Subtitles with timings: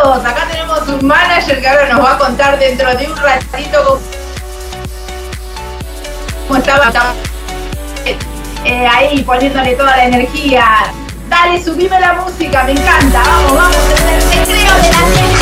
[0.00, 4.00] Acá tenemos un manager que ahora nos va a contar dentro de un ratito
[6.48, 6.90] cómo estaba,
[8.64, 10.64] eh, ahí poniéndole toda la energía.
[11.28, 13.22] Dale, subime la música, me encanta.
[13.24, 15.39] Vamos, vamos, el recreo de la,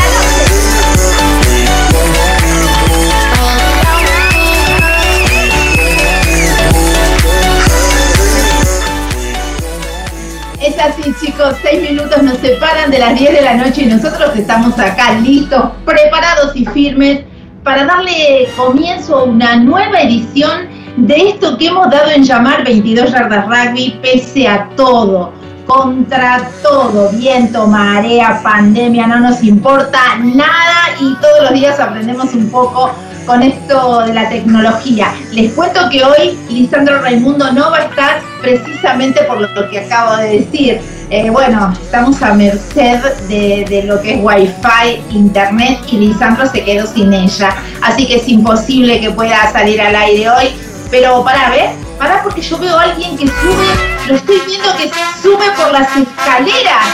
[10.81, 14.79] Así, chicos, seis minutos nos separan de las 10 de la noche y nosotros estamos
[14.79, 17.25] acá listos, preparados y firmes
[17.65, 23.11] para darle comienzo a una nueva edición de esto que hemos dado en llamar 22
[23.11, 25.33] yardas rugby, pese a todo,
[25.67, 32.51] contra todo, viento, marea, pandemia, no nos importa nada y todos los días aprendemos un
[32.51, 32.93] poco
[33.29, 35.15] con esto de la tecnología.
[35.33, 40.17] Les cuento que hoy Lisandro Raimundo no va a estar precisamente por lo que acabo
[40.17, 40.81] de decir.
[41.11, 46.87] Eh, bueno, estamos a merced de, lo que es Wi-Fi, Internet y Lisandro se quedó
[46.87, 47.55] sin ella.
[47.83, 50.47] Así que es imposible que pueda salir al aire hoy.
[50.91, 54.91] Pero para ver, para porque yo veo a alguien que sube, lo estoy viendo que
[55.23, 56.87] sube por las escaleras.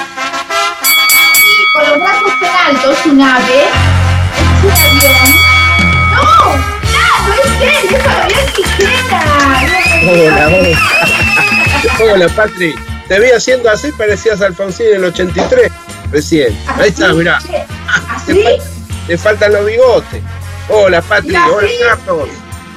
[1.37, 3.63] Y con los brazos en alto, es un ave,
[4.67, 5.44] es
[10.07, 10.79] Hola, hola.
[12.01, 12.75] Hola, Patri.
[13.09, 15.71] Te vi haciendo así, parecías Alfonsín en el 83,
[16.11, 16.59] recién.
[16.79, 17.39] Ahí estás, mirá.
[18.09, 18.45] ¿Así?
[19.07, 20.23] Te faltan los bigotes.
[20.69, 21.35] Hola, Patri.
[21.37, 22.29] Hola, Carlos.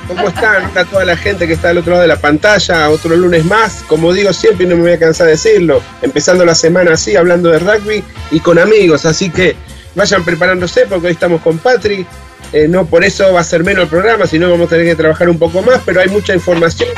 [0.08, 0.64] ¿Cómo están?
[0.64, 2.90] Está toda la gente que está al otro lado de la pantalla.
[2.90, 3.84] Otro lunes más.
[3.88, 5.82] Como digo siempre, y no me voy a cansar de decirlo.
[6.02, 9.06] Empezando la semana así, hablando de rugby y con amigos.
[9.06, 9.56] Así que
[9.96, 12.06] vayan preparándose porque hoy estamos con Patri.
[12.54, 14.96] Eh, no por eso va a ser menos el programa, sino vamos a tener que
[14.96, 16.90] trabajar un poco más, pero hay mucha información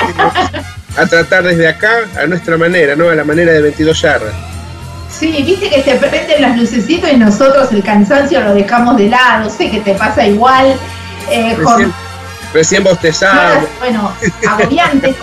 [0.96, 3.10] a tratar desde acá a nuestra manera, ¿no?
[3.10, 4.34] A la manera de 22 yardas.
[5.10, 9.50] Sí, viste que se prenden las lucecitas y nosotros el cansancio lo dejamos de lado,
[9.50, 10.76] sé que te pasa igual.
[11.32, 11.94] Eh, recién,
[12.54, 13.68] recién bostezado.
[13.80, 14.14] Bueno,
[14.48, 15.16] agobiante,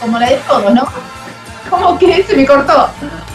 [0.00, 0.88] como, la de todos, ¿no?
[1.68, 2.88] ¿Cómo que se me cortó?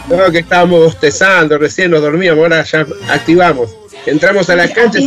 [0.08, 3.70] No, que estábamos bostezando, recién nos dormíamos, ahora ya activamos.
[4.06, 5.06] Entramos a la cancha y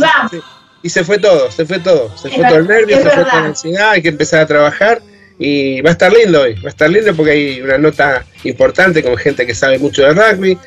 [0.88, 2.16] se fue todo, se fue todo.
[2.16, 5.02] Se fue todo el nervio, se fue toda la ansiedad, hay que empezar a trabajar
[5.38, 9.02] y va a estar lindo hoy, va a estar lindo porque hay una nota importante
[9.02, 10.58] con gente que sabe mucho de rugby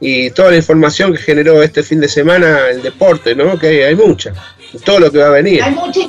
[0.00, 3.58] y toda la información que generó este fin de semana el deporte, ¿no?
[3.58, 4.32] Que hay, mucha,
[4.84, 5.62] todo lo que va a venir.
[5.62, 6.00] Hay mucha,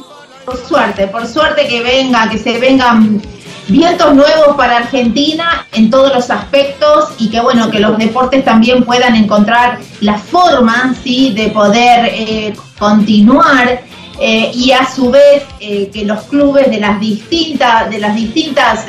[0.45, 3.21] por suerte, por suerte que venga, que se vengan
[3.67, 8.83] vientos nuevos para Argentina en todos los aspectos y que bueno, que los deportes también
[8.83, 11.33] puedan encontrar la forma ¿sí?
[11.33, 13.81] de poder eh, continuar
[14.19, 18.87] eh, y a su vez eh, que los clubes de las distintas, de las distintas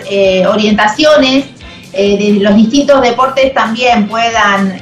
[0.48, 1.46] orientaciones,
[1.92, 4.78] de los distintos deportes también puedan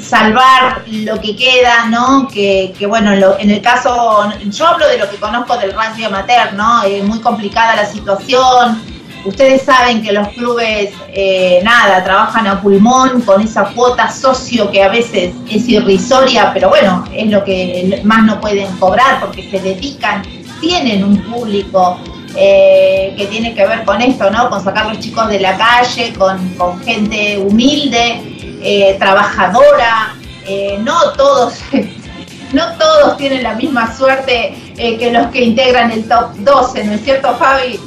[0.00, 2.28] salvar lo que queda, ¿no?
[2.28, 6.82] Que, bueno, en, el caso, yo hablo de lo que conozco del rugby amateur, ¿no?
[6.82, 8.82] Es muy complicada la situación.
[9.24, 14.84] Ustedes saben que los clubes, eh, nada, trabajan a pulmón con esa cuota socio que
[14.84, 19.58] a veces es irrisoria, pero bueno, es lo que más no pueden cobrar porque se
[19.58, 20.22] dedican,
[20.60, 21.98] tienen un público
[22.36, 24.48] eh, que tiene que ver con esto, ¿no?
[24.48, 28.35] Con sacar los chicos de la calle, con, con gente humilde
[28.68, 31.54] eh, trabajadora, eh, no todos,
[32.52, 36.94] no todos tienen la misma suerte eh, que los que integran el top 12, ¿no
[36.94, 37.78] es cierto, Fabi?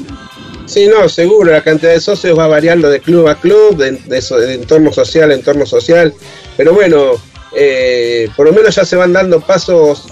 [0.67, 4.93] Sí, no, seguro, la cantidad de socios va variando de club a club, de, entorno
[4.93, 6.13] social a entorno social,
[6.55, 7.15] pero bueno,
[8.37, 10.07] por lo menos ya se van dando pasos,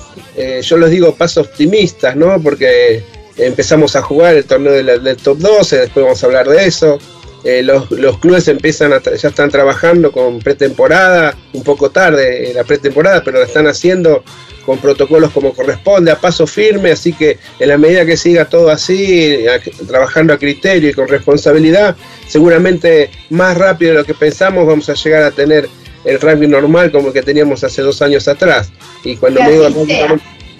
[0.63, 2.41] yo les digo pasos optimistas, ¿no?
[2.43, 3.05] Porque
[3.37, 6.99] empezamos a jugar el torneo del top 12, después vamos a hablar de eso.
[7.43, 7.87] Eh, los,
[8.19, 13.67] clubes empiezan ya están trabajando con pretemporada, un poco tarde la pretemporada, pero la están
[13.67, 14.23] haciendo
[14.65, 18.69] con protocolos como corresponde, a paso firme, así que en la medida que siga todo
[18.69, 19.45] así,
[19.87, 21.95] trabajando a criterio y con responsabilidad,
[22.27, 25.69] seguramente más rápido de lo que pensamos vamos a llegar a tener
[26.03, 28.71] el rugby normal como el que teníamos hace dos años atrás.
[29.05, 29.69] Y cuando me digo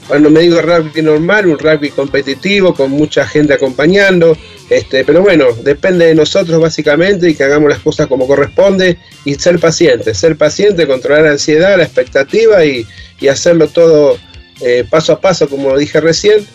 [0.08, 4.38] cuando me digo rugby normal, un rugby competitivo, con mucha gente acompañando,
[4.70, 9.36] este, pero bueno, depende de nosotros básicamente y que hagamos las cosas como corresponde y
[9.36, 12.86] ser pacientes, ser paciente, controlar la ansiedad, la expectativa y,
[13.30, 14.18] hacerlo todo
[14.62, 16.46] eh, paso a paso, como dije recién,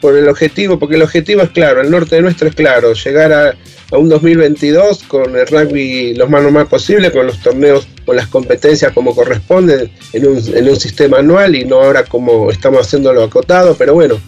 [0.00, 3.54] por el objetivo, porque el objetivo es claro, el norte nuestro es claro, llegar a,
[3.92, 8.28] a un 2022 con el rugby lo más normal posible, con los torneos, con las
[8.28, 13.22] competencias como corresponden, en un, en un sistema anual y no ahora como estamos haciéndolo
[13.24, 14.20] acotado, pero bueno,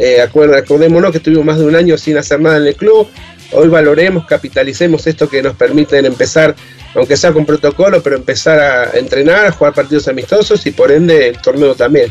[0.00, 3.06] eh, acordémonos que estuvimos más de un año sin hacer nada en el club,
[3.52, 6.56] hoy valoremos, capitalicemos esto que nos permiten empezar,
[6.94, 11.28] aunque sea con protocolo, pero empezar a entrenar, a jugar partidos amistosos y por ende
[11.28, 12.10] el torneo también.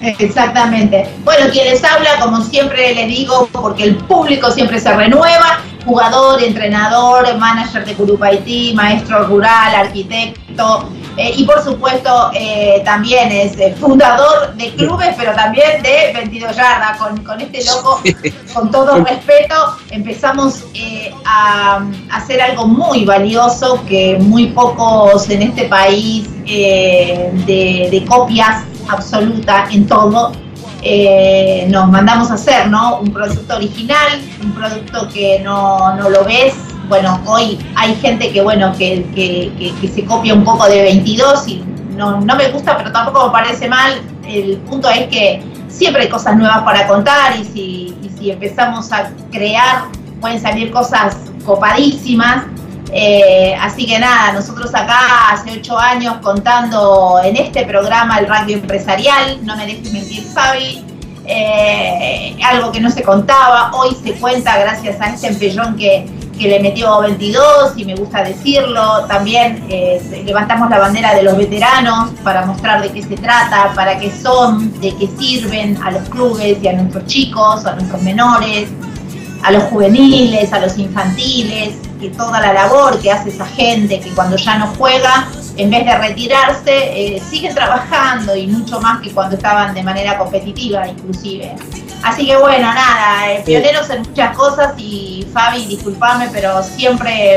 [0.00, 1.06] Exactamente.
[1.22, 6.42] Bueno, quien les habla, como siempre les digo, porque el público siempre se renueva, jugador,
[6.42, 13.74] entrenador, manager de Curupaití, maestro rural, arquitecto eh, y por supuesto eh, también es eh,
[13.78, 16.98] fundador de clubes, pero también de 22 yardas.
[16.98, 18.02] Con, con este loco,
[18.54, 19.54] con todo respeto,
[19.90, 20.64] empezamos
[21.24, 29.66] a, hacer algo muy valioso que muy pocos en este país de, de copias absoluta
[29.70, 30.32] en todo,
[30.82, 33.00] eh, nos mandamos a hacer, ¿no?
[33.00, 36.54] Un producto original, un producto que no, lo ves.
[36.90, 41.62] Bueno, hoy hay gente que, bueno, que, que, se copia un poco de 22 y
[41.96, 44.02] no, no me gusta, pero tampoco me parece mal.
[44.26, 49.08] El punto es que siempre hay cosas nuevas para contar y si, si empezamos a
[49.30, 49.84] crear,
[50.20, 52.46] pueden salir cosas copadísimas.
[52.92, 58.54] Eh, así que nada, nosotros acá hace ocho años contando en este programa el rugby
[58.54, 60.84] empresarial, no me dejes mentir Fabi,
[61.24, 66.04] eh, algo que no se contaba, hoy se cuenta gracias a este empellón que,
[66.48, 72.10] le metió 22 y me gusta decirlo, también eh, levantamos la bandera de los veteranos
[72.22, 76.58] para mostrar de qué se trata, para qué son, de qué sirven a los clubes
[76.62, 78.68] y a nuestros chicos, a nuestros menores,
[79.42, 84.10] a los juveniles, a los infantiles, que toda la labor que hace esa gente que
[84.10, 86.70] cuando ya no juega, en vez de retirarse,
[87.16, 91.54] eh, siguen trabajando y mucho más que cuando estaban de manera competitiva inclusive.
[92.02, 97.36] Así que bueno, nada, eh, pioneros en muchas cosas y Fabi, disculpame, pero siempre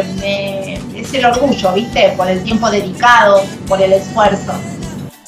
[0.95, 2.13] es el orgullo, ¿viste?
[2.15, 4.53] Por el tiempo dedicado, por el esfuerzo.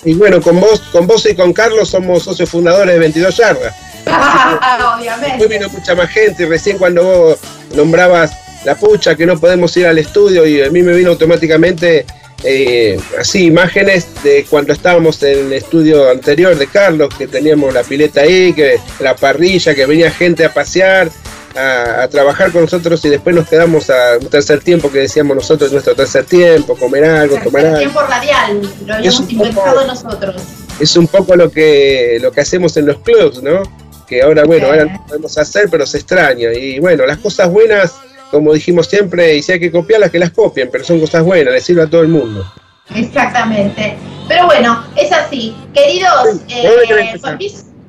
[0.06, 3.76] Y bueno, con vos, con vos y con Carlos somos socios fundadores de 22 Yardas.
[4.06, 5.38] Obviamente.
[5.38, 7.40] Después vino mucha más gente recién cuando vos
[7.76, 8.32] nombrabas
[8.66, 12.06] la pucha, que no podemos ir al estudio y a mí me vino automáticamente
[12.44, 17.84] eh, así imágenes de cuando estábamos en el estudio anterior de Carlos, que teníamos la
[17.84, 21.10] pileta ahí, que la parrilla, que venía gente a pasear,
[21.56, 25.72] a, trabajar con nosotros y después nos quedamos a un tercer tiempo que decíamos nosotros,
[25.72, 27.78] nuestro tercer tiempo, comer algo, tomar algo.
[27.78, 30.42] tiempo radial, lo habíamos inventado nosotros.
[30.80, 33.64] Es un poco lo que, lo que hacemos en los clubs, ¿no?
[34.06, 36.54] Que ahora, bueno, ahora no podemos hacer, pero se extraña.
[36.54, 37.94] Y bueno, las cosas buenas
[38.36, 41.54] como dijimos siempre, y si hay que copiarlas, que las copien, pero son cosas buenas,
[41.54, 42.46] les sirve a todo el mundo.
[42.94, 43.96] Exactamente.
[44.28, 45.56] Pero bueno, es así.
[45.74, 47.16] Queridos, eh,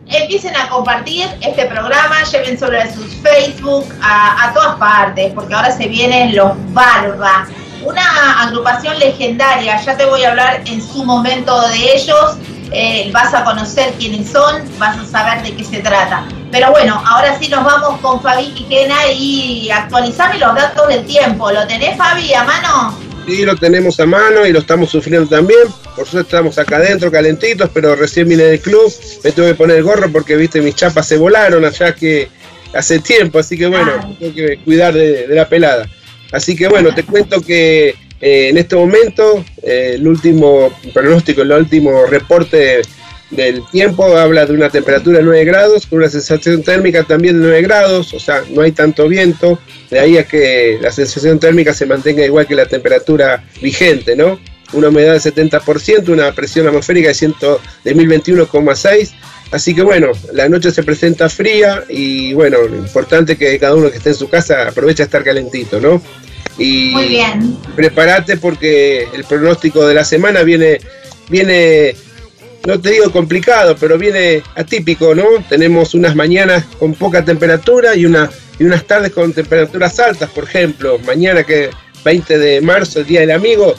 [0.09, 5.73] empiecen a compartir este programa, lleven sobre a sus Facebook, a, todas partes, porque ahora
[5.73, 7.49] se vienen los Barba,
[7.85, 12.37] una agrupación legendaria, ya te voy a hablar en su momento de ellos,
[12.73, 16.27] eh, vas a conocer quiénes son, vas a saber de qué se trata.
[16.51, 21.51] Pero bueno, ahora sí nos vamos con Fabi Quiquena y actualizame los datos del tiempo.
[21.51, 22.99] ¿Lo tenés, Fabi, a mano?
[23.27, 25.63] Sí, lo tenemos a mano y lo estamos sufriendo también.
[25.97, 28.93] Por suerte estamos acá adentro, calentitos, pero recién vine del club.
[29.25, 32.29] Me tuve que poner el gorro porque, viste, mis chapas se volaron allá que
[32.73, 33.41] hace tiempo.
[33.41, 35.89] Así que bueno, tengo que cuidar de, la pelada.
[36.31, 41.53] Así que bueno, te cuento que eh, en este momento eh, el último pronóstico, el
[41.53, 42.83] último reporte
[43.31, 47.49] del tiempo habla de una temperatura de 9 grados, con una sensación térmica también de
[47.49, 49.59] 9 grados, o sea, no hay tanto viento,
[49.91, 54.39] de ahí a que la sensación térmica se mantenga igual que la temperatura vigente, ¿no?
[54.73, 57.35] Una humedad del 70%, una presión atmosférica de, 100,
[57.85, 59.13] de 1021,6,
[59.51, 63.75] así que bueno, la noche se presenta fría y bueno, lo importante es que cada
[63.75, 66.01] uno que esté en su casa aproveche a estar calentito, ¿no?
[66.59, 67.57] Y Muy bien.
[67.75, 70.79] Prepárate porque el pronóstico de la semana viene,
[71.29, 71.95] viene
[72.67, 75.25] no te digo complicado, pero viene atípico, ¿no?
[75.49, 80.45] Tenemos unas mañanas con poca temperatura y, una, y unas tardes con temperaturas altas, por
[80.45, 81.71] ejemplo, mañana que
[82.05, 83.75] 20 de marzo, el Día del Amigo,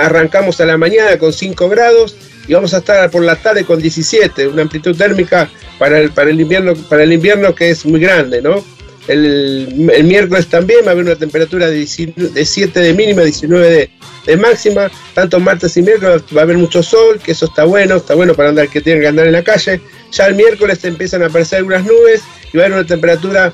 [0.00, 2.16] arrancamos a la mañana con 5 grados
[2.46, 6.30] y vamos a estar por la tarde con 17, una amplitud térmica para el, para
[6.30, 8.64] el, invierno, para el invierno que es muy grande, ¿no?
[9.08, 9.72] El,
[10.04, 13.90] miércoles también va a haber una temperatura de, 7 de mínima, 19
[14.26, 14.90] de, máxima.
[15.14, 18.34] Tanto martes y miércoles va a haber mucho sol, que eso está bueno, está bueno
[18.34, 19.80] para andar que tienen que andar en la calle.
[20.12, 22.22] Ya el miércoles empiezan a aparecer algunas nubes
[22.52, 23.52] y va a haber una temperatura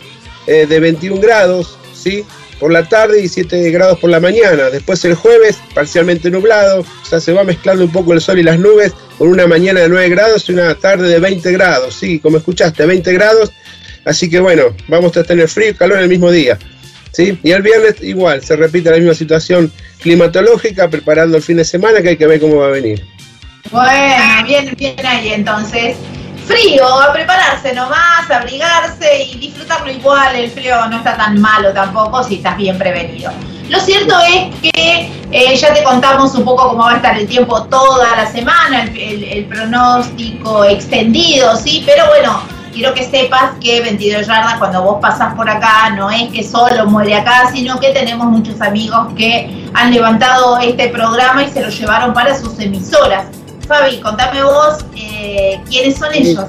[0.49, 2.25] eh, de 21 grados, ¿sí?
[2.59, 4.71] Por la tarde y 7 grados por la mañana.
[4.71, 8.43] Después el jueves, parcialmente nublado, o sea, se va mezclando un poco el sol y
[8.43, 12.19] las nubes con una mañana de 9 grados y una tarde de 20 grados, sí,
[12.19, 13.53] como escuchaste, 20 grados
[14.05, 16.59] Así que bueno, vamos a tener frío y calor el mismo día.
[17.13, 17.39] ¿sí?
[17.43, 22.03] Y el viernes igual, se repite la misma situación climatológica, preparando el fin de semana
[22.03, 23.05] que hay que ver cómo va a venir.
[23.71, 25.97] Bueno, bien, bien ahí entonces.
[26.47, 30.37] Frío, a prepararse nomás, a abrigarse y disfrutarlo igual.
[30.37, 33.33] El frío no está tan malo tampoco si estás bien prevenido.
[33.71, 37.27] Lo cierto es que eh, ya te contamos un poco cómo va a estar el
[37.27, 41.83] tiempo toda la semana, el, el pronóstico extendido, ¿sí?
[41.87, 42.43] Pero bueno,
[42.75, 46.87] quiero que sepas que 22 yardas cuando vos pasás por acá no es que solo
[46.87, 51.69] muere acá, sino que tenemos muchos amigos que han levantado este programa y se lo
[51.69, 53.27] llevaron para sus emisoras.
[53.67, 56.45] Fabi, contame vos eh, quiénes son ellos.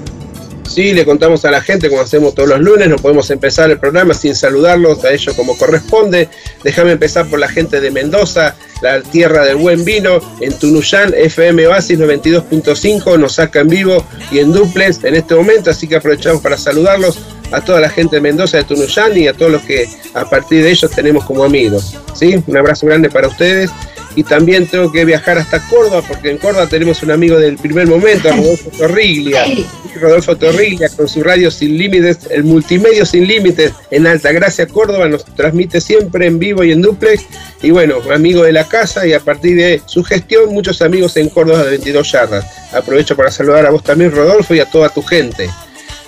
[0.68, 3.80] Sí, le contamos a la gente como hacemos todos los lunes, no podemos empezar el
[3.80, 6.30] programa sin saludarlos a ellos como corresponde.
[6.64, 11.68] Déjame empezar por la gente de Mendoza, la tierra del buen vino, en Tunuyán, FM
[11.68, 16.42] Oasis 92.5, nos saca en vivo y en duples en este momento, así que aprovechamos
[16.42, 17.20] para saludarlos
[17.52, 20.64] a toda la gente de Mendoza, de Tunuyán y a todos los que a partir
[20.64, 21.96] de ellos tenemos como amigos.
[22.16, 22.44] ¿sí?
[22.48, 23.70] Un abrazo grande para ustedes
[24.16, 27.88] y también tengo que viajar hasta Córdoba, porque en Córdoba tenemos un amigo del primer
[27.88, 29.46] momento, Rodolfo Torriglia.
[30.00, 35.26] Rodolfo Torriglia con su radio Sin Límites, el multimedio Sin Límites en Altagracia, Córdoba, nos
[35.26, 37.26] transmite siempre en vivo y en duplex.
[37.62, 41.30] Y bueno, amigo de la casa y a partir de su gestión, muchos amigos en
[41.30, 42.46] Córdoba de 22 yardas.
[42.74, 45.50] Aprovecho para saludar a vos también, Rodolfo, y a toda tu gente.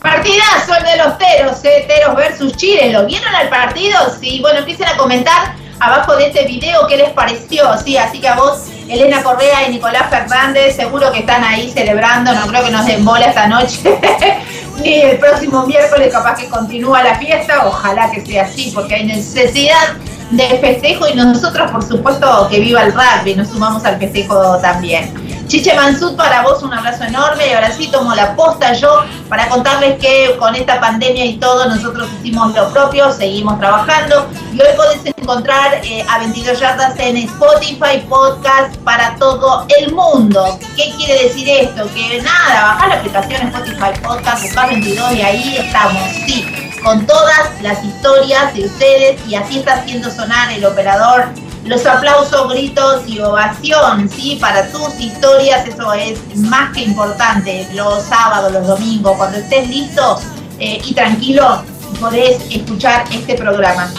[0.03, 2.93] Partidazo el de los Teros, eh, Teros versus Chile.
[2.93, 3.99] ¿Lo vieron al partido?
[4.21, 7.77] Sí, bueno, empiecen a comentar abajo de este video qué les pareció.
[7.85, 12.33] Sí, así que a vos, Elena Correa y Nicolás Fernández, seguro que están ahí celebrando.
[12.33, 13.81] No creo que nos den bola esta noche.
[14.83, 17.67] Ni el próximo miércoles capaz que continúa la fiesta.
[17.67, 19.97] Ojalá que sea así, porque hay necesidad
[20.33, 25.13] de festejo y nosotros, por supuesto, que viva el rugby, nos sumamos al festejo también.
[25.53, 29.51] Chiche Mansud, para vos un abrazo enorme y ahora sí tomo la posta yo para
[29.51, 34.69] contarles que con esta pandemia y todo nosotros hicimos lo propio, seguimos trabajando y hoy
[34.75, 40.59] podés encontrar eh, a 22 yardas en Spotify, podcast para todo el mundo.
[40.75, 41.87] ¿Qué quiere decir esto?
[41.93, 46.47] Que nada, bajá la aplicación Spotify Podcast, buscá 22 y ahí estamos, sí
[46.83, 51.29] con todas las historias de ustedes y así está haciendo sonar el operador
[51.65, 54.37] los aplausos, gritos y ovación, ¿sí?
[54.41, 57.69] Para tus historias, eso es más que importante.
[57.73, 60.21] Los sábados, los domingos, cuando estés listo
[60.59, 61.63] eh, y tranquilo,
[62.01, 63.93] podés escuchar este programa.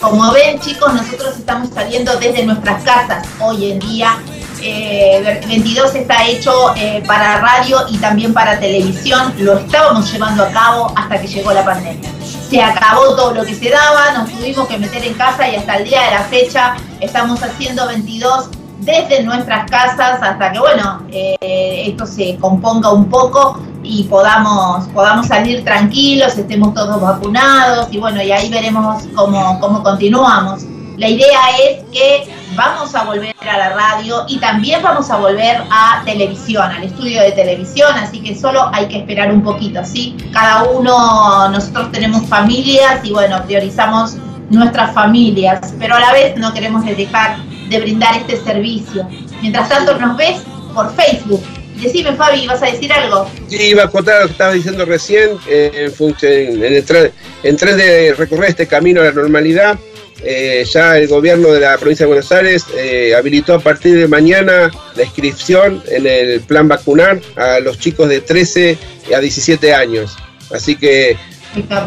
[0.00, 4.18] Como ven, chicos, nosotros estamos saliendo desde nuestras casas hoy en día.
[4.60, 9.32] Eh, 22 está hecho eh, para radio y también para televisión.
[9.38, 12.17] Lo estábamos llevando a cabo hasta que llegó la pandemia
[12.48, 15.76] se acabó todo lo que se daba, nos tuvimos que meter en casa y hasta
[15.76, 18.50] el día de la fecha estamos haciendo 22
[18.80, 25.26] desde nuestras casas hasta que, bueno, eh, esto se componga un poco y podamos, podamos
[25.26, 30.64] salir tranquilos, estemos todos vacunados y bueno, y ahí veremos cómo, cómo continuamos.
[30.98, 32.24] La idea es que
[32.56, 37.22] vamos a volver a la radio y también vamos a volver a televisión, al estudio
[37.22, 40.16] de televisión, así que solo hay que esperar un poquito, ¿sí?
[40.32, 44.16] Cada uno, nosotros tenemos familias y bueno, priorizamos
[44.50, 47.36] nuestras familias, pero a la vez no queremos dejar
[47.68, 49.06] de brindar este servicio.
[49.40, 50.40] Mientras tanto nos ves
[50.74, 51.44] por Facebook.
[51.76, 53.30] Decime, Fabi, ¿vas a decir algo?
[53.46, 57.12] Sí, iba a contar lo que estaba diciendo recién, eh, en,
[57.44, 59.78] en tren de recorrer este camino a la normalidad.
[60.22, 64.08] Eh, ya el gobierno de la provincia de Buenos Aires eh, habilitó a partir de
[64.08, 68.76] mañana la inscripción en el plan vacunar a los chicos de 13
[69.14, 70.16] a 17 años.
[70.52, 71.16] Así que,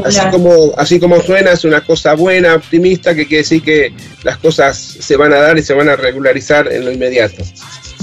[0.05, 4.37] así como, así como suena, es una cosa buena, optimista, que quiere decir que las
[4.37, 7.43] cosas se van a dar y se van a regularizar en lo inmediato.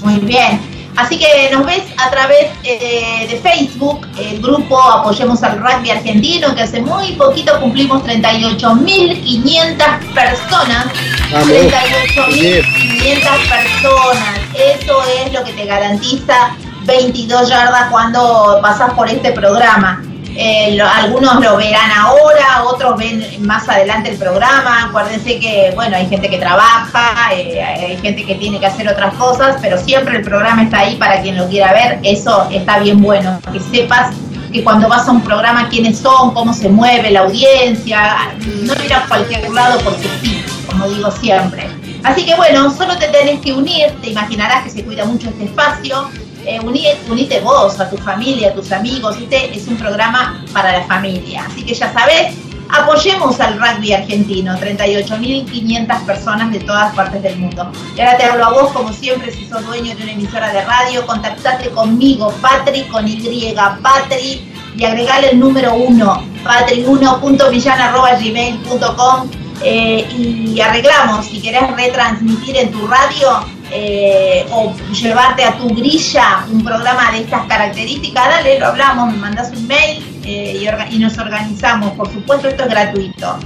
[0.02, 0.60] Muy bien.
[0.98, 6.52] Así que nos ves a través eh, de Facebook, el grupo Apoyemos al Rugby Argentino,
[6.56, 10.86] que hace muy poquito cumplimos 38.500 personas.
[11.30, 14.40] 38.500 personas.
[14.54, 20.02] Eso es lo que te garantiza 22 yardas cuando pasas por este programa.
[20.40, 24.84] Eh, algunos lo verán ahora, otros ven más adelante el programa.
[24.84, 29.14] Acuérdense que, bueno, hay gente que trabaja, eh, hay gente que tiene que hacer otras
[29.14, 31.98] cosas, pero siempre el programa está ahí para quien lo quiera ver.
[32.04, 34.14] Eso está bien bueno, que sepas
[34.52, 38.16] que cuando vas a un programa quiénes son, cómo se mueve la audiencia,
[38.62, 41.68] no ir a cualquier lado porque sí, como digo siempre.
[42.04, 45.46] Así que bueno, solo te tenés que unir, te imaginarás que se cuida mucho este
[45.46, 46.08] espacio,
[46.48, 50.82] eh, unite, vos, a tu familia, a tus amigos, este es un programa para la
[50.86, 51.44] familia.
[51.46, 52.34] Así que ya sabes,
[52.70, 57.70] apoyemos al rugby argentino, 38.500 personas de todas partes del mundo.
[57.94, 60.64] Y ahora te hablo a vos, como siempre, si sos dueño de una emisora de
[60.64, 69.30] radio, contactate conmigo, Patri, con Y, Patri, y agregale el número 1, patri1.millan.gmail.com
[69.62, 76.46] eh, y arreglamos, si querés retransmitir en tu radio, eh, o llevarte a tu grilla
[76.50, 81.18] un programa de estas características, dale, lo hablamos, me mandas un mail eh, y, nos
[81.18, 81.92] organizamos.
[81.92, 83.38] Por supuesto, esto es gratuito.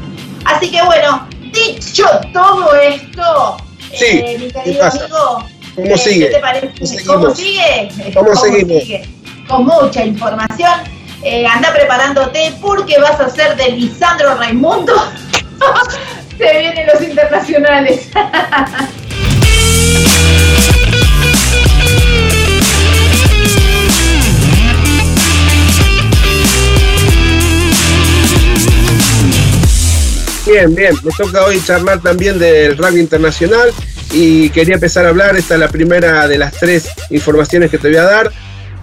[0.44, 3.56] Así que bueno, dicho todo esto,
[3.92, 6.26] eh, mi querido amigo, ¿cómo sigue?
[6.26, 7.04] ¿qué te parece?
[7.04, 7.88] ¿Cómo sigue?
[8.14, 9.08] ¿Cómo, sigue?
[9.48, 10.80] Con mucha información.
[11.50, 14.94] anda preparándote porque vas a ser de Lisandro Raimundo.
[16.38, 18.08] Se vienen los internacionales.
[30.44, 33.70] Bien, bien, me toca hoy charlar también del rugby internacional
[34.12, 37.88] y quería empezar a hablar, esta es la primera de las tres informaciones que te
[37.88, 38.32] voy a dar.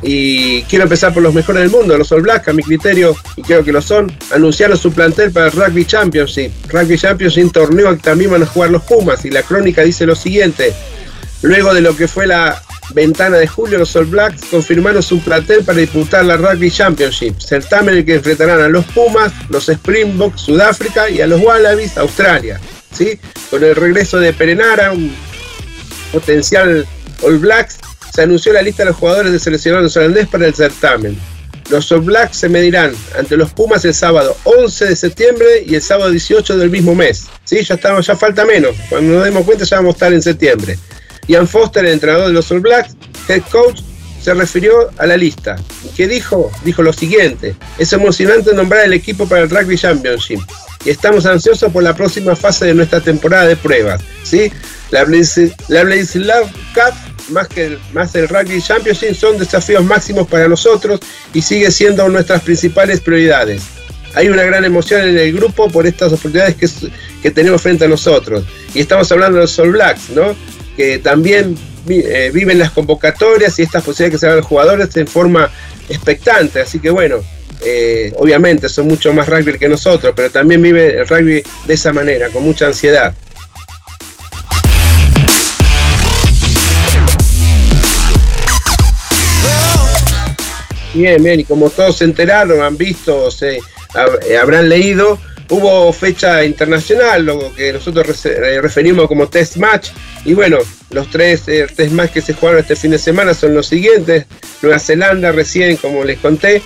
[0.01, 3.41] Y quiero empezar por los mejores del mundo, los All Blacks, a mi criterio, y
[3.41, 6.51] creo que lo son, anunciaron su plantel para el Rugby Championship.
[6.69, 10.15] Rugby Championship, torneo que también van a jugar los Pumas y la crónica dice lo
[10.15, 10.73] siguiente,
[11.41, 12.61] luego de lo que fue la
[12.93, 17.93] ventana de julio, los All Blacks confirmaron su plantel para disputar la Rugby Championship, certamen
[17.93, 22.59] en el que enfrentarán a los Pumas, los Springboks, Sudáfrica y a los Wallabies, Australia.
[22.91, 23.19] ¿sí?
[23.49, 25.11] Con el regreso de Perenara, un
[26.11, 26.85] potencial
[27.21, 27.77] All Blacks,
[28.13, 31.17] se anunció la lista de los jugadores de seleccionado holandés para el certamen.
[31.69, 35.81] Los All Blacks se medirán ante los Pumas el sábado 11 de septiembre y el
[35.81, 37.27] sábado 18 del mismo mes.
[37.43, 37.63] ¿Sí?
[37.63, 38.75] Ya, estamos, ya falta menos.
[38.89, 40.79] Cuando nos demos cuenta ya vamos a estar en septiembre.
[41.29, 42.95] Ian Foster, el entrenador de los All Blacks,
[43.27, 43.81] head coach,
[44.19, 45.55] se refirió a la lista.
[45.95, 46.51] ¿Qué dijo?
[46.65, 50.39] Dijo lo siguiente: Es emocionante nombrar el equipo para el Rugby Championship
[50.83, 54.01] y estamos ansiosos por la próxima fase de nuestra temporada de pruebas.
[54.23, 54.51] ¿sí?
[54.91, 56.93] La Love Cup
[57.29, 60.99] más que el, más el Rugby Championship son desafíos máximos para nosotros
[61.33, 63.61] y sigue siendo nuestras principales prioridades.
[64.15, 66.67] Hay una gran emoción en el grupo por estas oportunidades que,
[67.21, 68.43] que tenemos frente a nosotros.
[68.73, 70.35] Y estamos hablando de los All Blacks, ¿no?
[70.79, 71.57] que también
[71.89, 75.51] eh, viven las convocatorias y estas posibilidades que se dan los jugadores en forma
[75.89, 76.61] expectante.
[76.61, 77.17] Así que bueno,
[77.65, 81.91] eh, obviamente son mucho más rugby que nosotros, pero también vive el rugby de esa
[81.91, 83.13] manera, con mucha ansiedad.
[90.93, 96.43] Bien, bien, y como todos se enteraron, han visto, se, eh, habrán leído, hubo fecha
[96.43, 99.89] internacional, lo que nosotros eh, referimos como test match,
[100.25, 100.57] y bueno,
[100.91, 104.25] los tres eh, test match que se jugaron este fin de semana son los siguientes.
[104.61, 106.61] Nueva Zelanda recién, como les conté,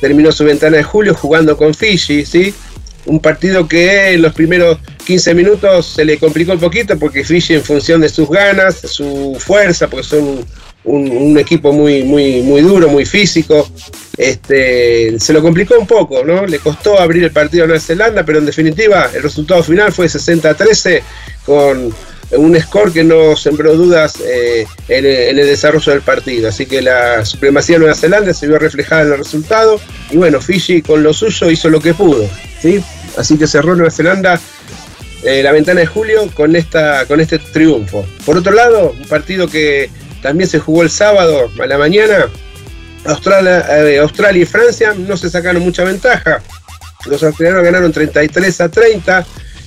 [0.00, 2.54] terminó su ventana de julio jugando con Fiji, ¿sí?
[3.06, 7.54] Un partido que en los primeros 15 minutos se le complicó un poquito porque Fiji
[7.54, 10.44] en función de sus ganas, su fuerza, porque son
[10.86, 13.68] un, equipo muy, muy, muy duro, muy físico.
[14.16, 16.46] Este, se lo complicó un poco, ¿no?
[16.46, 20.06] Le costó abrir el partido a Nueva Zelanda, pero en definitiva el resultado final fue
[20.06, 21.02] 60-13
[21.44, 21.94] con
[22.32, 26.48] un score que no sembró dudas eh, en, el desarrollo del partido.
[26.48, 29.80] Así que la supremacía de Nueva Zelanda se vio reflejada en el resultado.
[30.10, 32.28] Y bueno, Fiji con lo suyo hizo lo que pudo.
[32.60, 32.82] ¿sí?
[33.16, 34.40] Así que cerró Nueva Zelanda
[35.24, 38.06] eh, la ventana de julio con, esta, con este triunfo.
[38.24, 39.90] Por otro lado, un partido que
[40.26, 42.26] también se jugó el sábado a la mañana.
[43.04, 46.42] Australia, eh, Australia y Francia no se sacaron mucha ventaja.
[47.08, 49.24] Los australianos ganaron 33 a 30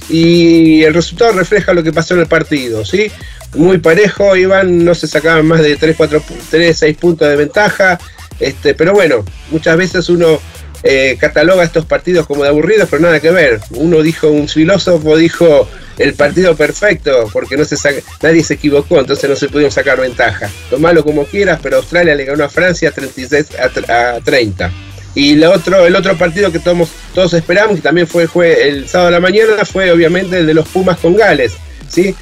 [0.09, 3.09] y el resultado refleja lo que pasó en el partido, ¿sí?
[3.55, 7.97] Muy parejo, iban, no se sacaban más de 3, 4, 3, 6 puntos de ventaja,
[8.41, 10.41] este, pero bueno, muchas veces uno
[10.83, 13.59] eh, cataloga estos partidos como de aburridos, pero nada que ver.
[13.71, 17.75] Uno dijo, un filósofo dijo, el partido perfecto, porque no se
[18.21, 20.49] nadie se equivocó, entonces no se pudieron sacar ventaja.
[20.69, 23.47] Tomalo como quieras, pero Australia le ganó a Francia 36
[23.89, 24.71] a, 30.
[25.15, 28.87] Y el otro, el otro partido que todos, todos esperamos, que también fue, fue el
[28.87, 31.53] sábado a la mañana, fue obviamente el de los Pumas con Gales.
[31.89, 32.15] ¿Sí?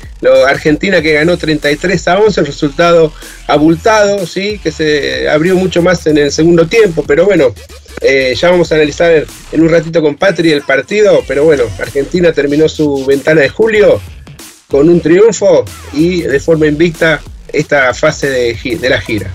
[0.47, 3.13] Argentina que ganó 33 a 11, el resultado
[3.47, 4.60] abultado, ¿sí?
[4.60, 7.53] que se abrió mucho más en el segundo tiempo, pero bueno,
[8.01, 12.32] eh, ya vamos a analizar en un ratito con Patri el partido, pero bueno, Argentina
[12.32, 14.01] terminó su ventana de julio
[14.67, 19.32] con un triunfo y de forma invicta esta fase de la gira.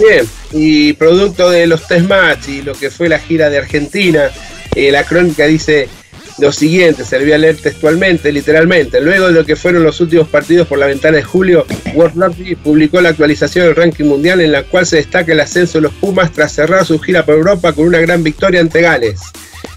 [0.00, 4.30] Bien, y producto de los test match y lo que fue la gira de Argentina,
[4.74, 5.90] eh, la crónica dice
[6.38, 8.98] lo siguiente, se a leer textualmente, literalmente.
[9.02, 12.54] Luego de lo que fueron los últimos partidos por la ventana de julio, World Rugby
[12.54, 15.92] publicó la actualización del ranking mundial en la cual se destaca el ascenso de los
[15.92, 19.20] Pumas tras cerrar su gira por Europa con una gran victoria ante Gales.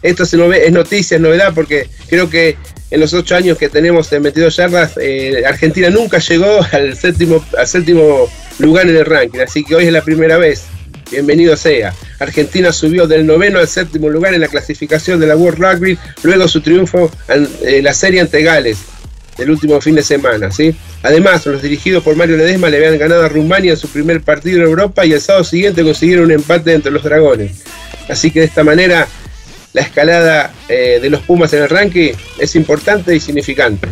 [0.02, 2.56] Esto es noticia, es novedad, porque creo que
[2.92, 7.44] en los ocho años que tenemos en 22 yardas, eh, Argentina nunca llegó al séptimo,
[7.58, 10.64] al séptimo lugar en el ranking, así que hoy es la primera vez
[11.14, 11.94] bienvenido sea.
[12.20, 16.48] Argentina subió del noveno al séptimo lugar en la clasificación de la World Rugby, luego
[16.48, 18.80] su triunfo en eh, la serie ante Gales
[19.38, 20.52] del último fin de semana.
[20.52, 20.76] ¿sí?
[21.04, 24.58] Además, los dirigidos por Mario Ledesma le habían ganado a Rumania en su primer partido
[24.58, 27.64] en Europa y el sábado siguiente consiguieron un empate entre los dragones.
[28.10, 29.08] Así que de esta manera
[29.74, 33.88] la escalada eh, de los Pumas en el ranking es importante y significante.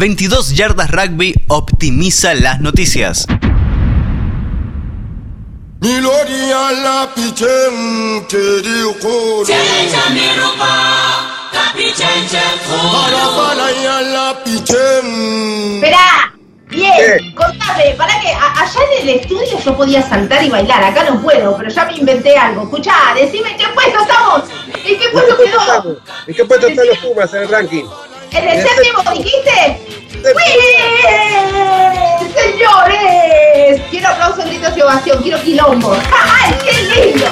[0.00, 3.26] 22 Yardas Rugby optimiza las noticias.
[15.74, 16.34] Espera,
[16.70, 21.20] bien, contame, para que allá en el estudio yo podía saltar y bailar, acá no
[21.20, 22.62] puedo, pero ya me inventé algo.
[22.62, 24.44] Escuchá, decime en qué puesto estamos,
[24.82, 26.00] en qué puesto quedó.
[26.26, 27.84] ¿En qué puesto están los Pumas en el ranking?
[28.32, 29.80] ¿En el séptimo dijiste?
[30.12, 31.50] ¡Bien!
[32.34, 33.80] ¡Señores!
[33.90, 35.96] Quiero aplausos, gritos y ovación, quiero quilombo.
[36.12, 37.26] ¡Ay, qué lindo!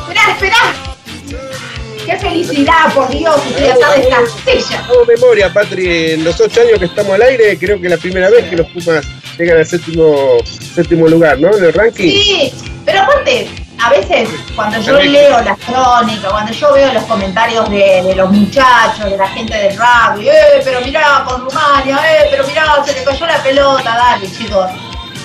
[0.00, 0.74] Esperá, esperá.
[2.06, 3.36] ¡Qué felicidad, por Dios!
[3.36, 4.78] Acá de Castilla.
[4.86, 6.12] Hago memoria, Patri.
[6.12, 8.56] En los ocho años que estamos al aire, creo que es la primera vez que
[8.56, 9.04] los Pumas
[9.38, 11.54] llegan al séptimo, séptimo lugar, ¿no?
[11.56, 12.10] En el ranking.
[12.10, 12.52] Sí,
[12.84, 13.48] pero aparte,
[13.82, 19.10] a veces cuando yo leo las crónicas, cuando yo veo los comentarios de, los muchachos,
[19.10, 23.04] de la gente del rugby, eh, pero mirá con Rumania, eh, pero mirá, se le
[23.04, 24.70] cayó la pelota, dale chicos.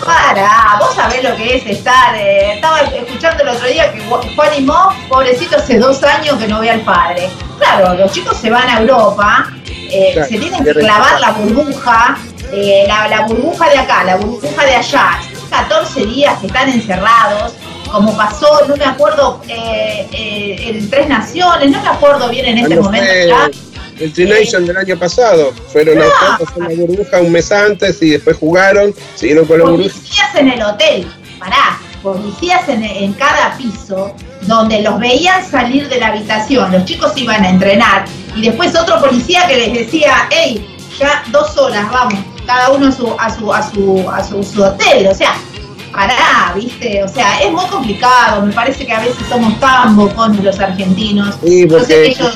[0.05, 2.15] Para, vos sabés lo que es estar.
[2.15, 6.47] Eh, estaba escuchando el otro día que Juan y Mo, pobrecito, hace dos años que
[6.47, 7.29] no ve al padre.
[7.57, 9.51] Claro, los chicos se van a Europa,
[9.91, 12.17] eh, se tienen que clavar la burbuja,
[12.51, 15.19] eh, la, la burbuja de acá, la burbuja de allá.
[15.49, 17.53] 14 días que están encerrados,
[17.91, 22.57] como pasó, no me acuerdo, eh, eh, el Tres Naciones, no me acuerdo bien en
[22.59, 23.49] este momento ya.
[23.99, 28.11] El Tri Nation del año pasado, fueron no, a la burbuja un mes antes y
[28.11, 29.89] después jugaron, siguieron con la burbuja.
[29.89, 31.07] Policías en el hotel,
[31.37, 37.11] pará, policías en, en cada piso, donde los veían salir de la habitación, los chicos
[37.17, 42.19] iban a entrenar, y después otro policía que les decía, hey, ya dos horas, vamos,
[42.45, 45.35] cada uno a su, a su, a su, a su, hotel, o sea,
[45.91, 50.43] pará, viste, o sea, es muy complicado, me parece que a veces somos tan bocones
[50.43, 51.35] los argentinos.
[51.43, 52.35] Sí, porque ellos...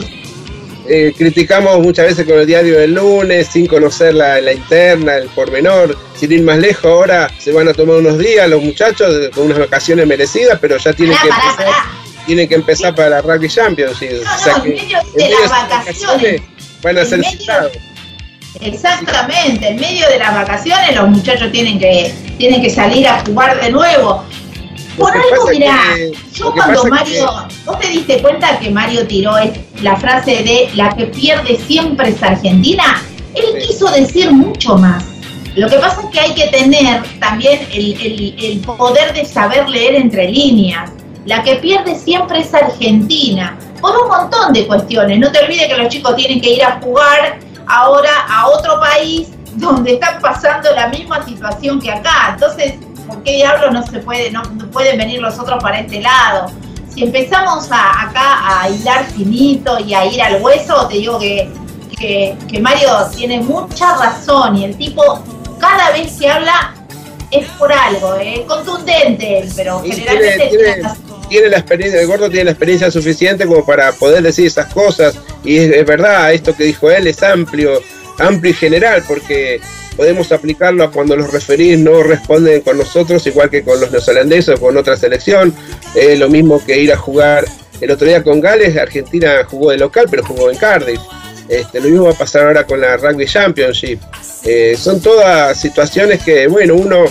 [0.86, 5.98] Eh, criticamos muchas veces con el diario del lunes, sin conocer la, interna, el pormenor,
[6.14, 9.60] sin ir más lejos, ahora se van a tomar unos días los muchachos con unas
[9.60, 11.74] vacaciones merecidas, pero ya tienen que empezar,
[12.26, 14.02] tienen que empezar para la Rugby Champions.
[14.02, 14.20] en
[14.64, 16.42] medio de las vacaciones
[16.82, 17.72] van a ser citados.
[18.62, 23.60] Exactamente, en medio de las vacaciones los muchachos tienen que, tienen que salir a jugar
[23.60, 24.24] de nuevo.
[24.98, 25.80] Por algo, mirá,
[26.34, 29.34] yo cuando Mario, vos te diste cuenta que Mario tiró
[29.82, 33.02] la frase de la que pierde siempre es Argentina,
[33.34, 35.04] él quiso decir mucho más.
[35.56, 39.96] Lo que pasa es que hay que tener también el, el poder de saber leer
[39.96, 40.92] entre líneas.
[41.26, 45.20] La que pierde siempre es Argentina, por un montón de cuestiones.
[45.20, 49.30] No te olvides que los chicos tienen que ir a jugar ahora a otro país
[49.56, 52.32] donde están pasando la misma situación que acá.
[52.34, 52.74] Entonces,
[53.08, 56.52] ¿por qué diablos no se puede, no, pueden venir los otros para este lado?
[56.94, 61.52] Si empezamos a, acá a hilar finito y a ir al hueso, te digo que,
[61.98, 65.24] que, Mario tiene mucha razón y el tipo
[65.60, 66.76] cada vez que habla
[67.32, 68.44] es por algo, ¿eh?
[68.48, 70.52] contundente, pero generalmente
[71.30, 75.16] tiene, la experiencia, el gordo tiene la experiencia suficiente como para poder decir esas cosas
[75.44, 77.82] y es, verdad, esto que dijo él es amplio,
[78.20, 79.60] amplio y general porque
[79.96, 84.56] podemos aplicarlo a cuando los referís no responden con nosotros, igual que con los neozelandeses
[84.56, 85.54] o con otra selección.
[85.96, 87.46] Es lo mismo que ir a jugar
[87.82, 91.02] el otro día con Gales, Argentina jugó de local, pero jugó en Cardiff.
[91.50, 94.00] Este, lo mismo va a pasar ahora con la Rugby Championship.
[94.46, 97.06] Eh, son todas situaciones que, bueno, uno,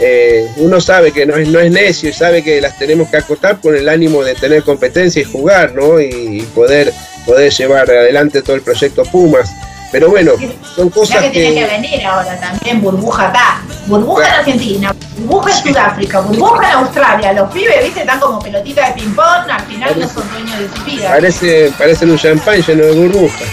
[0.00, 3.18] eh, uno sabe que no es, no es necio y sabe que las tenemos que
[3.18, 6.00] acotar con el ánimo de tener competencia y jugar, ¿no?
[6.00, 6.92] Y, poder,
[7.28, 9.50] poder llevar adelante todo el proyecto Pumas.
[9.92, 10.32] Pero bueno,
[10.74, 11.30] son cosas que...
[11.30, 16.78] tiene que venir ahora también, burbuja acá, burbuja en Argentina, burbuja en Sudáfrica, burbuja en
[16.78, 17.32] Australia.
[17.32, 20.84] Los pibes, viste, están como pelotitas de ping-pong, al final no son dueños de su
[20.84, 21.08] vida.
[21.10, 23.44] Parece, parecen un champán lleno de burbuja.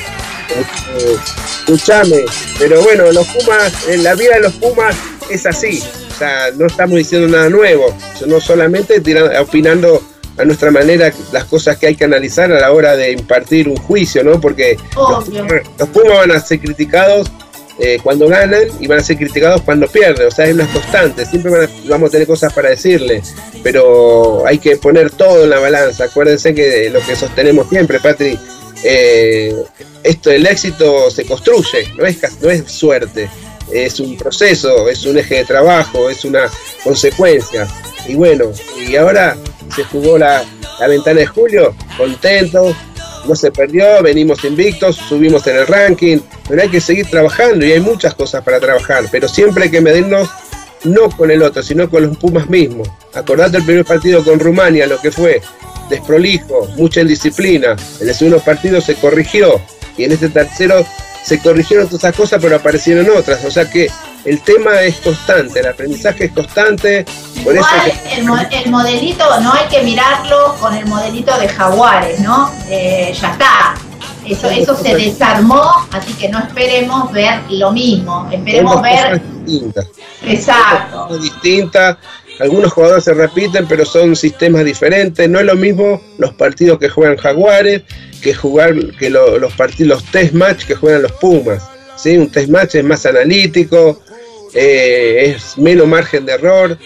[0.50, 1.14] Este,
[1.60, 2.26] escuchame,
[2.60, 4.96] pero bueno, los Pumas, en la vida de los Pumas
[5.30, 5.82] es así.
[6.14, 7.96] O sea, no estamos diciendo nada nuevo,
[8.28, 10.02] no solamente tirando, opinando
[10.38, 13.78] a nuestra manera las cosas que hay que analizar a la hora de impartir un
[13.78, 14.40] juicio, ¿no?
[14.40, 17.32] Porque los Pumas, van a ser criticados
[17.80, 21.26] eh, cuando ganan y van a ser criticados cuando pierden, o sea, es una constante,
[21.26, 23.22] siempre vamos a tener cosas para decirle,
[23.64, 28.40] pero hay que poner todo en la balanza, acuérdense que lo que sostenemos siempre, Patri,
[28.84, 29.54] eh,
[30.04, 33.30] esto, el éxito se construye, no es, no es suerte,
[33.72, 36.50] es un proceso, es un eje de trabajo, es una
[36.84, 37.68] consecuencia.
[38.08, 39.36] Y bueno, y ahora
[39.74, 40.44] se jugó la,
[40.88, 42.76] ventana de julio, contento,
[43.28, 47.72] no se perdió, venimos invictos, subimos en el ranking, pero hay que seguir trabajando y
[47.72, 50.30] hay muchas cosas para trabajar, pero siempre hay que medirnos
[50.84, 52.88] no con el otro, sino con los Pumas mismos.
[53.14, 55.42] Acordate el primer partido con Rumania, lo que fue
[55.90, 57.76] desprolijo, mucha indisciplina.
[58.00, 59.60] En el segundo partido se corrigió
[59.98, 60.86] y en este tercero
[61.26, 63.44] se corrigieron todas esas cosas, pero aparecieron otras.
[63.46, 63.90] O sea que
[64.26, 67.04] el tema es constante, el aprendizaje es constante.
[67.44, 67.68] Por eso
[68.16, 72.52] el, modelito no hay que mirarlo con el modelito de jaguares, ¿no?
[72.70, 73.74] Eh, ya está.
[74.24, 78.30] Eso, eso se desarmó, así que no esperemos ver lo mismo.
[78.32, 79.20] Esperemos ver.
[79.46, 79.88] Distintas.
[80.24, 81.18] Exacto.
[81.18, 81.98] Distintas.
[82.40, 85.30] Algunos jugadores se repiten, pero son sistemas diferentes.
[85.30, 87.84] No es lo mismo los partidos que juegan Jaguares
[88.22, 91.64] que jugar que los partidos, los test match que juegan los Pumas.
[91.96, 92.18] ¿sí?
[92.18, 94.02] Un test match es más analítico,
[94.54, 96.78] eh, es menos margen de error.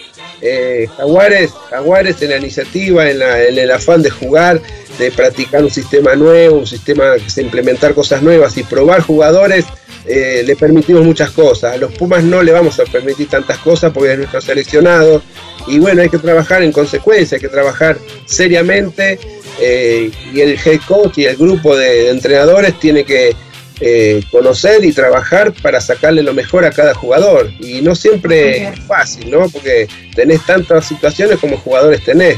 [0.42, 4.60] Eh, Jaguares, Jaguares en la iniciativa, en, el afán de jugar,
[4.98, 9.64] de practicar un sistema nuevo, un sistema de implementar cosas nuevas y probar jugadores,
[10.06, 11.74] eh, le permitimos muchas cosas.
[11.74, 15.22] A los Pumas no le vamos a permitir tantas cosas porque es nuestro seleccionado.
[15.66, 19.18] Y bueno, hay que trabajar en consecuencia, hay que trabajar seriamente.
[19.60, 23.36] y el head coach y el grupo de entrenadores tiene que
[23.82, 27.50] eh, conocer y trabajar para sacarle lo mejor a cada jugador.
[27.60, 29.48] Y no siempre es fácil, ¿no?
[29.48, 32.36] Porque tenés tantas situaciones como jugadores tenés.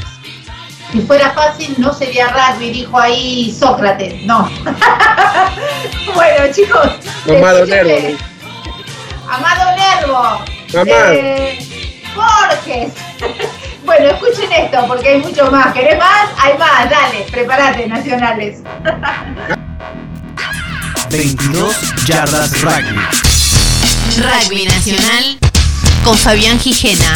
[0.92, 4.22] Si fuera fácil no sería rugby, dijo ahí Sócrates.
[4.24, 4.50] No.
[6.14, 6.90] bueno, chicos.
[7.26, 8.18] Amado Nervo.
[9.28, 10.18] Amado Nervo.
[10.74, 11.12] Amado.
[11.12, 11.58] Eh,
[12.14, 12.92] Borges.
[13.86, 15.72] bueno, escuchen esto porque hay mucho más.
[15.72, 16.28] ¿Querés más?
[16.36, 18.60] Hay más, dale, prepárate, nacionales.
[21.10, 22.98] 22 yardas rugby.
[24.16, 25.38] Rugby Nacional
[26.04, 27.14] con Fabián Gijena.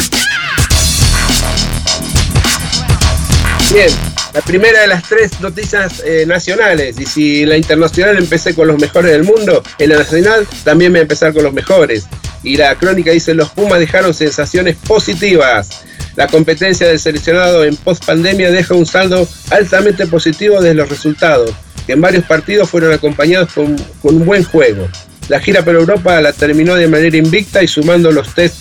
[3.73, 3.89] Bien,
[4.33, 6.99] La primera de las tres noticias eh, nacionales.
[6.99, 10.99] Y si la internacional empecé con los mejores del mundo, en la nacional también voy
[10.99, 12.05] a empezar con los mejores.
[12.43, 15.81] Y la crónica dice, los Pumas dejaron sensaciones positivas.
[16.15, 21.51] La competencia del seleccionado en post pandemia deja un saldo altamente positivo de los resultados,
[21.85, 24.87] que en varios partidos fueron acompañados con, con un buen juego.
[25.29, 28.55] La gira por Europa la terminó de manera invicta y sumando los test,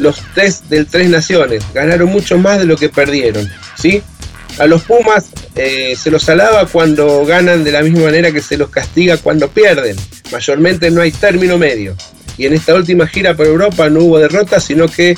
[0.00, 1.62] los test del Tres Naciones.
[1.72, 3.48] Ganaron mucho más de lo que perdieron.
[3.76, 4.02] ¿sí?
[4.58, 8.56] A los Pumas eh, se los alaba cuando ganan de la misma manera que se
[8.56, 9.96] los castiga cuando pierden.
[10.32, 11.94] Mayormente no hay término medio.
[12.36, 15.16] Y en esta última gira por Europa no hubo derrota, sino que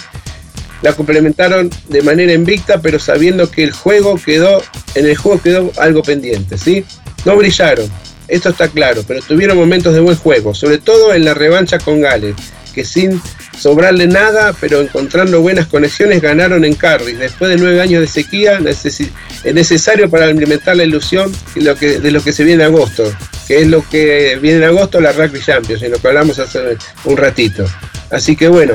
[0.83, 4.63] la complementaron de manera invicta, pero sabiendo que el juego quedó,
[4.95, 6.85] en el juego quedó algo pendiente, ¿sí?
[7.25, 7.91] No brillaron,
[8.29, 12.01] esto está claro, pero tuvieron momentos de buen juego, sobre todo en la revancha con
[12.01, 12.35] Gales,
[12.71, 13.21] que sin
[13.59, 17.19] sobrarle nada, pero encontrando buenas conexiones, ganaron en Carris.
[17.19, 22.01] Después de nueve años de sequía, es necesario para alimentar la ilusión de lo, que,
[22.01, 23.05] de lo que se viene en agosto,
[23.47, 26.77] que es lo que viene en agosto la Rugby Champions, en lo que hablamos hace
[27.05, 27.65] un ratito.
[28.11, 28.75] Así que bueno,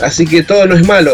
[0.00, 1.12] así que todo no es malo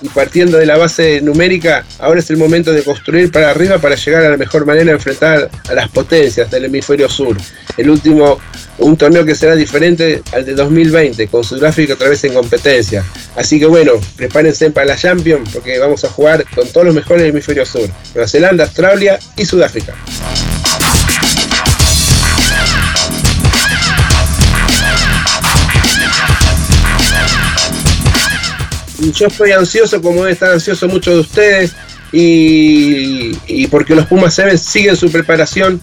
[0.00, 3.94] y partiendo de la base numérica, ahora es el momento de construir para arriba para
[3.94, 7.36] llegar a la mejor manera de enfrentar a las potencias del hemisferio sur.
[7.76, 8.38] El último,
[8.78, 13.04] un torneo que será diferente al de 2020, con Sudáfrica otra vez en competencia.
[13.36, 17.22] Así que bueno, prepárense para la Champions porque vamos a jugar con todos los mejores
[17.22, 17.88] del hemisferio sur.
[18.14, 19.94] Nueva Zelanda, Australia y Sudáfrica.
[29.12, 31.72] Yo estoy ansioso, como debe estar ansioso muchos de ustedes,
[32.12, 35.80] y, porque los Pumas Seven siguen su preparación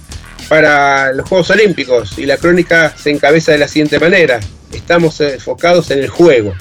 [0.50, 4.40] para los Juegos Olímpicos y la crónica se encabeza de la siguiente manera.
[4.72, 6.54] Estamos enfocados en el juego.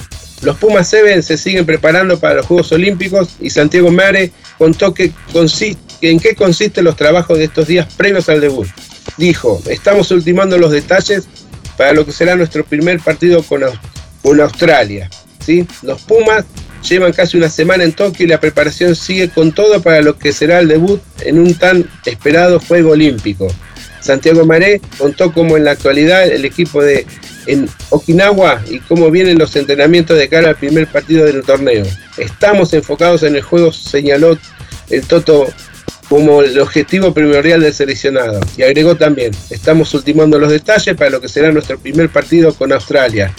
[0.43, 5.13] Los Pumas Seven se siguen preparando para los Juegos Olímpicos y Santiago Mare contó que
[6.01, 8.69] en qué consisten los trabajos de estos días previos al debut.
[9.17, 11.25] Dijo, estamos ultimando los detalles
[11.77, 13.63] para lo que será nuestro primer partido con,
[14.23, 15.09] con Australia.
[15.83, 16.45] Los Pumas
[16.89, 20.33] llevan casi una semana en Tokio y la preparación sigue con todo para lo que
[20.33, 23.49] será el debut en un tan esperado Juego Olímpico.
[24.01, 27.07] Santiago Maré contó cómo en la actualidad el equipo de
[27.47, 31.85] en Okinawa y cómo vienen los entrenamientos de cara al primer partido del torneo.
[32.17, 34.39] Estamos enfocados en el juego, señaló
[34.91, 35.47] el Toto
[36.09, 38.41] como el objetivo primordial del seleccionado.
[38.57, 42.73] Y agregó también, estamos ultimando los detalles para lo que será nuestro primer partido con
[42.73, 43.35] Australia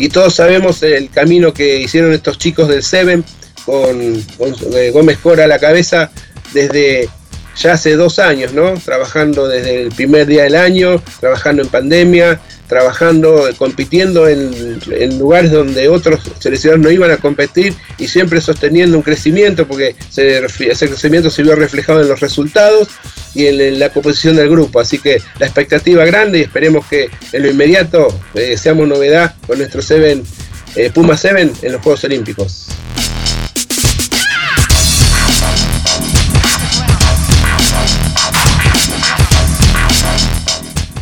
[0.00, 3.22] y todos sabemos el camino que hicieron estos chicos del Seven
[3.66, 6.10] con, eh, Gómez Cora a la cabeza
[6.52, 7.08] desde
[7.56, 8.74] ya hace dos años, ¿no?
[8.74, 14.78] Trabajando desde el primer día del año, trabajando en pandemia, trabajando, compitiendo en,
[15.18, 20.88] lugares donde otros seleccionados no iban a competir y siempre sosteniendo un crecimiento, porque ese
[20.88, 22.88] crecimiento se vio reflejado en los resultados
[23.34, 24.80] y en, la composición del grupo.
[24.80, 29.58] Así que la expectativa grande y esperemos que en lo inmediato eh, seamos novedad con
[29.58, 30.22] nuestro Seven,
[30.76, 32.66] eh, Puma 7 en los Juegos Olímpicos.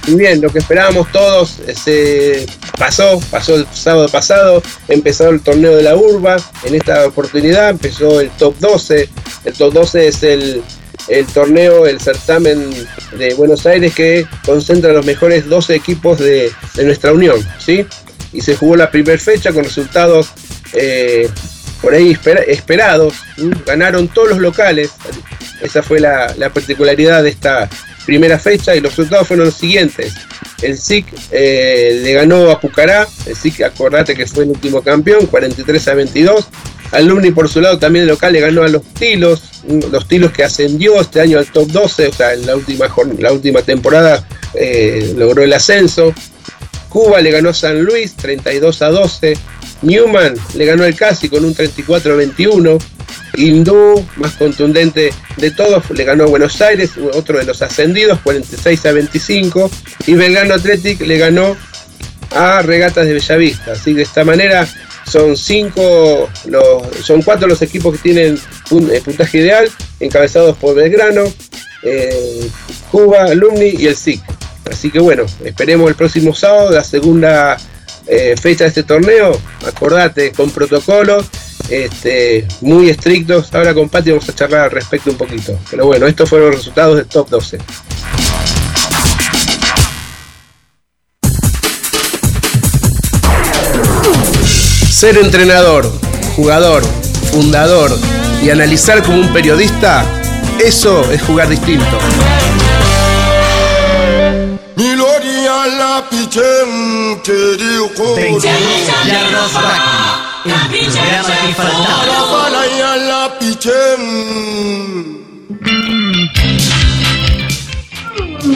[0.09, 2.47] Muy bien, lo que esperábamos todos se
[2.79, 8.19] pasó, pasó el sábado pasado, empezó el torneo de la urba, en esta oportunidad empezó
[8.19, 9.07] el top 12,
[9.45, 10.63] el top 12 es el,
[11.09, 12.71] el torneo, el certamen
[13.17, 17.87] de Buenos Aires que concentra los mejores 12 equipos de, nuestra unión, ¿sí?
[18.33, 20.31] Y se jugó la primera fecha con resultados
[20.75, 21.29] eh,
[21.81, 22.17] por ahí
[22.47, 23.15] esperados,
[23.65, 24.91] ganaron todos los locales,
[25.63, 27.69] esa fue la, particularidad de esta
[28.05, 30.15] primera fecha y los resultados fueron los siguientes.
[30.63, 35.27] El SIC eh, le ganó a Pucará, el SIC acordate que fue el último campeón,
[35.27, 36.49] 43 a 22.
[36.93, 39.43] Alumni por su lado también el local le ganó a los Tilos,
[39.91, 42.87] los Tilos que ascendió este año al top 12, o sea, en la última,
[43.19, 46.15] la última temporada eh, logró el ascenso.
[46.89, 49.37] Cuba le ganó a San Luis 32 a 12.
[49.83, 52.79] Newman le ganó al Casi con un 34 a 21.
[53.37, 58.87] Hindú, más contundente de todos, le ganó a Buenos Aires, otro de los ascendidos, 46
[58.87, 59.71] a 25.
[60.07, 61.57] Y Belgrano Athletic le ganó
[62.35, 63.73] a Regatas de Bellavista.
[63.73, 64.67] Así de esta manera
[65.09, 68.39] son cinco, los, son cuatro los equipos que tienen
[68.71, 69.69] un, eh, puntaje ideal,
[70.01, 71.25] encabezados por Belgrano,
[71.83, 72.49] eh,
[72.91, 74.23] Cuba, Alumni y el SIC.
[74.71, 77.57] Así que bueno, esperemos el próximo sábado, la segunda
[78.07, 79.39] eh, fecha de este torneo.
[79.67, 81.27] Acordate, con protocolos
[81.69, 83.53] este, muy estrictos.
[83.55, 85.59] Ahora con Pati vamos a charlar al respecto un poquito.
[85.71, 87.59] Pero bueno, estos fueron los resultados del top 12.
[94.99, 95.89] Ser entrenador,
[96.35, 96.83] jugador,
[97.31, 97.97] fundador
[98.43, 100.05] y analizar como un periodista
[100.59, 101.97] Eso es jugar distinto.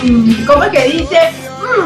[0.02, 1.20] Mm, ¿Cómo es que dice?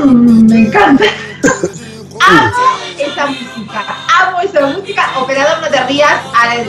[0.06, 1.04] Mm, me encanta.
[2.20, 2.52] Amo
[2.98, 3.84] esa música,
[4.20, 5.10] amo esa música.
[5.16, 6.14] Operador, no te rías,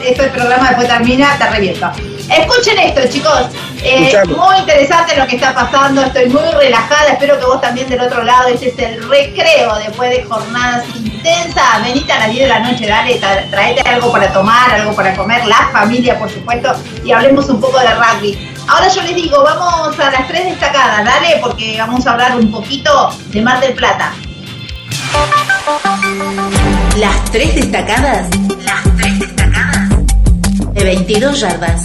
[0.04, 1.92] esto el programa después termina, te reviento.
[2.30, 3.46] Escuchen esto, chicos.
[3.84, 8.02] Eh, muy interesante lo que está pasando, estoy muy relajada, espero que vos también del
[8.02, 12.48] otro lado, este es el recreo después de jornadas intensas, venite a las 10 de
[12.48, 13.20] la noche, dale,
[13.50, 16.74] traete algo para tomar, algo para comer, la familia por supuesto,
[17.06, 18.54] y hablemos un poco de rugby.
[18.68, 22.52] Ahora yo les digo, vamos a las tres destacadas, dale, porque vamos a hablar un
[22.52, 24.12] poquito de Mar del Plata.
[26.98, 28.28] Las tres destacadas.
[28.66, 29.90] Las tres destacadas.
[30.74, 31.84] De 22 yardas.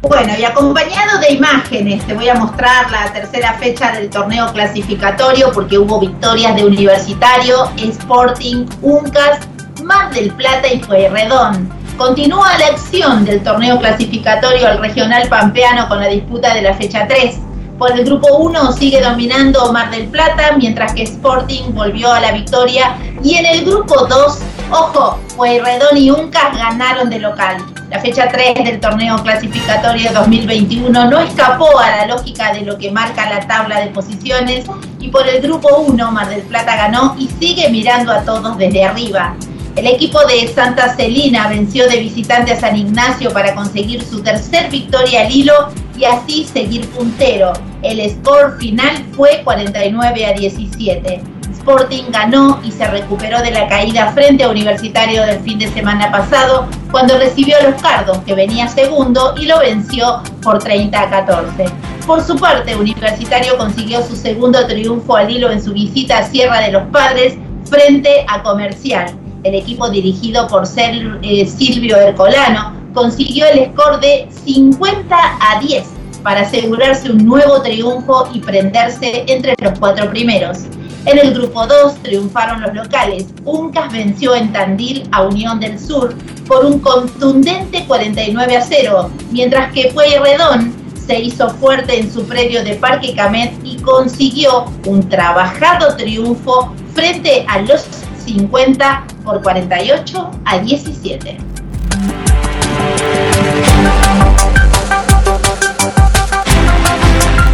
[0.00, 5.50] Bueno, y acompañado de imágenes, te voy a mostrar la tercera fecha del torneo clasificatorio
[5.52, 9.40] porque hubo victorias de Universitario, Sporting, Uncas,
[9.82, 11.70] Mar del Plata y Redón.
[11.96, 17.06] Continúa la acción del torneo clasificatorio al regional pampeano con la disputa de la fecha
[17.06, 17.51] 3.
[17.78, 22.32] Por el grupo 1 sigue dominando Mar del Plata, mientras que Sporting volvió a la
[22.32, 22.96] victoria.
[23.22, 24.38] Y en el grupo 2,
[24.70, 27.56] ojo, Pueyrredón y Uncas ganaron de local.
[27.90, 32.90] La fecha 3 del torneo clasificatorio 2021 no escapó a la lógica de lo que
[32.90, 34.64] marca la tabla de posiciones
[34.98, 38.84] y por el grupo 1 Mar del Plata ganó y sigue mirando a todos desde
[38.84, 39.34] arriba.
[39.74, 44.70] El equipo de Santa Celina venció de visitante a San Ignacio para conseguir su tercer
[44.70, 47.54] victoria al hilo y así seguir puntero.
[47.80, 51.22] El score final fue 49 a 17.
[51.52, 56.10] Sporting ganó y se recuperó de la caída frente a Universitario del fin de semana
[56.10, 61.08] pasado cuando recibió a los Cardos, que venía segundo, y lo venció por 30 a
[61.08, 61.64] 14.
[62.06, 66.60] Por su parte, Universitario consiguió su segundo triunfo al hilo en su visita a Sierra
[66.60, 73.72] de los Padres frente a Comercial el equipo dirigido por eh, Silvio Ercolano, consiguió el
[73.72, 75.84] score de 50 a 10
[76.22, 80.58] para asegurarse un nuevo triunfo y prenderse entre los cuatro primeros.
[81.04, 83.26] En el grupo 2 triunfaron los locales.
[83.44, 86.14] Uncas venció en Tandil a Unión del Sur
[86.46, 90.72] por un contundente 49 a 0, mientras que Pueyrredón
[91.04, 97.44] se hizo fuerte en su predio de Parque Camet y consiguió un trabajado triunfo frente
[97.48, 97.84] a los
[98.24, 101.38] 50 por 48 a 17.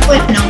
[0.06, 0.40] Bueno,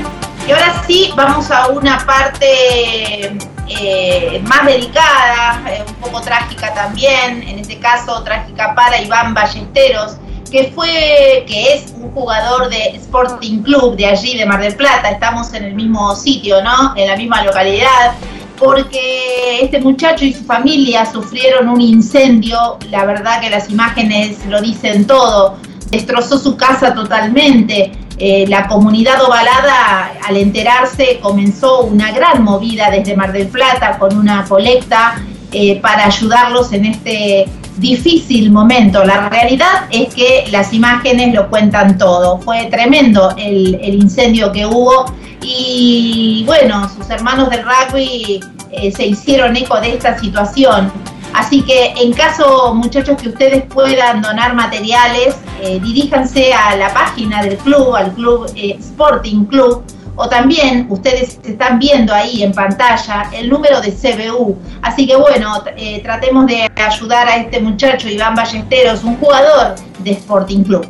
[0.47, 3.37] y ahora sí vamos a una parte
[3.69, 10.17] eh, más delicada, eh, un poco trágica también, en este caso trágica para Iván Ballesteros,
[10.51, 15.11] que fue, que es un jugador de Sporting Club de allí, de Mar del Plata,
[15.11, 16.95] estamos en el mismo sitio, ¿no?
[16.97, 18.15] En la misma localidad
[18.59, 24.61] porque este muchacho y su familia sufrieron un incendio, la verdad que las imágenes lo
[24.61, 25.57] dicen todo,
[25.91, 27.93] destrozó su casa totalmente.
[28.21, 34.17] Eh, la comunidad ovalada, al enterarse, comenzó una gran movida desde Mar del Plata con
[34.17, 37.47] una colecta eh, para ayudarlos en este
[37.79, 39.05] difícil momento.
[39.05, 42.39] La realidad es que las imágenes lo cuentan todo.
[42.39, 45.07] Fue tremendo el, incendio que hubo
[45.43, 50.93] y bueno, sus hermanos del rugby eh, se hicieron eco de esta situación.
[51.35, 57.43] Así que en caso, muchachos, que ustedes puedan donar materiales, eh, diríjanse a la página
[57.43, 59.85] del club, al club eh, Sporting Club,
[60.21, 64.59] o también ustedes están viendo ahí en pantalla el número de CBU.
[64.83, 65.63] Así que bueno,
[66.03, 70.89] tratemos de ayudar a este muchacho, Iván Ballesteros, un jugador de Sporting Club.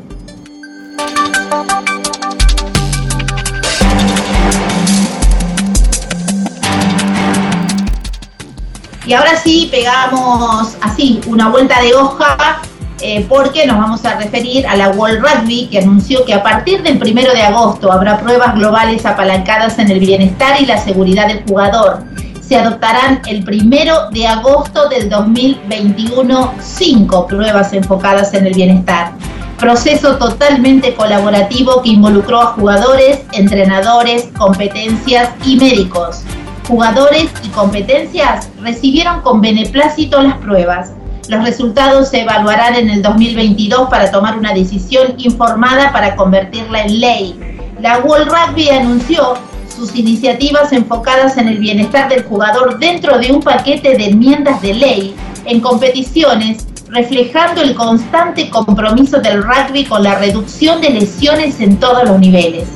[9.05, 12.63] Y ahora sí pegamos así una vuelta de hoja
[13.01, 16.83] eh, porque nos vamos a referir a la World Rugby que anunció que a partir
[16.83, 21.43] del primero de agosto habrá pruebas globales apalancadas en el bienestar y la seguridad del
[21.45, 22.03] jugador.
[22.41, 29.13] Se adoptarán el primero de agosto del 2021 cinco pruebas enfocadas en el bienestar.
[29.59, 36.25] Proceso totalmente colaborativo que involucró a jugadores, entrenadores, competencias y médicos
[36.69, 40.93] jugadores y competencias recibieron con beneplácito las pruebas.
[41.29, 47.01] Los resultados se evaluarán en el 2022 para tomar una decisión informada para convertirla en
[47.01, 47.39] ley.
[47.83, 49.35] La World Rugby anunció
[49.69, 54.73] sus iniciativas enfocadas en el bienestar del jugador dentro de un paquete de enmiendas de
[54.73, 55.15] ley
[55.45, 62.05] en competiciones reflejando el constante compromiso del rugby con la reducción de lesiones en todos
[62.05, 62.67] los niveles.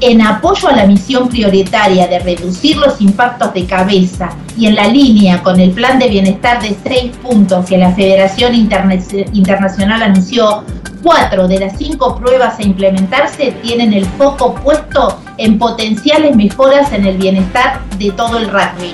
[0.00, 4.88] En apoyo a la misión prioritaria de reducir los impactos de cabeza y en la
[4.88, 10.64] línea con el plan de bienestar de seis puntos que la Federación Internacional anunció,
[11.02, 17.06] cuatro de las cinco pruebas a implementarse tienen el foco puesto en potenciales mejoras en
[17.06, 18.92] el bienestar de todo el rugby.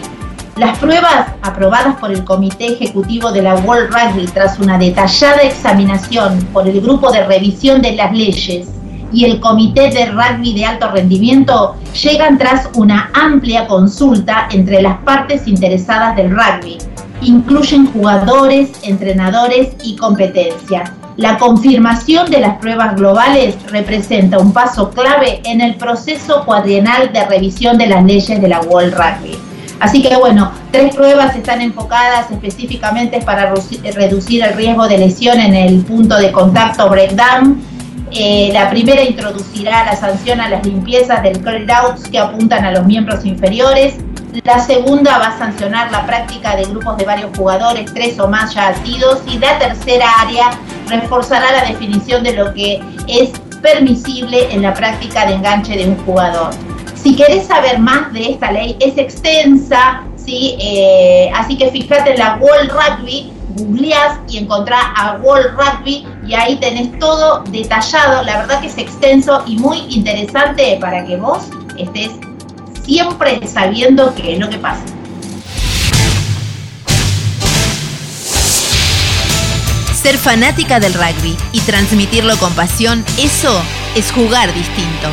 [0.57, 6.39] Las pruebas aprobadas por el Comité Ejecutivo de la World Rugby tras una detallada examinación
[6.53, 8.69] por el Grupo de Revisión de las Leyes
[9.13, 14.99] y el Comité de Rugby de Alto Rendimiento llegan tras una amplia consulta entre las
[14.99, 16.79] partes interesadas del rugby.
[17.21, 20.93] Incluyen jugadores, entrenadores y competencia.
[21.17, 27.27] La confirmación de las pruebas globales representa un paso clave en el proceso cuadrienal de
[27.27, 29.37] revisión de las leyes de la World Rugby.
[29.83, 35.55] Así que bueno, tres pruebas están enfocadas específicamente para reducir el riesgo de lesión en
[35.55, 37.61] el punto de contacto breakdown.
[38.15, 41.41] Eh, la primera introducirá la sanción a las limpiezas del
[41.71, 43.95] outs que apuntan a los miembros inferiores.
[44.45, 48.55] La segunda va a sancionar la práctica de grupos de varios jugadores, tres o más
[48.55, 49.23] ya asidos.
[49.27, 50.51] Y la tercera área
[50.89, 53.31] reforzará la definición de lo que es
[53.63, 56.51] permisible en la práctica de enganche de un jugador.
[56.95, 60.57] Si querés saber más de esta ley, es extensa, ¿sí?
[60.61, 66.35] Eh, así que fíjate en la World Rugby, googleás y encontrás a World Rugby y
[66.35, 68.23] ahí tenés todo detallado.
[68.23, 71.45] La verdad que es extenso y muy interesante para que vos
[71.77, 72.13] estés
[72.85, 74.85] siempre sabiendo qué es lo que pasa.
[79.95, 83.63] Ser fanática del rugby y transmitirlo con pasión, eso
[83.95, 85.09] es jugar distinto.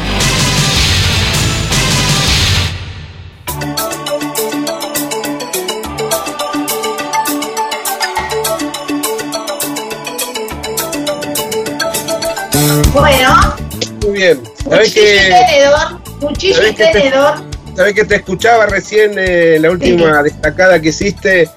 [14.69, 15.01] ¿Sabes que,
[15.49, 17.33] tenedor, tenedor.
[17.75, 21.49] Sabes que te escuchaba recién eh, la última destacada que hiciste,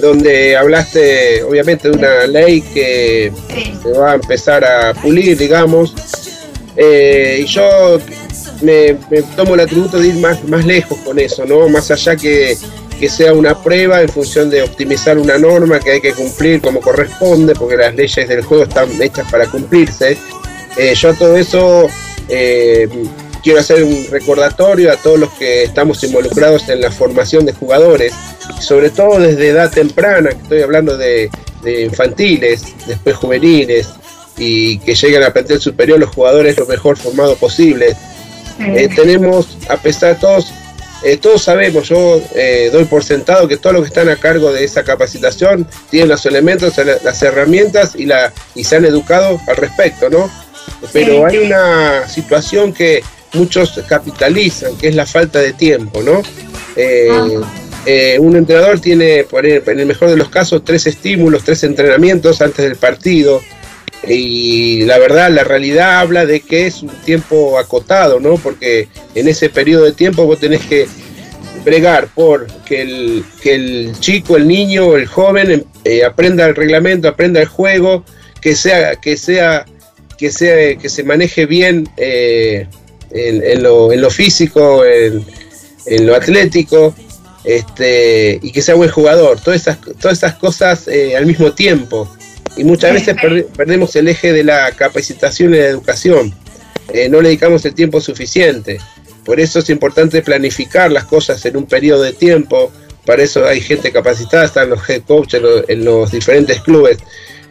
[0.00, 3.32] donde hablaste obviamente de una ley que
[3.82, 5.94] se va a empezar a pulir, digamos.
[6.76, 7.98] Eh, y yo
[8.62, 8.94] me,
[9.36, 11.68] tomo el atributo de ir más, más lejos con eso, ¿no?
[11.68, 12.56] Más allá que,
[12.98, 16.80] que sea una prueba en función de optimizar una norma que hay que cumplir como
[16.80, 20.16] corresponde, porque las leyes del juego están hechas para cumplirse.
[20.76, 21.88] Eh, yo todo eso
[22.30, 22.88] eh,
[23.42, 28.12] quiero hacer un recordatorio a todos los que estamos involucrados en la formación de jugadores,
[28.60, 31.30] sobre todo desde edad temprana, que estoy hablando de,
[31.64, 33.88] infantiles, después juveniles,
[34.38, 37.96] y que lleguen a plantel superior los jugadores lo mejor formados posible.
[38.58, 40.52] Eh, tenemos, a pesar de todos,
[41.20, 42.22] todos sabemos, yo
[42.72, 46.24] doy por sentado que todos los que están a cargo de esa capacitación tienen los
[46.26, 50.30] elementos, las herramientas y, la, y se han educado al respecto, ¿no?
[50.92, 53.02] Pero hay una situación que
[53.34, 56.22] muchos capitalizan, que es la falta de tiempo, ¿no?
[56.76, 57.38] Eh,
[57.86, 62.64] eh, un entrenador tiene, en el mejor de los casos, tres estímulos, tres entrenamientos antes
[62.64, 63.40] del partido.
[64.06, 68.36] Y la verdad, la realidad habla de que es un tiempo acotado, ¿no?
[68.36, 70.86] Porque en ese periodo de tiempo vos tenés que
[71.64, 77.08] bregar por que el, que el chico, el niño, el joven eh, aprenda el reglamento,
[77.08, 78.04] aprenda el juego,
[78.40, 79.66] que sea, que sea
[80.20, 82.66] que, sea, que se maneje bien eh,
[83.10, 85.24] en, lo, físico, en,
[86.06, 86.94] lo atlético,
[87.42, 89.40] este, y que sea buen jugador.
[89.40, 92.06] Todas estas, todas estas cosas eh, al mismo tiempo.
[92.54, 93.16] Y muchas veces
[93.56, 96.34] perdemos el eje de la capacitación y la educación.
[96.92, 98.78] Eh, no le dedicamos el tiempo suficiente.
[99.24, 102.70] Por eso es importante planificar las cosas en un periodo de tiempo.
[103.06, 106.98] Para eso hay gente capacitada, están los head coaches en los diferentes clubes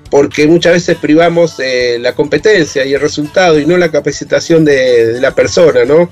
[0.10, 5.20] porque muchas veces privamos eh, la competencia y el resultado y no la capacitación de,
[5.20, 6.10] la persona, ¿no?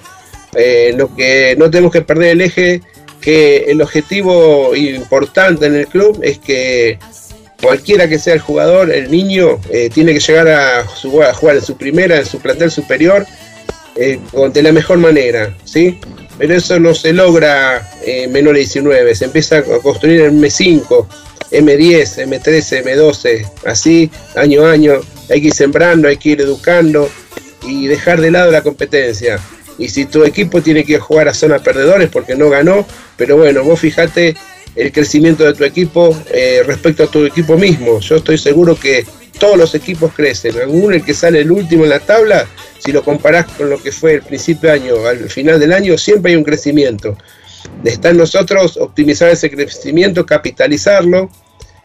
[0.56, 2.82] Eh, lo que no tenemos que perder el eje
[3.22, 7.00] que el objetivo importante en el club es que
[7.62, 11.76] cualquiera que sea el jugador, el niño, eh, tiene que llegar a, jugar en su
[11.76, 13.26] primera, en su plantel superior,
[13.96, 16.00] de la mejor manera, ¿sí?
[16.38, 21.08] Pero eso no se logra en menor de 19, se empieza a construir en M5,
[21.52, 24.94] M10, M13, M12, así año a año.
[25.30, 27.10] Hay que ir sembrando, hay que ir educando
[27.68, 29.40] y dejar de lado la competencia.
[29.78, 32.86] Y si tu equipo tiene que jugar a zona perdedores porque no ganó,
[33.16, 34.36] pero bueno, vos fijate
[34.76, 38.00] el crecimiento de tu equipo eh, respecto a tu equipo mismo.
[38.00, 39.06] Yo estoy seguro que
[39.40, 40.62] todos los equipos crecen.
[40.62, 42.48] Aún el que sale el último en la tabla,
[42.80, 45.98] si lo comparás con lo que fue el principio de año, al final del año,
[45.98, 47.18] siempre hay un crecimiento.
[47.84, 51.30] Está en nosotros optimizar ese crecimiento, capitalizarlo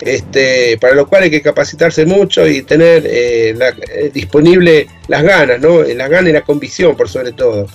[0.05, 5.61] este, para lo cual hay que capacitarse mucho y tener eh, eh, disponible las ganas,
[5.61, 5.82] ¿no?
[5.82, 7.68] Las ganas y la convicción por sobre todo.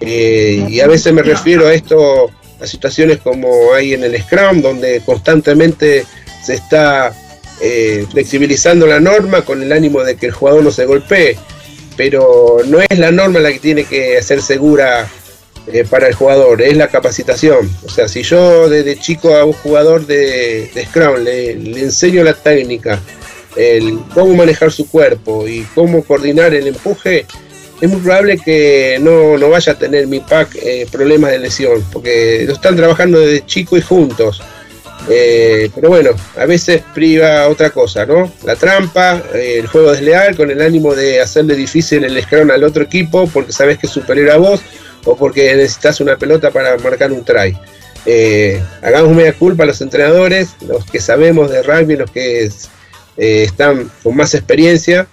[0.00, 2.30] Eh, y a veces me refiero a esto,
[2.60, 6.04] a situaciones como hay en el Scrum, donde constantemente
[6.44, 7.12] se está
[8.10, 11.36] flexibilizando la norma con el ánimo de que el jugador no se golpee,
[11.96, 15.08] pero no es la norma la que tiene que ser segura
[15.68, 17.70] eh, para el jugador, es la capacitación.
[17.84, 23.00] O sea, si yo desde chico a un jugador de, Scrum le, enseño la técnica,
[23.54, 27.26] el cómo manejar su cuerpo y cómo coordinar el empuje,
[27.80, 32.42] es muy probable que no, vaya a tener mi pack eh, problemas de lesión, porque
[32.44, 34.42] lo están trabajando desde chico y juntos.
[35.08, 38.32] Eh, pero bueno, a veces priva otra cosa, ¿no?
[38.44, 42.84] La trampa, el juego desleal con el ánimo de hacerle difícil el scrum al otro
[42.84, 44.60] equipo porque sabes que es superior a vos
[45.04, 47.56] o porque necesitas una pelota para marcar un try.
[48.06, 52.50] Eh, hagamos media culpa a los entrenadores, los que sabemos de rugby, los que eh,
[53.16, 55.06] están con más experiencia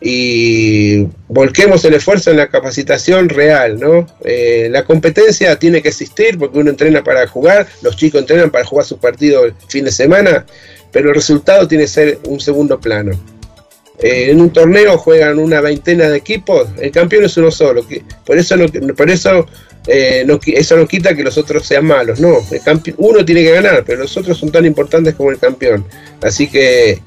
[0.00, 4.06] y volquemos el esfuerzo en la capacitación real, ¿no?
[4.24, 8.64] Eh, la competencia tiene que existir porque uno entrena para jugar, los chicos entrenan para
[8.64, 10.46] jugar su partido el fin de semana,
[10.92, 13.12] pero el resultado tiene que ser un segundo plano.
[14.00, 17.84] Eh, en un torneo juegan una veintena de equipos, el campeón es uno solo.
[18.24, 19.46] por eso, no, por eso,
[19.88, 22.20] eh, eso no quita que los otros sean malos.
[22.20, 25.84] No, el uno tiene que ganar, pero los otros son tan importantes como el campeón.
[26.22, 27.00] Así que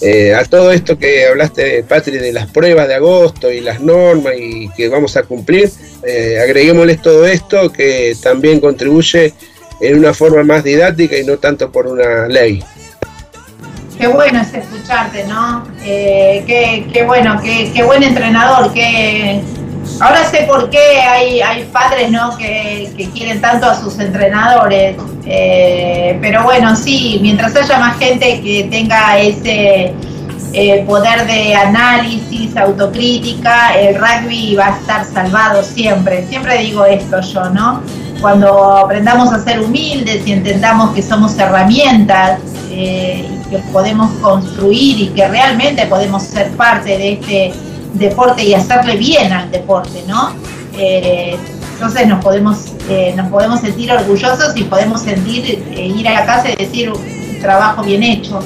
[0.00, 4.34] eh, a todo esto que hablaste, Patri, de las pruebas de agosto y las normas
[4.38, 5.70] y que vamos a cumplir,
[6.42, 9.34] agreguémosles todo esto que también contribuye
[9.80, 12.62] en una forma más didáctica y no tanto por una ley.
[13.98, 15.66] Qué bueno es escucharte, ¿no?
[15.84, 16.44] Eh,
[16.92, 18.72] qué, bueno, qué, buen entrenador.
[18.72, 19.42] Que
[20.00, 22.36] ahora sé por qué hay, hay padres, ¿no?
[22.36, 24.96] Que, quieren tanto a sus entrenadores.
[25.24, 29.94] Eh, pero bueno, sí, mientras haya más gente que tenga ese
[30.52, 36.26] eh, poder de análisis, autocrítica, el rugby va a estar salvado siempre.
[36.26, 37.82] Siempre digo esto yo, ¿no?
[38.20, 45.26] Cuando aprendamos a ser humildes y entendamos que somos herramientas que podemos construir y que
[45.26, 47.52] realmente podemos ser parte de este
[47.94, 50.32] deporte y hacerle bien al deporte, ¿no?
[50.74, 51.36] Eh,
[51.72, 56.26] entonces nos podemos, eh, nos podemos sentir orgullosos y podemos sentir, eh, ir a la
[56.26, 58.40] casa y decir un trabajo bien hecho.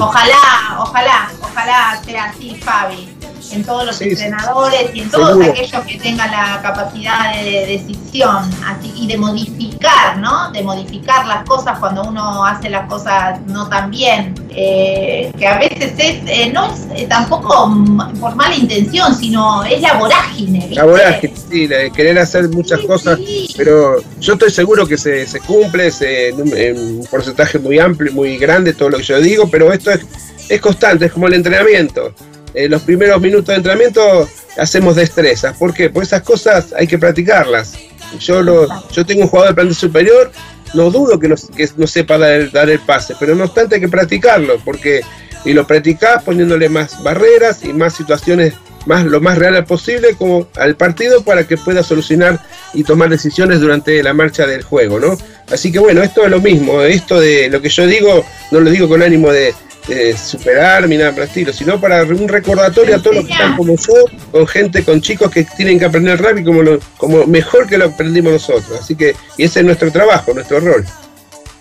[0.00, 3.13] Ojalá, ojalá, ojalá sea así, Fabi
[3.52, 8.92] en todos los entrenadores y en todos aquellos que tengan la capacidad de decisión así,
[8.96, 10.50] y de modificar, ¿no?
[10.52, 15.58] De modificar las cosas cuando uno hace las cosas no tan bien, eh, que a
[15.58, 17.72] veces es, eh, no es eh, tampoco
[18.20, 20.68] por mala intención, sino es la vorágine.
[20.70, 23.18] La vorágine, sí, de querer hacer muchas cosas,
[23.56, 28.72] pero yo estoy seguro que se, se cumple en, un porcentaje muy amplio, muy grande
[28.72, 30.00] todo lo que yo digo, pero esto es,
[30.48, 32.14] es constante, es como el entrenamiento
[32.54, 35.56] en los primeros minutos de entrenamiento hacemos destrezas.
[35.56, 35.90] ¿Por qué?
[35.90, 37.74] Porque esas cosas hay que practicarlas.
[38.20, 40.30] Yo, lo, yo tengo un jugador de plan superior,
[40.74, 43.88] no dudo que no, que no sepa dar el, pase, pero no obstante hay que
[43.88, 45.02] practicarlo, porque
[45.44, 48.54] y lo practicás poniéndole más barreras y más situaciones
[48.86, 52.40] más lo más real posible como al partido para que pueda solucionar
[52.72, 55.16] y tomar decisiones durante la marcha del juego, ¿no?
[55.50, 58.70] Así que bueno, esto es lo mismo, esto de lo que yo digo, no lo
[58.70, 59.54] digo con ánimo de,
[59.88, 63.32] eh, superar ni nada por el estilo, sino para un recordatorio a todos los que
[63.32, 63.94] están como yo,
[64.30, 66.62] con gente, con chicos que tienen que aprender rap como,
[66.96, 68.80] como mejor que lo aprendimos nosotros.
[68.80, 70.84] Así que, y ese es nuestro trabajo, nuestro rol.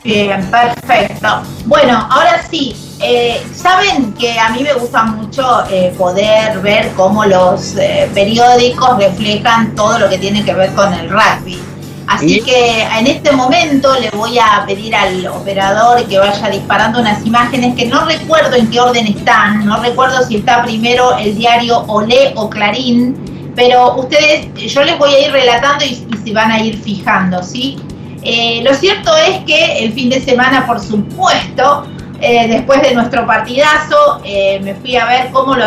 [0.04, 1.44] Bien, perfecto.
[1.66, 7.26] Bueno, ahora sí, eh, saben que a mí me gusta mucho eh, poder ver cómo
[7.26, 7.76] los
[8.14, 11.73] periódicos reflejan todo lo que tiene que ver con el rugby.
[12.08, 17.26] Así que en este momento le voy a pedir al operador que vaya disparando unas
[17.26, 21.80] imágenes que no recuerdo en qué orden están, no recuerdo si está primero el diario
[21.88, 26.60] Olé o Clarín, pero ustedes, yo les voy a ir relatando y, se van a
[26.62, 27.78] ir fijando, ¿sí?
[28.22, 31.86] Eh, lo cierto es que el fin de semana, por supuesto,
[32.22, 35.66] eh, después de nuestro partidazo, eh, me fui a ver cómo lo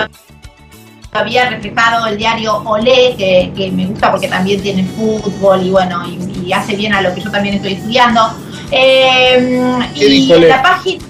[1.19, 6.53] había reflejado el diario Olé, que, me gusta porque también tiene fútbol y bueno, y,
[6.53, 8.33] hace bien a lo que yo también estoy estudiando.
[8.71, 11.05] Eh, y en la página,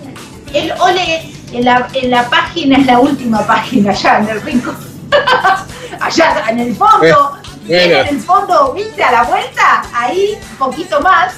[0.52, 4.76] el Olé, en la, en la página, en la última página, allá en el rincón,
[6.00, 7.38] allá en el fondo,
[7.68, 11.34] en el fondo, viste, a la vuelta, ahí, un poquito más,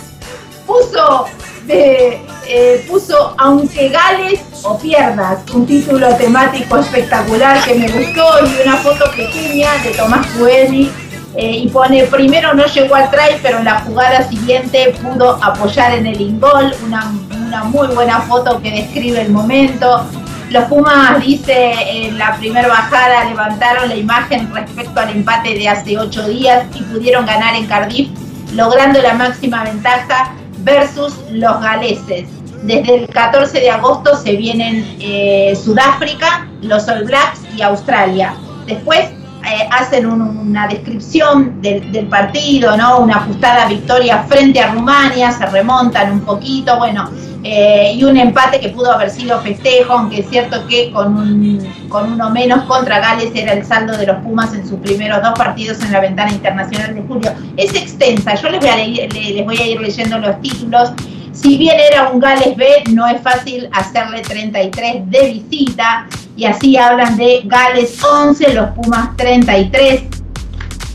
[0.66, 1.26] puso
[1.68, 8.66] de eh, puso Aunque Gales o Pierdas, un título temático espectacular que me gustó y
[8.66, 10.90] una foto pequeña de Tomás Puelli
[11.36, 15.92] eh, y pone primero no llegó al try pero en la jugada siguiente pudo apoyar
[15.92, 17.12] en el ingol, una,
[17.46, 20.04] una muy buena foto que describe el momento.
[20.48, 25.98] Los Pumas, dice, en la primera bajada levantaron la imagen respecto al empate de hace
[25.98, 28.08] ocho días y pudieron ganar en Cardiff,
[28.54, 32.28] logrando la máxima ventaja versus los galeses.
[32.62, 38.34] Desde el 14 de agosto se vienen eh, Sudáfrica, los All Blacks y Australia.
[38.66, 39.08] Después
[39.50, 42.74] eh, hacen una descripción del, partido.
[42.74, 47.10] Una ajustada victoria frente a Rumania, se remontan un poquito, bueno,
[47.42, 52.12] eh, y un empate que pudo haber sido festejo, aunque es cierto que con, con
[52.12, 55.80] uno menos contra Gales era el saldo de los Pumas en sus primeros dos partidos
[55.80, 57.32] en la ventana internacional de julio.
[57.56, 60.92] Es extensa, yo les voy a, les voy a ir leyendo los títulos.
[61.40, 66.76] Si bien era un Gales B, no es fácil hacerle 33 de visita y así
[66.76, 70.02] hablan de Gales 11, los Pumas 33.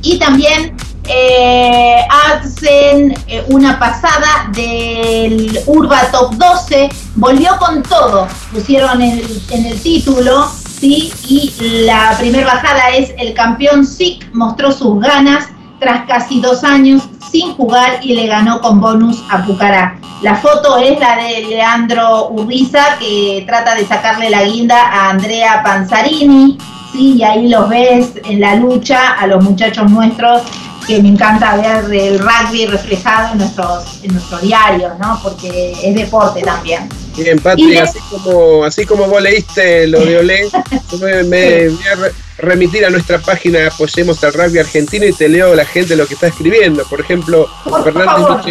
[0.02, 0.76] Y también
[1.08, 9.82] eh, hacen eh, una pasada del Urba Top 12, volvió con todo, pusieron en el
[9.82, 11.14] título, ¿sí?
[11.30, 11.54] y
[11.86, 15.48] la primera bajada es el campeón SIC mostró sus ganas
[15.80, 17.04] tras casi dos años
[17.34, 19.98] sin jugar y le ganó con bonus a Pucará.
[20.22, 25.64] La foto es la de Leandro Urriza que trata de sacarle la guinda a Andrea
[25.64, 26.60] Panzarini,
[26.94, 27.16] ¿sí?
[27.18, 30.44] y ahí los ves en la lucha a los muchachos nuestros
[30.86, 35.20] que me encanta ver el rugby reflejado en nuestros, en nuestros diarios, ¿no?
[35.22, 36.90] Porque es deporte también.
[37.16, 40.50] Bien, Patrick, así, como, así como vos leíste lo de Olé,
[41.00, 45.54] me, me, voy a remitir a nuestra página Apoyemos al Rugby Argentino y te leo
[45.54, 46.84] la gente lo que está escribiendo.
[46.86, 47.48] Por ejemplo,
[47.84, 48.42] Fernando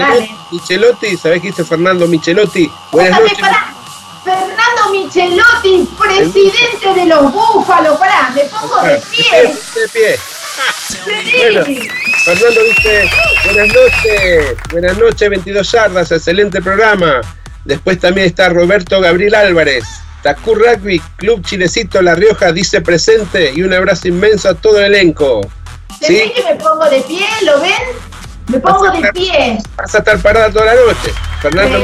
[0.51, 2.70] Michelotti, ¿sabés qué dice Fernando Michelotti?
[2.93, 3.39] Buenas noches.
[4.24, 9.55] Fernando Michelotti, presidente de los Búfalos, pará, me pongo de pie.
[9.74, 10.18] De pie.
[11.36, 11.64] Bueno,
[12.24, 13.11] Fernando dice,
[13.44, 17.20] buenas noches, buenas noches, 22 yardas, excelente programa.
[17.64, 19.84] Después también está Roberto Gabriel Álvarez.
[20.22, 24.94] Tacur Rugby, Club Chilecito La Rioja dice presente y un abrazo inmenso a todo el
[24.94, 25.40] elenco.
[26.00, 26.32] ¿Sí?
[26.34, 27.26] que me pongo de pie?
[27.44, 27.72] ¿Lo ven?
[28.48, 29.59] Me pongo de pie.
[29.76, 31.12] Vas a estar parada toda la noche.
[31.40, 31.78] Fernando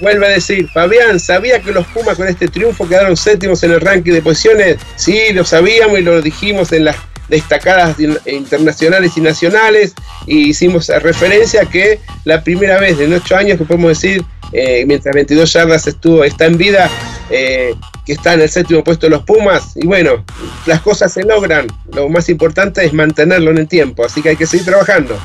[0.00, 3.80] vuelve a decir, Fabián, ¿sabía que los Pumas con este triunfo quedaron séptimos en el
[3.80, 4.76] ranking de posiciones?
[4.96, 6.96] Sí, lo sabíamos y lo dijimos en las
[7.32, 9.94] destacadas internacionales y nacionales
[10.26, 14.22] y hicimos referencia que la primera vez en ocho años que podemos decir,
[14.52, 16.90] eh, mientras 22 yardas estuvo, está en vida,
[17.30, 17.74] eh,
[18.04, 20.22] que está en el séptimo puesto de los Pumas y bueno,
[20.66, 24.36] las cosas se logran, lo más importante es mantenerlo en el tiempo, así que hay
[24.36, 25.18] que seguir trabajando.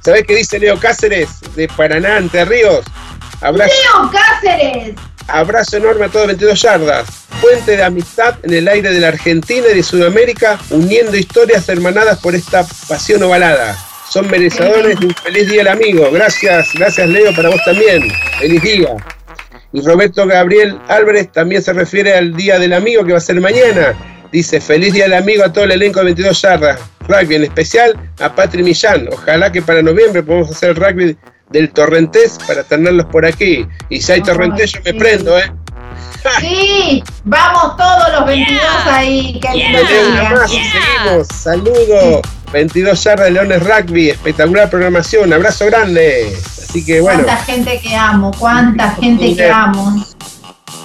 [0.00, 2.84] ¿Sabés qué dice Leo Cáceres de Paraná, Entre Ríos?
[3.40, 4.96] Leo Cáceres.
[5.28, 7.06] Abrazo enorme a todos 22 yardas.
[7.40, 12.18] Fuente de amistad en el aire de la Argentina y de Sudamérica, uniendo historias hermanadas
[12.18, 13.76] por esta pasión ovalada.
[14.08, 16.10] Son merecedores de un feliz día el amigo.
[16.12, 18.08] Gracias, gracias Leo, para vos también.
[18.38, 18.88] Feliz día.
[19.72, 23.40] Y Roberto Gabriel Álvarez también se refiere al Día del Amigo que va a ser
[23.40, 23.94] mañana.
[24.32, 26.80] Dice, feliz Día del Amigo a todo el elenco de 22 yardas.
[27.08, 29.08] Rugby, en especial a Patri Millán.
[29.12, 31.16] Ojalá que para noviembre podamos hacer el rugby
[31.50, 33.66] del Torrentés para tenerlos por aquí.
[33.88, 35.52] Y si hay Torrentés, yo me prendo, ¿eh?
[36.40, 39.40] Sí, vamos todos los 22 ahí.
[39.40, 39.48] Que
[40.46, 42.22] Seguimos, saludos.
[42.52, 46.32] 22 yardas de Leones Rugby, espectacular programación, abrazo grande.
[46.36, 47.24] Así que bueno.
[47.24, 50.04] Cuánta gente que amo, cuánta gente que amo.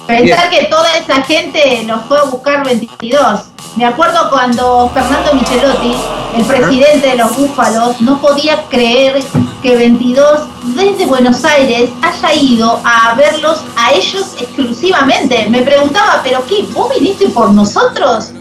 [0.06, 3.40] Pensar que toda esa gente nos fue a buscar 22.
[3.76, 5.94] Me acuerdo cuando Fernando Michelotti,
[6.36, 9.22] el presidente de los Búfalos, no podía creer
[9.62, 10.40] que 22
[10.76, 15.48] desde Buenos Aires haya ido a verlos a ellos exclusivamente.
[15.48, 16.66] Me preguntaba, ¿pero qué?
[16.72, 18.32] ¿Vos viniste por nosotros?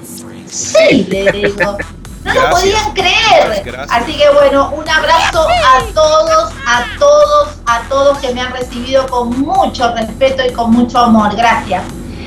[0.48, 1.78] Sí, le digo.
[2.24, 3.86] No lo podían creer.
[3.90, 9.08] Así que bueno, un abrazo a todos, a todos, a todos que me han recibido
[9.08, 11.36] con mucho respeto y con mucho amor.
[11.36, 11.84] Gracias.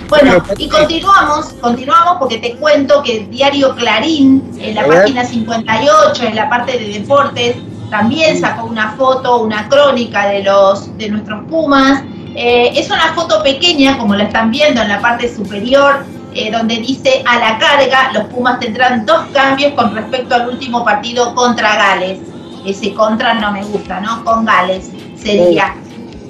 [0.08, 6.24] Bueno, y continuamos, continuamos porque te cuento que el diario Clarín, en la página 58,
[6.24, 7.56] en la parte de deportes,
[7.90, 12.02] también sacó una foto, una crónica de los de nuestros Pumas.
[12.36, 16.04] Eh, es una foto pequeña, como la están viendo en la parte superior,
[16.34, 20.84] eh, donde dice a la carga, los Pumas tendrán dos cambios con respecto al último
[20.84, 22.18] partido contra Gales.
[22.64, 24.24] Ese contra no me gusta, ¿no?
[24.24, 25.76] Con Gales sería.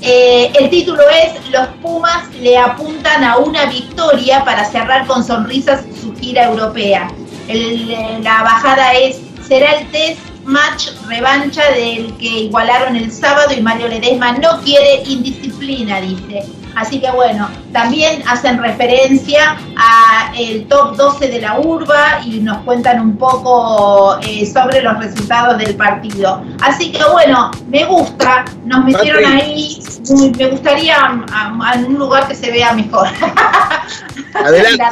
[0.03, 5.85] Eh, el título es Los Pumas le apuntan a una victoria para cerrar con sonrisas
[6.01, 7.09] su gira europea.
[7.49, 13.89] la bajada es, será el test match revancha del que igualaron el sábado y Mario
[13.89, 16.45] Ledesma no quiere indisciplina, dice.
[16.77, 22.59] Así que bueno, también hacen referencia a el top 12 de la urba y nos
[22.59, 26.43] cuentan un poco eh, sobre los resultados del partido.
[26.61, 29.79] Así que bueno, me gusta, nos metieron ahí,
[30.37, 30.97] me gustaría
[31.75, 33.09] en un lugar que se vea mejor.
[34.35, 34.83] Adelante,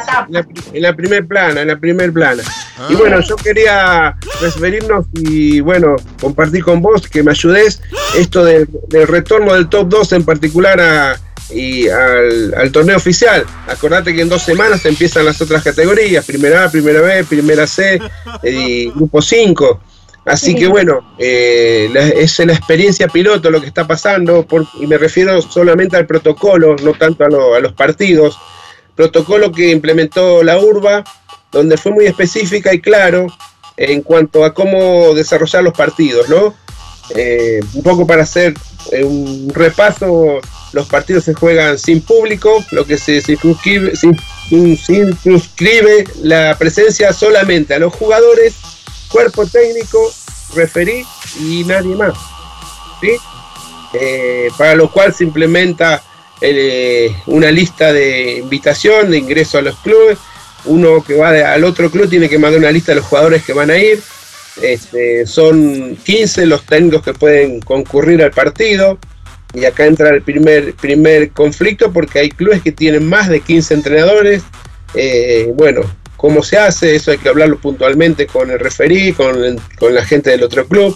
[0.73, 2.41] en la, primer plana, en la primer plana.
[2.89, 7.81] Y bueno, yo quería referirnos y bueno, compartir con vos, que me ayudes
[8.15, 11.17] esto del, del retorno del top 2 en particular a
[11.49, 13.45] y al, torneo oficial.
[13.67, 17.99] Acordate que en dos semanas empiezan las otras categorías, primera A, primera B, primera C
[18.43, 19.79] y grupo 5.
[20.25, 24.47] Así que bueno, eh, es la experiencia piloto lo que está pasando,
[24.79, 28.37] y me refiero solamente al protocolo, no tanto a, los partidos.
[28.95, 31.03] Protocolo que implementó la URBA,
[31.51, 33.27] donde fue muy específica y claro
[33.75, 36.53] en cuanto a cómo desarrollar los partidos, ¿no?
[37.15, 38.53] Eh, un poco para hacer
[39.03, 40.41] un repaso
[40.73, 43.93] los partidos se juegan sin público, lo que se circunscribe,
[46.23, 48.55] la presencia solamente a los jugadores,
[49.07, 50.11] cuerpo técnico,
[50.55, 51.05] referí
[51.39, 52.17] y nadie más.
[53.93, 56.01] Eh, para lo cual se implementa
[56.41, 60.17] eh, una lista de invitación, de ingreso a los clubes.
[60.65, 63.53] Uno que va al otro club tiene que mandar una lista de los jugadores que
[63.53, 64.01] van a ir.
[64.61, 68.99] Este, son 15 los técnicos que pueden concurrir al partido.
[69.53, 73.73] Y acá entra el primer, primer conflicto porque hay clubes que tienen más de 15
[73.75, 74.43] entrenadores.
[74.95, 75.81] Eh, bueno,
[76.17, 76.95] ¿cómo se hace?
[76.95, 79.35] Eso hay que hablarlo puntualmente con el referí, con,
[79.93, 80.95] la gente del otro club.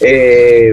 [0.00, 0.72] Eh,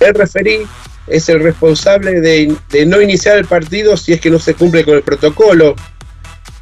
[0.00, 0.66] el referí
[1.06, 4.94] es el responsable de, no iniciar el partido si es que no se cumple con
[4.94, 5.74] el protocolo.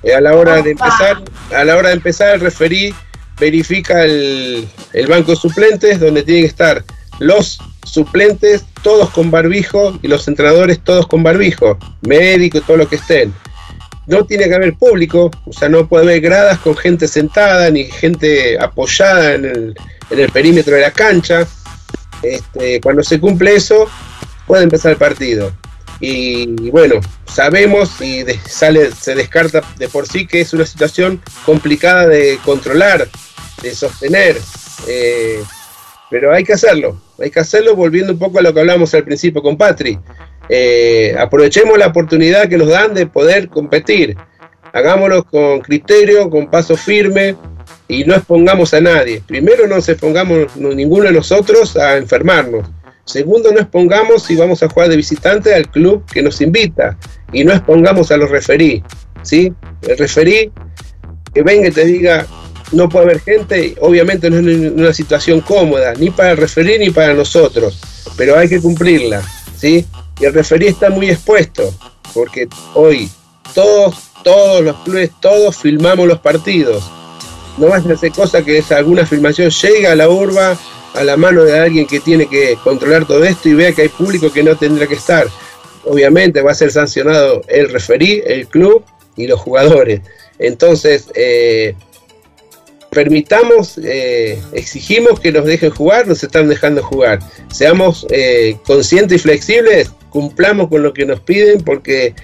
[0.03, 1.23] Eh, a la hora de empezar,
[1.55, 2.95] a la hora de empezar el referí
[3.41, 6.85] verifica el, el banco de suplentes donde tienen que estar
[7.19, 12.89] los suplentes todos con barbijo y los entrenadores todos con barbijo, médico y todo lo
[12.89, 13.35] que estén.
[14.07, 17.85] No tiene que haber público, o sea, no puede haber gradas con gente sentada ni
[17.85, 19.75] gente apoyada en el,
[20.11, 21.47] en el perímetro de la cancha.
[22.23, 23.89] Este, cuando se cumple eso,
[24.47, 25.53] puede empezar el partido.
[26.01, 32.07] Y, bueno, sabemos y sale, se descarta de por sí que es una situación complicada
[32.07, 33.07] de controlar,
[33.63, 34.37] de sostener.
[34.87, 35.43] Eh,
[36.11, 39.05] pero hay que hacerlo, hay que hacerlo volviendo un poco a lo que hablamos al
[39.05, 39.99] principio con Patri.
[40.49, 44.17] Eh, aprovechemos la oportunidad que nos dan de poder competir.
[44.73, 47.37] Hagámoslo con criterio, con paso firme
[47.87, 49.23] y no expongamos a nadie.
[49.27, 52.69] Primero, no expongamos ninguno de nosotros a enfermarnos.
[53.05, 56.97] Segundo, no expongamos si vamos a jugar de visitante al club que nos invita
[57.33, 58.83] y no expongamos a los referí.
[59.23, 59.53] ¿sí?
[59.83, 60.53] El referí
[61.33, 62.27] que venga y te diga,
[62.73, 66.91] no puede haber gente, obviamente no es una situación cómoda, ni para el referí ni
[66.91, 67.79] para nosotros,
[68.17, 69.23] pero hay que cumplirla,
[69.57, 69.87] ¿sí?
[70.21, 71.75] Y el referí está muy expuesto,
[72.15, 73.11] porque hoy
[73.55, 76.85] todos, todos los clubes, todos filmamos los partidos.
[77.59, 80.57] No a ser cosa que esa, alguna filmación llegue a la urba,
[80.95, 83.89] a la mano de alguien que tiene que controlar todo esto y vea que hay
[83.89, 85.27] público que no tendrá que estar.
[85.85, 88.85] Obviamente va a ser sancionado el referí, el club
[89.17, 90.01] y los jugadores.
[90.39, 91.75] Entonces, eh,
[92.91, 97.21] permitamos, eh, exigimos que nos dejen jugar, nos están dejando jugar.
[97.53, 102.15] Seamos eh, conscientes y flexibles, cumplamos con lo que nos piden porque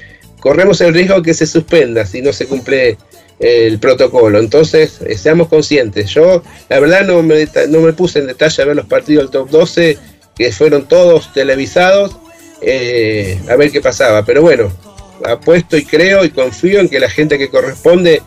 [0.40, 2.98] corremos el riesgo de que se suspenda si no se cumple
[3.38, 4.38] el protocolo.
[4.38, 6.10] Entonces, eh, seamos conscientes.
[6.10, 9.30] Yo, la verdad, no me, no me puse en detalle a ver los partidos del
[9.30, 9.98] top 12,
[10.36, 12.16] que fueron todos televisados,
[13.48, 14.24] a ver qué pasaba.
[14.24, 14.72] Pero bueno,
[15.24, 18.22] apuesto y creo y confío en que la gente que corresponde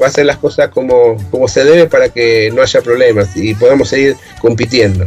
[0.00, 3.54] va a hacer las cosas como, como se debe para que no haya problemas y
[3.54, 5.04] podamos seguir compitiendo.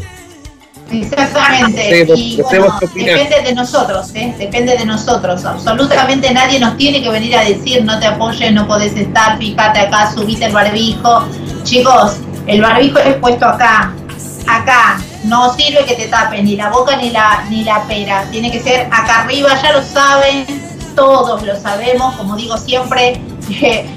[0.92, 2.06] Exactamente.
[2.16, 4.34] y depende de nosotros, ¿eh?
[4.38, 5.44] depende de nosotros.
[5.44, 9.80] Absolutamente nadie nos tiene que venir a decir no te apoyes, no podés estar, fíjate
[9.80, 11.28] acá, subite el barbijo.
[11.64, 13.94] Chicos, el barbijo es puesto acá,
[14.48, 15.00] acá.
[15.26, 18.26] No sirve que te tapen ni la boca ni la, ni la pera.
[18.32, 20.46] Tiene que ser acá arriba, ya lo saben,
[20.96, 23.20] todos lo sabemos, como digo siempre.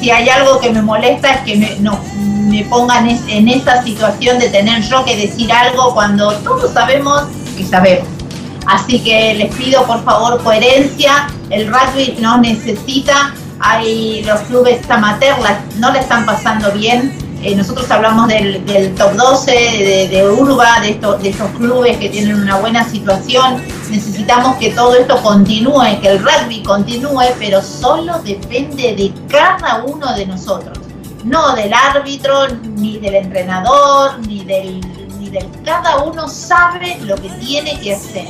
[0.00, 4.38] Si hay algo que me molesta es que me, no, me pongan en esa situación
[4.38, 7.24] de tener yo que decir algo cuando todos sabemos
[7.56, 8.08] que sabemos.
[8.66, 15.36] Así que les pido por favor coherencia, el rugby no necesita, hay los clubes amateur
[15.76, 17.14] no le están pasando bien,
[17.44, 22.36] eh, nosotros hablamos del, top 12, de, de Urba, de, de estos clubes que tienen
[22.36, 23.62] una buena situación.
[23.90, 30.14] Necesitamos que todo esto continúe, que el rugby continúe, pero solo depende de cada uno
[30.14, 30.78] de nosotros.
[31.22, 34.80] No del árbitro, ni del entrenador, ni del,
[35.20, 38.28] líder, cada uno sabe lo que tiene que hacer.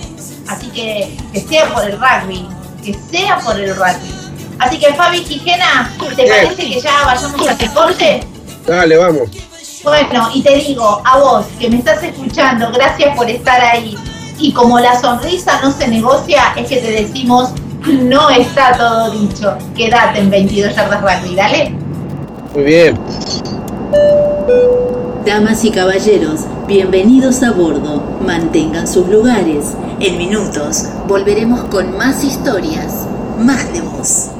[0.49, 2.49] Así que que sea por el rugby,
[2.85, 4.12] que sea por el rugby.
[4.59, 8.34] Así que Fabi Quijena, ¿te parece que ya vayamos a este corte?
[8.67, 9.29] Dale, vamos.
[9.83, 13.97] Bueno, y te digo, a vos que me estás escuchando, gracias por estar ahí.
[14.39, 17.51] Y como la sonrisa no se negocia, es que te decimos,
[17.87, 19.57] no está todo dicho.
[19.77, 21.75] Quédate en 22 yardas rugby, dale.
[22.55, 22.99] Muy bien.
[25.27, 28.03] Damas y caballeros, bienvenidos a bordo.
[28.25, 29.75] Mantengan sus lugares.
[30.01, 33.07] En minutos volveremos con más historias,
[33.39, 34.31] más de vos.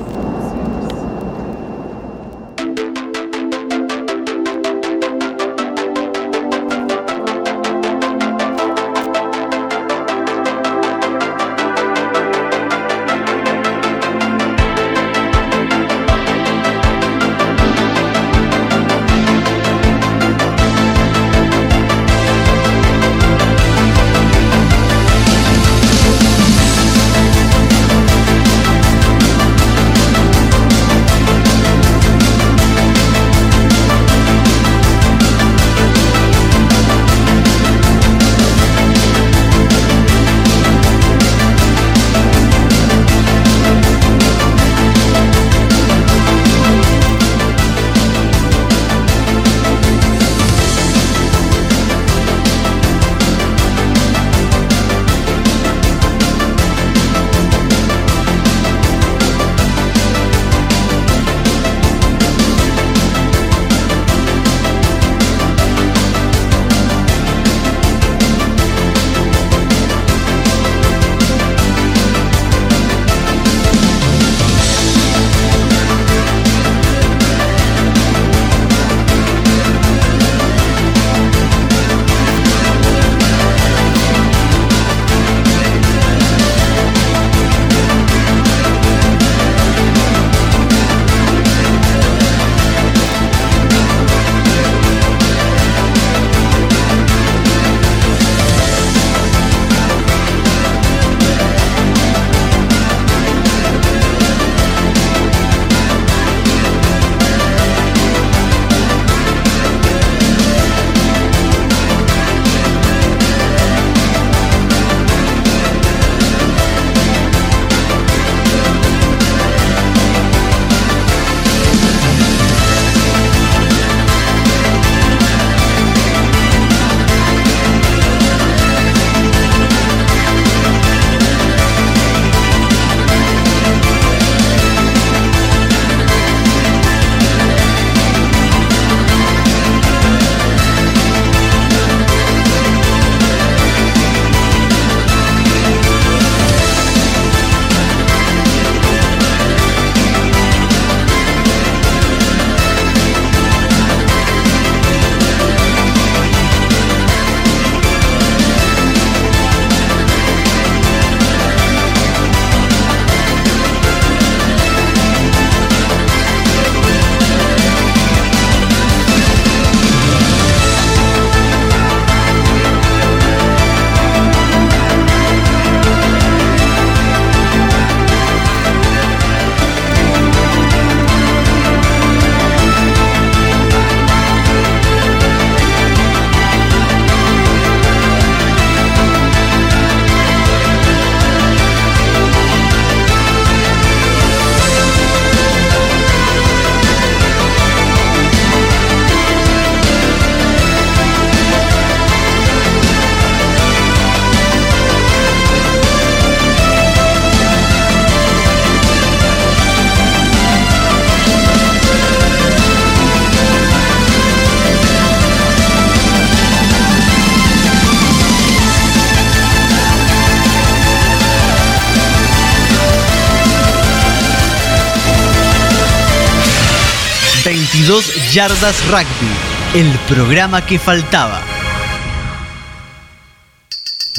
[228.35, 231.41] Yardas Rugby, el programa que faltaba.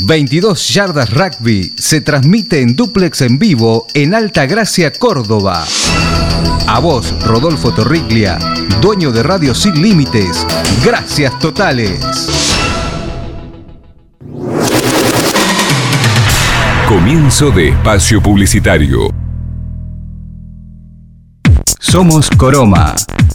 [0.05, 5.65] 22 Yardas Rugby se transmite en duplex en vivo en Alta Gracia, Córdoba.
[6.65, 8.39] A vos, Rodolfo Torriglia,
[8.81, 10.47] dueño de Radio Sin Límites.
[10.85, 11.99] Gracias totales.
[16.87, 19.09] Comienzo de espacio publicitario.
[21.81, 22.95] Somos Coroma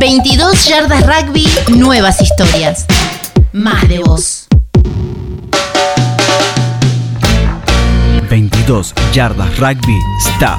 [0.00, 1.46] 22 yardas rugby,
[1.76, 2.86] nuevas historias.
[3.52, 4.48] Más de vos.
[8.30, 10.58] 22 yardas rugby staff.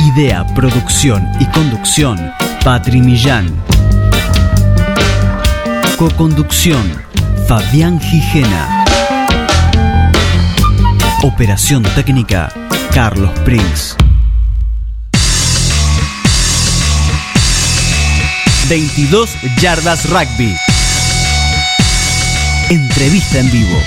[0.00, 2.32] Idea, producción y conducción,
[2.64, 3.54] Patri Millán.
[5.98, 6.90] Coconducción,
[7.46, 8.84] Fabián Gijena.
[11.22, 12.50] Operación técnica,
[12.94, 13.94] Carlos Prince.
[18.68, 20.56] 22 yardas rugby.
[22.70, 23.78] Entrevista en vivo.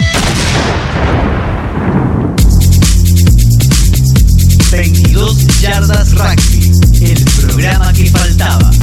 [4.70, 6.72] 22 yardas rugby.
[7.02, 8.77] El programa que faltaba.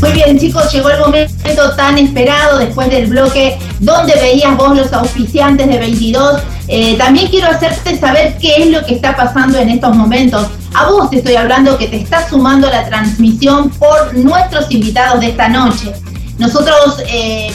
[0.00, 4.92] Muy bien chicos, llegó el momento tan esperado después del bloque donde veías vos los
[4.92, 6.42] auspiciantes de 22.
[6.68, 10.48] Eh, también quiero hacerte saber qué es lo que está pasando en estos momentos.
[10.74, 15.28] A vos te estoy hablando que te está sumando la transmisión por nuestros invitados de
[15.28, 15.92] esta noche.
[16.38, 16.98] Nosotros,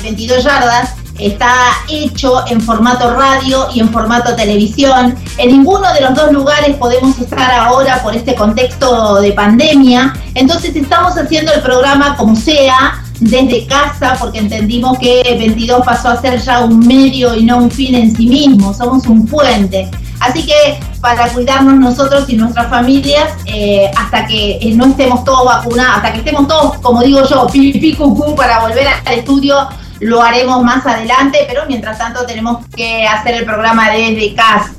[0.02, 1.53] 22 eh, yardas, está
[1.88, 5.15] hecho en formato radio y en formato televisión.
[5.38, 10.13] En ninguno de los dos lugares podemos estar ahora por este contexto de pandemia.
[10.34, 16.19] Entonces estamos haciendo el programa como sea, desde casa, porque entendimos que 22 pasó a
[16.19, 18.74] ser ya un medio y no un fin en sí mismo.
[18.74, 19.89] Somos un puente.
[20.19, 25.45] Así que para cuidarnos nosotros y nuestras familias eh, hasta que eh, no estemos todos
[25.45, 29.67] vacunados, hasta que estemos todos, como digo yo, pipi cucú para volver al estudio,
[30.02, 34.76] lo haremos más adelante, pero mientras tanto tenemos que hacer el programa desde casa.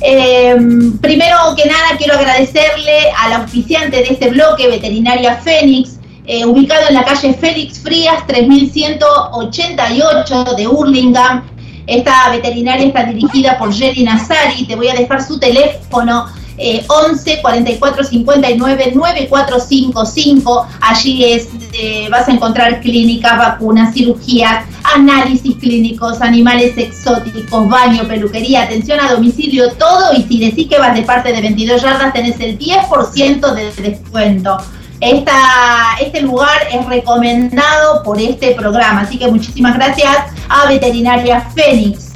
[0.00, 0.56] Eh,
[1.00, 5.98] primero que nada quiero agradecerle al auspiciante de este bloque, Veterinaria Fénix,
[6.46, 11.42] ubicado en la calle Félix Frías 3188 de Hurlingham,
[11.86, 14.66] esta veterinaria está dirigida por Jerry Nazari.
[14.66, 16.26] Te voy a dejar su teléfono.
[16.56, 20.66] 11 44 59 9455.
[20.80, 24.64] Allí es, eh, vas a encontrar clínicas, vacunas, cirugías,
[24.94, 30.14] análisis clínicos, animales exóticos, baño, peluquería, atención a domicilio, todo.
[30.14, 34.56] Y si decís que vas de parte de 22 yardas, tenés el 10% de descuento.
[35.00, 40.16] Esta, este lugar es recomendado por este programa, así que muchísimas gracias
[40.48, 42.12] a Veterinaria Fénix.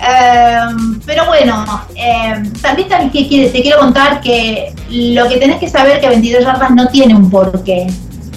[0.00, 1.64] Em, pero bueno,
[1.94, 6.88] em, también, te quiero contar que lo que tenés que saber que 22 yardas no
[6.88, 7.86] tiene un porqué.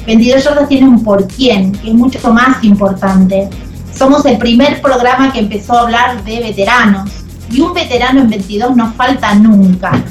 [0.08, 3.50] 22 yardas tiene un por quién, que es mucho más importante.
[3.94, 7.12] Somos el primer programa que empezó a hablar de veteranos.
[7.52, 10.02] Y un veterano en 22 no falta nunca.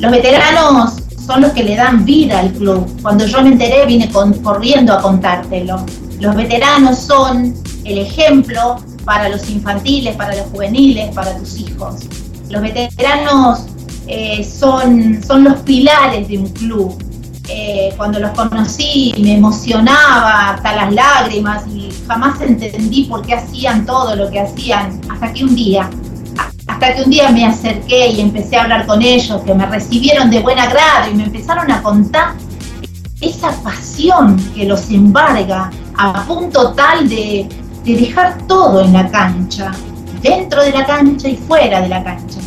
[0.00, 0.94] Los veteranos
[1.24, 2.84] son los que le dan vida al club.
[3.00, 5.86] Cuando yo me enteré vine corriendo a contártelo.
[6.18, 7.54] Los veteranos son
[7.84, 12.00] el ejemplo para los infantiles, para los juveniles, para tus hijos.
[12.50, 13.66] Los veteranos
[14.08, 17.03] eh, son, son los pilares de un club.
[17.48, 23.84] Eh, cuando los conocí me emocionaba hasta las lágrimas y jamás entendí por qué hacían
[23.84, 25.90] todo lo que hacían, hasta que un día
[26.66, 30.30] hasta que un día me acerqué y empecé a hablar con ellos, que me recibieron
[30.30, 32.32] de buen agrado y me empezaron a contar
[33.20, 37.48] esa pasión que los embarga a punto tal de,
[37.84, 39.70] dejar todo en la cancha,
[40.22, 42.40] dentro de la cancha y fuera de la cancha.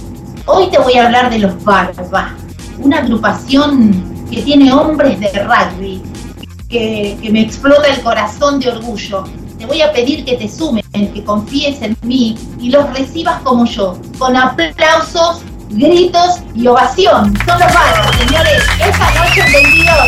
[0.48, 2.34] Hoy te voy a hablar de los Barba,
[2.80, 6.02] una agrupación que tiene hombres de rugby,
[6.70, 9.24] que, que me explota el corazón de orgullo.
[9.58, 13.66] Te voy a pedir que te sumen, que confíes en mí y los recibas como
[13.66, 17.34] yo, con aplausos, gritos y ovación.
[17.46, 18.64] Son los Barba, señores.
[18.80, 20.08] Esta noche bienvenidos.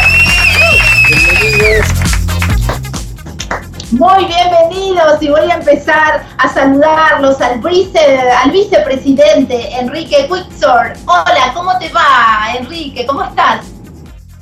[3.91, 10.93] Muy bienvenidos y voy a empezar a saludarlos al, al vicepresidente Enrique Quixor.
[11.07, 13.07] Hola, ¿cómo te va, Enrique?
[13.07, 13.78] ¿Cómo estás?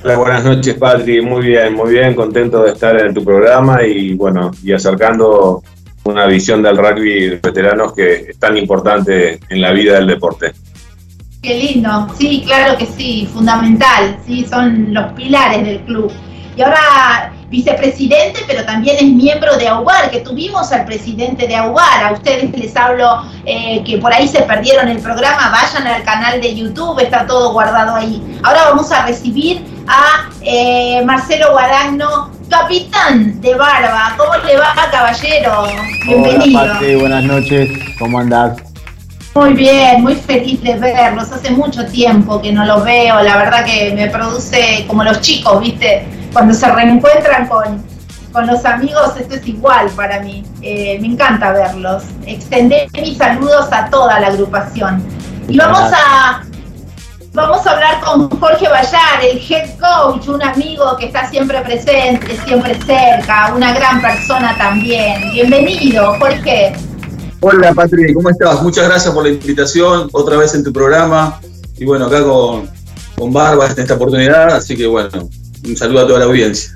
[0.03, 1.21] Hola, buenas noches, Patri.
[1.21, 2.13] Muy bien, muy bien.
[2.13, 5.63] Contento de estar en tu programa y bueno, y acercando
[6.03, 10.53] una visión del rugby de veteranos que es tan importante en la vida del deporte.
[11.41, 16.11] Qué lindo, sí, claro que sí, fundamental, sí, son los pilares del club.
[16.57, 22.03] Y ahora vicepresidente, pero también es miembro de AUBAR, que tuvimos al presidente de AUBAR.
[22.03, 26.41] A ustedes les hablo eh, que por ahí se perdieron el programa, vayan al canal
[26.41, 28.39] de YouTube, está todo guardado ahí.
[28.43, 34.15] Ahora vamos a recibir a eh, Marcelo Guadagno, capitán de Barba.
[34.17, 35.67] ¿Cómo le va, caballero?
[36.07, 36.59] Bienvenido.
[36.59, 37.69] Hola, buenas noches,
[37.99, 38.57] ¿cómo andás?
[39.35, 41.31] Muy bien, muy feliz de verlos.
[41.31, 43.21] Hace mucho tiempo que no los veo.
[43.21, 46.16] La verdad que me produce como los chicos, ¿viste?
[46.37, 47.83] Cuando se reencuentran con,
[48.31, 50.45] con los amigos, esto es igual para mí.
[50.61, 52.03] Eh, me encanta verlos.
[52.27, 55.03] Extender mis saludos a toda la agrupación.
[55.47, 56.43] Y vamos a,
[57.33, 62.39] vamos a hablar con Jorge Bayar, el head coach, un amigo que está siempre presente,
[62.45, 65.19] siempre cerca, una gran persona también.
[65.31, 66.73] Bienvenido, Jorge.
[67.39, 68.61] Hola Patri, ¿cómo estás?
[68.61, 71.39] Muchas gracias por la invitación, otra vez en tu programa.
[71.77, 72.69] Y bueno, acá con,
[73.17, 75.27] con Barba en esta oportunidad, así que bueno,
[75.67, 76.71] un saludo a toda la audiencia.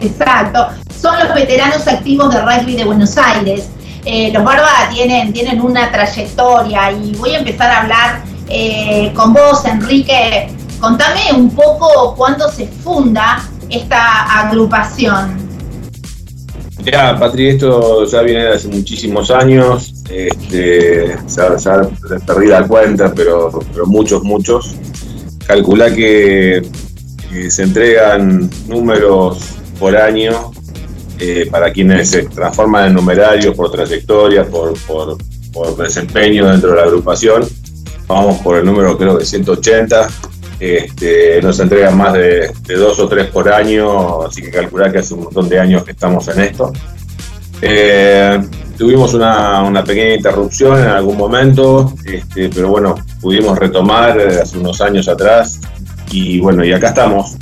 [0.00, 0.68] Exacto,
[1.00, 3.68] son los veteranos activos de rugby de Buenos Aires.
[4.04, 9.32] Eh, los Barba tienen, tienen una trayectoria y voy a empezar a hablar eh, con
[9.32, 10.48] vos, Enrique.
[10.80, 15.46] Contame un poco cuándo se funda esta agrupación.
[16.84, 21.80] Ya, Patri, esto ya viene de hace muchísimos años, este, ya, ya
[22.24, 24.76] perdí la cuenta, pero, pero muchos, muchos.
[25.46, 26.62] Calcula que
[27.50, 29.38] se entregan números
[29.78, 30.52] por año
[31.18, 35.16] eh, para quienes se transforman en numerarios por trayectoria, por, por,
[35.78, 37.46] desempeño dentro de la agrupación.
[38.06, 40.08] Vamos por el número creo de 180
[40.58, 45.14] este, nos entregan más de, dos o tres por año, así que calcular que hace
[45.14, 46.72] un montón de años que estamos en esto.
[47.60, 48.40] Eh,
[48.76, 55.08] tuvimos una, pequeña interrupción en algún momento, este, pero bueno, pudimos retomar hace unos años
[55.08, 55.60] atrás
[56.16, 57.36] y bueno, y acá estamos.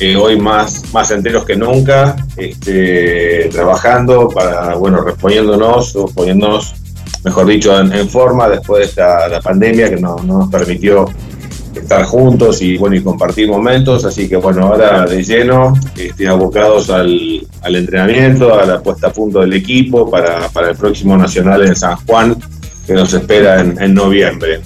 [0.00, 6.74] Eh, hoy más, más enteros que nunca, este, trabajando para, bueno, reponiéndonos o poniéndonos,
[7.24, 11.06] mejor dicho, en, forma después de esta pandemia que no nos permitió
[11.74, 16.90] estar juntos y bueno y compartir momentos, así que bueno, ahora de lleno, este, abocados
[16.90, 21.64] al, al, entrenamiento, a la puesta a punto del equipo para, para, el próximo Nacional
[21.64, 22.36] en San Juan,
[22.86, 24.60] que nos espera en, en noviembre.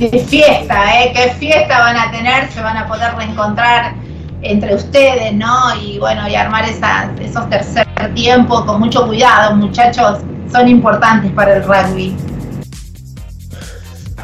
[0.00, 1.12] Qué fiesta, ¿eh?
[1.14, 3.92] Qué fiesta van a tener, se van a poder reencontrar
[4.40, 5.54] entre ustedes, ¿no?
[5.78, 10.20] Y bueno, y armar esa, esos tercer tiempos con mucho cuidado, muchachos,
[10.50, 12.16] son importantes para el rugby.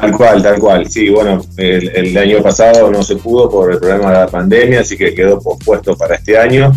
[0.01, 0.89] Tal cual, tal cual.
[0.89, 4.97] Sí, bueno, el, año pasado no se pudo por el problema de la pandemia, así
[4.97, 6.71] que quedó pospuesto para este año.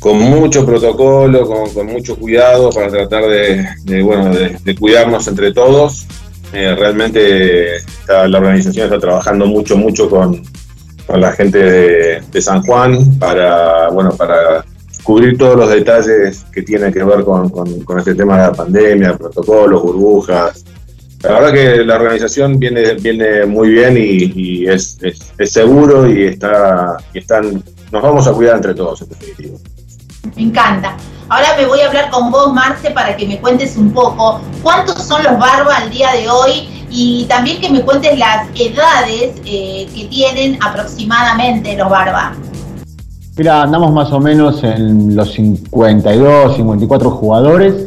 [0.00, 6.08] Con mucho protocolo, con, mucho cuidado para tratar de, bueno, de, cuidarnos entre todos.
[6.52, 10.42] Eh, realmente la organización está trabajando mucho, mucho con,
[11.08, 14.64] la gente de, San Juan para, bueno, para
[15.04, 19.16] cubrir todos los detalles que tienen que ver con, con este tema de la pandemia,
[19.16, 20.64] protocolos, burbujas,
[21.22, 24.98] la verdad que la organización viene, viene muy bien y, es,
[25.44, 29.58] seguro y está están nos vamos a cuidar entre todos en definitiva.
[30.34, 30.96] Me encanta.
[31.28, 35.02] Ahora me voy a hablar con vos, Marce, para que me cuentes un poco cuántos
[35.02, 39.88] son los Barba al día de hoy y también que me cuentes las edades eh,
[39.94, 42.32] que tienen aproximadamente los Barba.
[43.36, 47.86] Mira, andamos más o menos en los 52, 54 jugadores.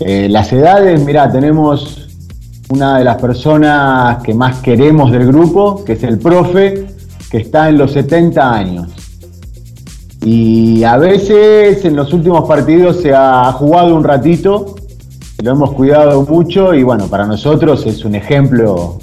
[0.00, 2.08] Eh, las edades, mira, tenemos
[2.70, 6.86] una de las personas que más queremos del grupo, que es el profe,
[7.30, 8.88] que está en los 70 años.
[10.28, 14.74] Y a veces en los últimos partidos se ha jugado un ratito,
[15.40, 18.98] lo hemos cuidado mucho y bueno, para nosotros es un ejemplo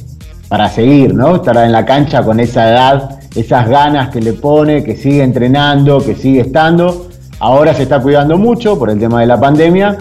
[0.50, 1.38] para seguir, ¿no?
[1.38, 6.00] Estar en la cancha con esa edad, esas ganas que le pone, que sigue entrenando,
[6.00, 7.08] que sigue estando.
[7.40, 9.98] Ahora se está cuidando mucho por el tema de la pandemia,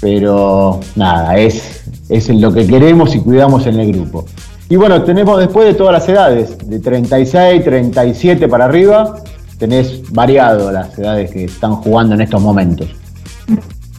[0.00, 4.24] pero nada, es, es lo que queremos y cuidamos en el grupo.
[4.70, 9.22] Y bueno, tenemos después de todas las edades, de 36, 37 para arriba,
[9.62, 12.88] tenés variado las edades que están jugando en estos momentos.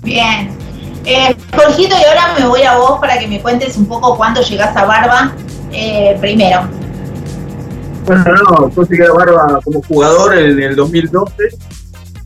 [0.02, 0.50] Bien.
[1.06, 4.42] Eh, Jorgito, y ahora me voy a vos para que me cuentes un poco cuándo
[4.42, 5.32] llegás a Barba
[5.72, 6.68] eh, primero.
[8.06, 11.34] Bueno, no, yo llegué a Barba como jugador en el 2012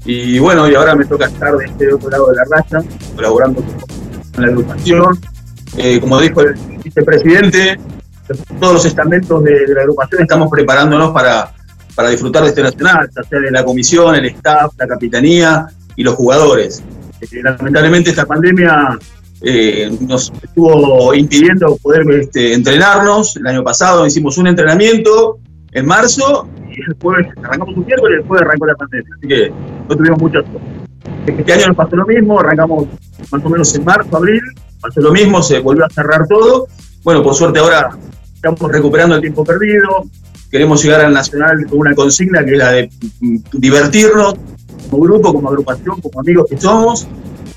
[0.06, 2.84] y bueno, y ahora me toca estar de este otro lado de la raya,
[3.16, 3.62] colaborando
[4.34, 5.20] con la agrupación.
[5.78, 7.80] Eh, como dijo el vicepresidente,
[8.60, 11.52] todos los estamentos de, la agrupación estamos preparándonos para,
[11.98, 15.66] para disfrutar de este nacional, ya sea de la comisión, el staff, la capitanía
[15.96, 16.84] y los jugadores.
[17.20, 19.00] Eh, lamentablemente esta pandemia
[19.42, 23.36] eh, nos estuvo impidiendo poder este, entrenarnos.
[23.38, 25.40] El año pasado hicimos un entrenamiento
[25.72, 29.10] en marzo y después arrancamos un miércoles y después arrancó la pandemia.
[29.18, 29.52] Así que
[29.90, 30.44] no tuvimos mucha
[31.26, 32.86] Este año nos pasó lo mismo, arrancamos
[33.32, 34.44] más o menos en marzo, abril,
[34.80, 36.68] pasó lo mismo, se volvió a cerrar todo.
[37.04, 37.98] Bueno, por suerte ahora
[38.36, 40.06] estamos recuperando el tiempo perdido,
[40.52, 44.36] queremos llegar al Nacional con una consigna que es la de mm, divertirnos
[44.90, 47.08] como grupo, como agrupación, como amigos que somos,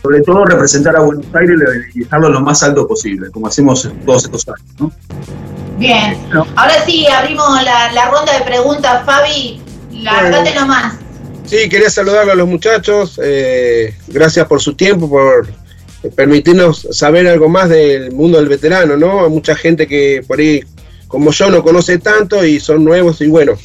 [0.03, 1.59] sobre todo representar a Buenos Aires
[1.95, 4.93] y dejarlo lo más alto posible, como hacemos todos estos años.
[5.79, 6.17] Bien,
[6.57, 9.61] ahora sí, abrimos la, ronda de preguntas, Fabi,
[9.93, 10.97] largate nomás.
[11.47, 15.49] Sí, quería saludar a los muchachos, eh, gracias por su tiempo, por
[16.15, 19.25] permitirnos saber algo más del mundo del veterano, ¿no?
[19.25, 20.63] Hay mucha gente que por ahí,
[21.11, 23.59] como yo, no conoce tanto y son nuevos y bueno.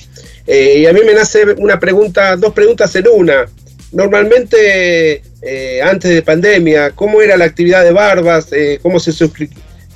[0.48, 3.46] Eh, y a mí me nace una pregunta, dos preguntas en una.
[3.92, 8.48] Normalmente, eh, antes de pandemia, ¿cómo era la actividad de Barbas?
[8.52, 9.12] Eh, ¿Cómo se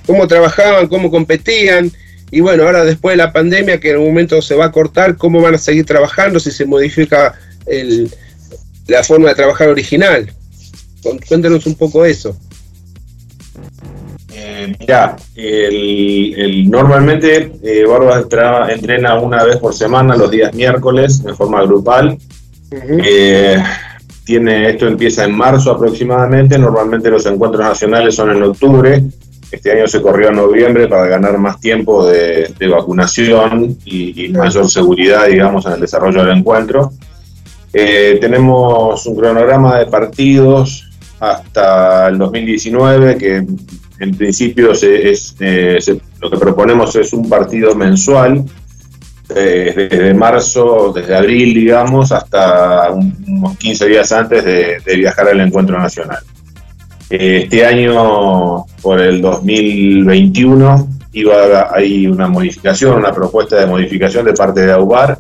[0.06, 0.88] cómo trabajaban?
[0.88, 1.92] ¿Cómo competían?
[2.30, 5.18] Y bueno, ahora después de la pandemia, que en un momento se va a cortar,
[5.18, 7.34] ¿cómo van a seguir trabajando si se modifica
[8.88, 10.32] la forma de trabajar original?
[11.28, 12.38] Cuéntanos un poco eso.
[14.32, 21.34] Eh, mira, el, normalmente eh, Barba entrena una vez por semana, los días miércoles, de
[21.34, 22.18] forma grupal.
[22.72, 23.58] Eh,
[24.24, 29.04] tiene, esto empieza en marzo aproximadamente, normalmente los encuentros nacionales son en octubre.
[29.52, 34.70] Este año se corrió en noviembre para ganar más tiempo de, vacunación y, y, mayor
[34.70, 36.92] seguridad, digamos, en el desarrollo del encuentro.
[37.72, 40.88] tenemos un cronograma de partidos
[41.20, 43.46] hasta el 2019, que
[44.00, 45.18] en principio eh,
[46.22, 48.46] lo que proponemos es un partido mensual,
[49.36, 55.78] eh, desde marzo, desde abril, digamos, hasta unos 15 días antes de, viajar al encuentro
[55.78, 56.20] nacional.
[57.10, 64.34] Eh, este año, por el 2021, iba hay una modificación, una propuesta de modificación de
[64.34, 65.20] parte de AUBAR,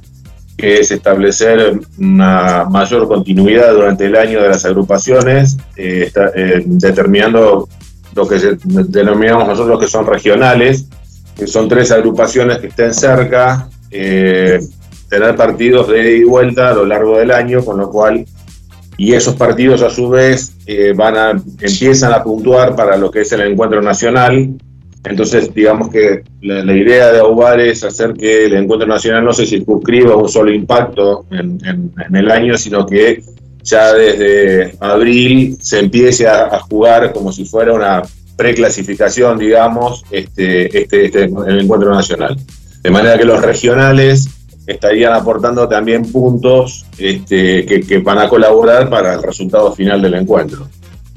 [0.57, 7.67] que es establecer una mayor continuidad durante el año de las agrupaciones, determinando
[8.19, 10.87] lo que denominamos nosotros que son regionales,
[11.35, 14.59] que son tres agrupaciones que estén cerca, eh,
[15.09, 18.25] tener partidos de ida y vuelta a lo largo del año, con lo cual,
[18.97, 20.53] y esos partidos a su vez
[20.95, 24.55] van a, empiezan a puntuar para lo que es el encuentro nacional,
[25.05, 29.45] entonces, digamos que la, idea de AUBAR es hacer que el encuentro nacional no se
[29.45, 31.59] circunscriba a un solo impacto en,
[32.13, 33.23] el año, sino que
[33.69, 38.01] ya desde abril se empiece a, jugar como si fuera una
[38.35, 42.37] preclasificación, digamos, este, este, este, el encuentro nacional.
[42.81, 44.29] De manera que los regionales
[44.65, 50.67] estarían aportando también puntos este, que, van a colaborar para el resultado final del encuentro.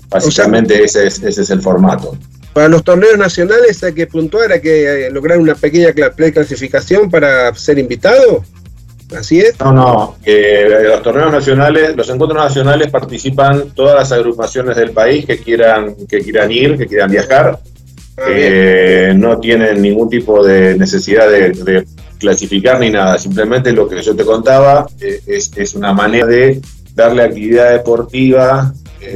[0.09, 2.17] Básicamente ese es, ese es el formato.
[2.53, 7.55] Para los torneos nacionales hay que puntuar, hay que eh, lograr una pequeña clasificación para
[7.55, 8.45] ser invitado.
[9.19, 9.59] ¿Así es?
[9.61, 10.17] No, no.
[10.25, 16.21] los torneos nacionales, los encuentros nacionales participan todas las agrupaciones del país que quieran, que
[16.21, 17.59] quieran ir, que quieran viajar.
[18.29, 21.85] Eh, no tienen ningún tipo de necesidad de,
[22.19, 23.19] clasificar ni nada.
[23.19, 26.61] Simplemente lo que yo te contaba eh, es, una manera de
[26.95, 28.73] darle actividad deportiva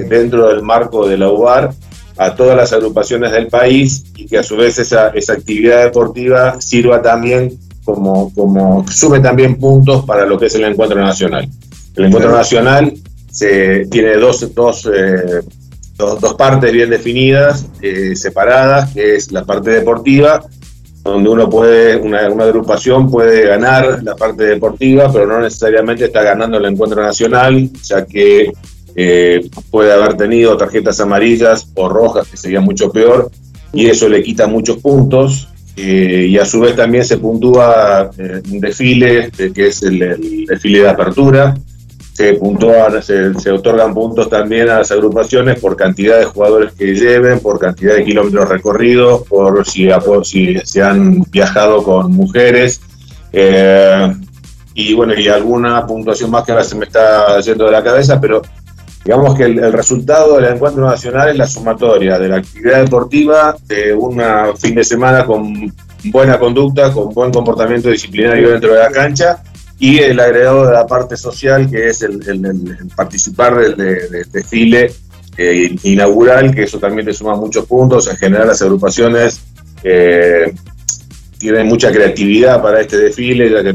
[0.09, 1.70] dentro del marco de la UBAR
[2.16, 6.60] a todas las agrupaciones del país y que a su vez esa, esa actividad deportiva
[6.60, 11.48] sirva también como, como sume también puntos para lo que es el encuentro nacional.
[11.94, 12.92] El encuentro nacional
[13.30, 15.40] se, tiene dos, dos, eh,
[15.96, 20.44] dos, partes bien definidas, eh, separadas, que es la parte deportiva,
[21.04, 26.22] donde uno puede, una, una, agrupación puede ganar la parte deportiva, pero no necesariamente está
[26.22, 28.52] ganando el encuentro nacional, ya que
[28.96, 33.30] eh, puede haber tenido tarjetas amarillas o rojas, que sería mucho peor,
[33.72, 35.48] y eso le quita muchos puntos.
[35.77, 40.81] Eh, y a su vez también se puntúa eh, un desfile, que es el, desfile
[40.81, 41.55] de apertura,
[42.16, 46.94] se puntúan, se, se, otorgan puntos también a las agrupaciones por cantidad de jugadores que
[46.94, 52.81] lleven, por cantidad de kilómetros recorridos, por si, por si se han viajado con mujeres.
[53.35, 54.15] Eh,
[54.73, 58.19] y bueno, y alguna puntuación más que ahora se me está yendo de la cabeza,
[58.19, 58.40] pero
[59.06, 63.94] digamos que el, resultado del encuentro nacional es la sumatoria de la actividad deportiva, de
[63.94, 64.20] un
[64.58, 65.72] fin de semana con
[66.06, 69.44] buena conducta, con buen comportamiento disciplinario dentro de la cancha
[69.78, 72.18] y el agregado de la parte social, que es el,
[72.96, 74.90] participar del, desfile
[75.36, 78.08] eh, inaugural, que eso también te suma muchos puntos.
[78.08, 79.40] En general, las agrupaciones
[79.84, 80.52] eh,
[81.38, 83.70] tienen mucha creatividad para este desfile, ya que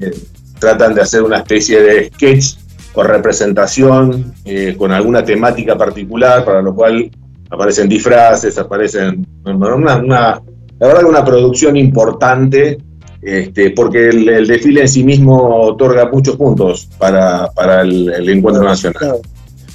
[0.00, 0.14] eh,
[0.58, 2.61] tratan de hacer una especie de sketch
[2.92, 4.34] con representación,
[4.76, 7.10] con alguna temática particular, para lo cual
[7.50, 10.42] aparecen disfraces, aparecen una, una
[10.78, 12.78] la verdad que una producción importante
[13.22, 17.48] este, porque el, desfile en sí mismo otorga muchos puntos para,
[17.82, 19.20] el, encuentro nacional.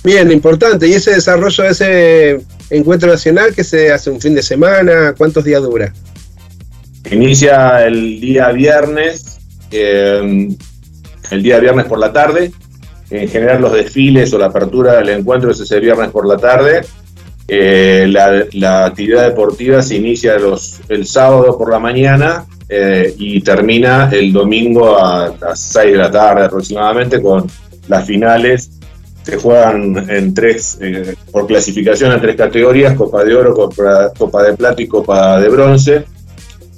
[0.04, 0.86] Bien, importante.
[0.86, 5.16] ¿Y ese desarrollo de ese encuentro nacional que se hace un fin de semana?
[5.18, 5.94] ¿Cuántos días dura?
[7.10, 9.40] Inicia el día viernes,
[9.72, 10.54] em,
[11.32, 12.52] el día viernes por la tarde.
[13.10, 16.82] En general los desfiles o la apertura del encuentro es ese viernes por la tarde.
[17.48, 20.36] Eh, la, actividad deportiva se inicia
[20.90, 26.12] el sábado por la mañana eh, y termina el domingo a las 6 de la
[26.12, 27.48] tarde aproximadamente con
[27.88, 28.72] las finales.
[29.24, 34.54] Se juegan en tres, eh, por clasificación en tres categorías, Copa de Oro, Copa, de
[34.54, 36.06] Plata y Copa de Bronce.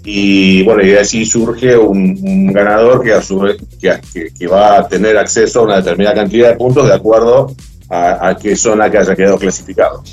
[0.04, 5.18] Y bueno, y así surge un, ganador que a su vez que, va a tener
[5.18, 7.54] acceso a una determinada cantidad de puntos de acuerdo
[7.90, 10.04] a, a qué zona que haya quedado clasificado.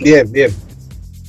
[0.00, 0.50] Bien, bien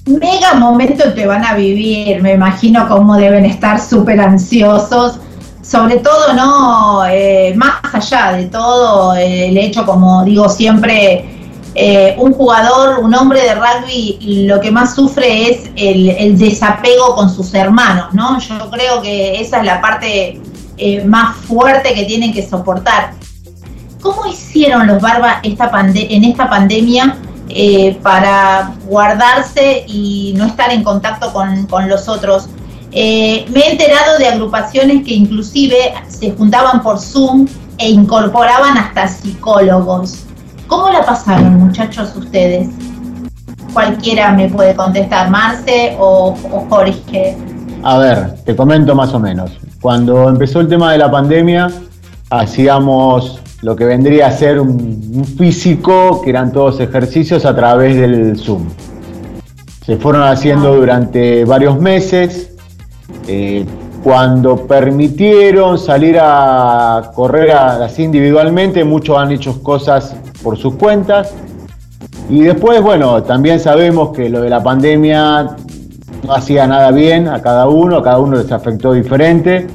[0.05, 5.19] mega momento que van a vivir, me imagino cómo deben estar súper ansiosos,
[5.61, 7.05] sobre todo, ¿no?
[7.07, 11.40] Eh, más allá de todo, el hecho, como digo siempre,
[11.73, 17.33] eh, un jugador, un hombre de rugby, lo que más sufre es el, desapego con
[17.33, 18.39] sus hermanos, ¿no?
[18.39, 20.41] Yo creo que esa es la parte
[20.77, 23.13] eh, más fuerte que tienen que soportar.
[24.01, 27.17] ¿Cómo hicieron los Barba esta en esta pandemia?
[27.53, 32.47] Eh, para guardarse y no estar en contacto con, los otros.
[32.91, 40.25] Me he enterado de agrupaciones que inclusive se juntaban por Zoom e incorporaban hasta psicólogos.
[40.71, 42.69] ¿Cómo la pasaron muchachos ustedes?
[43.73, 47.35] Cualquiera me puede contestar, Marce o, o Jorge.
[47.83, 49.51] A ver, te comento más o menos.
[49.81, 51.69] Cuando empezó el tema de la pandemia,
[52.29, 58.39] hacíamos lo que vendría a ser un, físico, que eran todos ejercicios a través del
[58.39, 58.69] Zoom.
[59.85, 62.53] Se fueron haciendo durante varios meses.
[63.27, 63.65] Eh,
[64.05, 71.33] cuando permitieron salir a correr así individualmente, muchos han hecho cosas por sus cuentas.
[72.29, 75.55] Y después, bueno, también sabemos que lo de la pandemia
[76.25, 79.67] no hacía nada bien a cada uno, a cada uno les afectó diferente.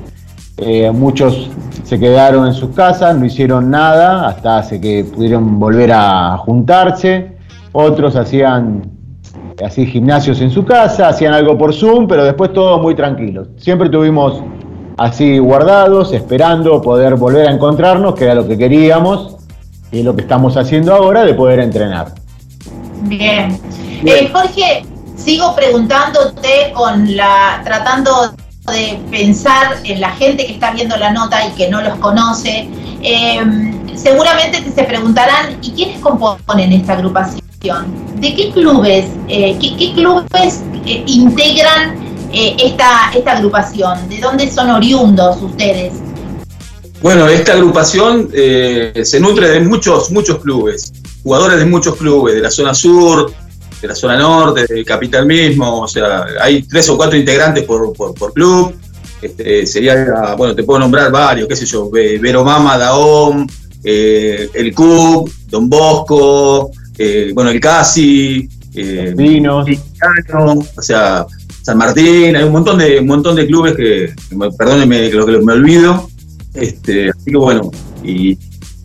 [0.58, 1.50] Eh, muchos
[1.84, 7.36] se quedaron en sus casas, no hicieron nada hasta hace que pudieron volver a juntarse.
[7.72, 8.90] Otros hacían
[9.64, 13.48] así gimnasios en su casa, hacían algo por Zoom, pero después todos muy tranquilos.
[13.56, 14.42] Siempre tuvimos
[14.96, 19.35] así guardados, esperando poder volver a encontrarnos, que era lo que queríamos
[19.96, 22.14] y lo que estamos haciendo ahora de poder entrenar.
[23.02, 23.58] Bien.
[24.04, 24.84] Eh, Jorge,
[25.16, 28.34] sigo preguntándote con la, tratando
[28.72, 32.68] de pensar en la gente que está viendo la nota y que no los conoce,
[33.02, 37.40] em, seguramente se preguntarán, ¿y quiénes componen esta agrupación?
[38.16, 41.96] ¿De qué clubes, eh, qué, clubes eh, integran
[42.32, 44.08] eh, esta, esta agrupación?
[44.08, 45.94] ¿De dónde son oriundos ustedes?
[47.06, 50.92] Bueno, esta agrupación se nutre de muchos, muchos clubes,
[51.22, 53.32] jugadores de muchos clubes, de la zona sur,
[53.80, 57.92] de la zona norte, del capital mismo, o sea, hay tres o cuatro integrantes por,
[58.34, 58.74] club.
[59.22, 63.46] Este, sería, bueno, te puedo nombrar varios, qué sé yo, Vero Mama, Daom,
[63.84, 69.68] eh, el Cub, Don Bosco, eh, bueno, el Casi, eh, Vinos,
[70.76, 71.24] o sea,
[71.62, 74.12] San Martín, hay un montón de, un montón de clubes que,
[74.58, 76.10] perdónenme lo que me olvido,
[76.56, 77.70] este, así que bueno,
[78.04, 78.38] y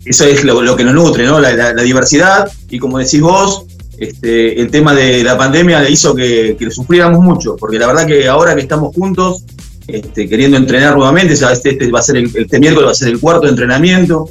[0.04, 1.40] eso es lo, que nos nutre, ¿no?
[1.40, 3.66] la diversidad, y como decís vos,
[4.02, 8.04] este, el tema de la pandemia hizo que, que, lo sufriéramos mucho, porque la verdad
[8.06, 9.44] que ahora que estamos juntos,
[9.86, 13.08] este, queriendo entrenar nuevamente, este, este, va a ser el, este miércoles va a ser
[13.08, 14.28] el cuarto entrenamiento,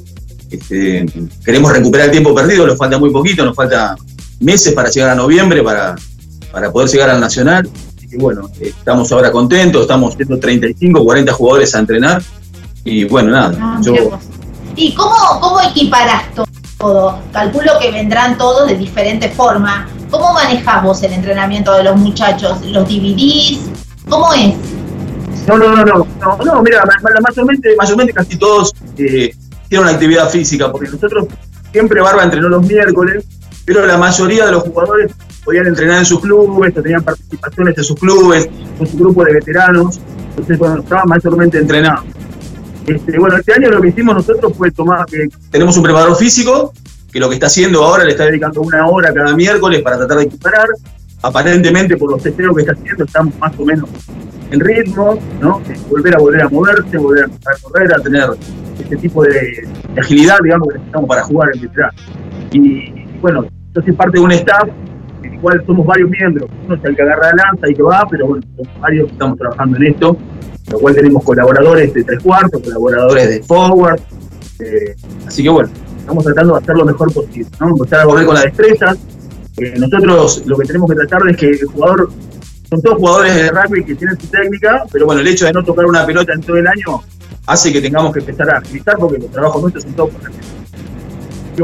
[0.49, 1.05] este,
[1.45, 3.95] queremos recuperar el tiempo perdido, nos falta muy poquito, nos falta
[4.41, 5.95] meses para llegar a noviembre, para,
[6.51, 7.69] para poder llegar al Nacional.
[8.11, 12.21] Y bueno, estamos ahora contentos, estamos 35, 40 jugadores a entrenar.
[12.83, 13.55] Y bueno, nada.
[13.59, 13.81] Ah,
[14.75, 16.23] ¿Y cómo, cómo equiparás
[16.77, 17.19] todo?
[17.31, 19.87] Calculo que vendrán todos de diferente forma.
[20.09, 22.61] ¿Cómo manejas vos el entrenamiento de los muchachos?
[22.65, 23.59] ¿Los dividís?
[24.09, 24.55] ¿Cómo es?
[25.47, 26.83] No, no, no, no, no, no mira,
[27.21, 29.33] mayormente, mayormente casi todos eh,
[29.69, 31.27] tienen una actividad física, porque nosotros
[31.71, 33.25] siempre Barba entrenó los miércoles,
[33.65, 35.13] pero la mayoría de los jugadores
[35.43, 39.99] podían entrenar en sus clubes, tenían participaciones en sus clubes, con su grupo de veteranos,
[40.29, 42.05] entonces bueno, estaban mayormente entrenados.
[42.87, 46.73] Este, bueno, este año lo que hicimos nosotros fue tomar, que tenemos un preparador físico,
[47.11, 50.17] que lo que está haciendo ahora le está dedicando una hora cada miércoles para tratar
[50.17, 50.67] de equiparar.
[51.23, 53.87] Aparentemente, por los testeos que está haciendo, estamos más o menos
[54.49, 55.61] en ritmo, ¿no?
[55.89, 58.29] Volver a volver a moverse, volver a correr, a tener
[58.79, 59.67] este tipo de,
[59.97, 61.93] agilidad, digamos, que necesitamos para jugar en veterano.
[62.51, 64.90] Y bueno, yo soy parte de un staff el
[65.41, 66.49] cual somos varios miembros.
[66.65, 68.45] Uno es el que agarra la lanza y que va, pero bueno,
[68.79, 70.17] varios que estamos trabajando en esto,
[70.71, 73.99] lo cual tenemos colaboradores de tres cuartos, colaboradores de forward.
[75.27, 77.69] Así que bueno, estamos tratando de hacer lo mejor posible, ¿no?
[77.69, 78.95] Empezar a volver con la destreza.
[79.57, 82.09] Eh, nosotros lo que tenemos que tratar es que el jugador
[82.69, 85.63] son todos jugadores de rugby que tienen su técnica, pero bueno, el hecho de no
[85.63, 87.01] tocar una pelota en todo el año
[87.47, 90.11] hace que tengamos que empezar a agilizar porque los trabajos nuestros son todos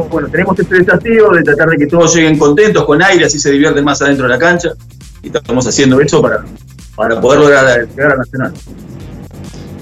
[0.05, 3.51] Bueno, tenemos este desafío de tratar de que todos lleguen contentos, con aire, así se
[3.51, 4.69] divierten más adentro de la cancha.
[5.21, 6.43] Y estamos haciendo eso para,
[6.95, 8.53] para poder lograr llegar a Nacional.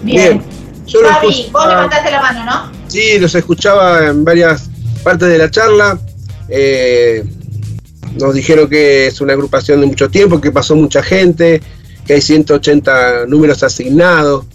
[0.03, 0.41] Bien.
[0.85, 2.71] Yo Fabi, vos levantaste la mano, ¿no?
[2.87, 4.69] Sí, los escuchaba en varias
[5.03, 5.99] partes de la charla.
[6.47, 7.23] Eh,
[8.19, 11.61] nos dijeron que es una agrupación de mucho tiempo, que pasó mucha gente,
[12.05, 14.45] que hay 180 números asignados.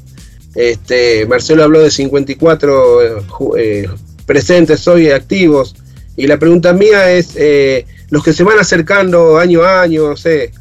[0.54, 3.22] Este, Marcelo habló de 54 eh,
[3.58, 3.88] eh,
[4.30, 5.74] presentes hoy activos.
[6.16, 10.16] Y la pregunta mía es, eh, los que se van acercando año a año, no
[10.16, 10.52] sé,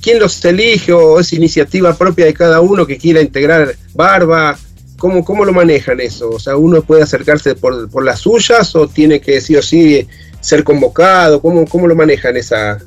[0.00, 4.56] ¿quién los elige o es iniciativa propia de cada uno que quiera integrar Barba?
[4.96, 6.30] ¿Cómo, cómo lo manejan eso?
[6.30, 10.08] O sea, ¿uno puede acercarse por, por las suyas o tiene que sí o sí
[10.40, 11.42] ser convocado?
[11.42, 12.78] ¿Cómo, cómo lo manejan esa,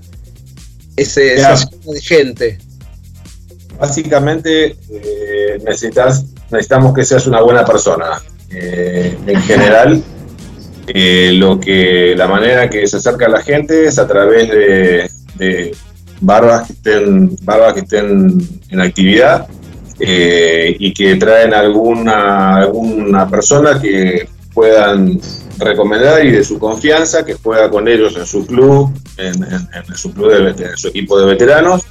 [0.95, 2.58] ese, de gente?
[3.80, 8.20] Básicamente eh, necesitas, necesitamos que seas una buena persona.
[8.52, 10.03] Eh, en general,
[10.88, 15.76] eh, lo que la manera que se acerca a la gente es a través de,
[16.19, 18.38] barbas que estén, barbas que estén
[18.69, 19.48] en actividad
[19.99, 25.19] y que traen alguna, alguna persona que puedan
[25.60, 29.36] recomendar y de su confianza que juega con ellos en su club, en,
[29.95, 31.84] su club de, su equipo de veteranos,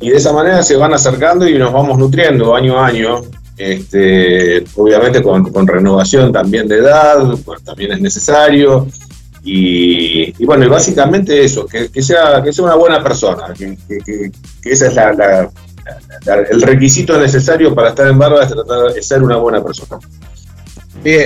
[0.00, 3.22] y de esa manera se van acercando y nos vamos nutriendo año a año,
[3.58, 8.86] este, obviamente con, renovación también de edad, pues también es necesario,
[9.42, 14.30] y, bueno, y básicamente eso, que, sea, que sea una buena persona, que, que,
[14.64, 15.50] ese es la,
[16.50, 19.98] el requisito necesario para estar en Barba, es tratar de ser una buena persona.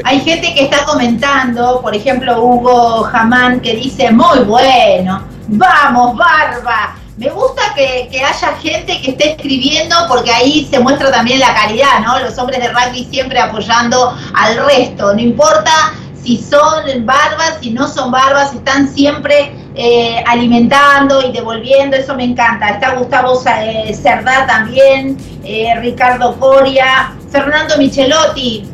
[0.04, 6.96] Hay gente que está comentando, por ejemplo, Hugo Jamán, que dice, muy bueno, vamos, barba.
[7.16, 12.00] Me gusta que, haya gente que esté escribiendo porque ahí se muestra también la calidad,
[12.00, 12.18] ¿no?
[12.20, 17.86] Los hombres de rugby siempre apoyando al resto, no importa si son barbas, si no
[17.88, 22.70] son barbas, están siempre eh, alimentando y devolviendo, eso me encanta.
[22.70, 28.68] Está Gustavo eh, Cerdá también, eh, Ricardo Coria, Fernando Michelotti,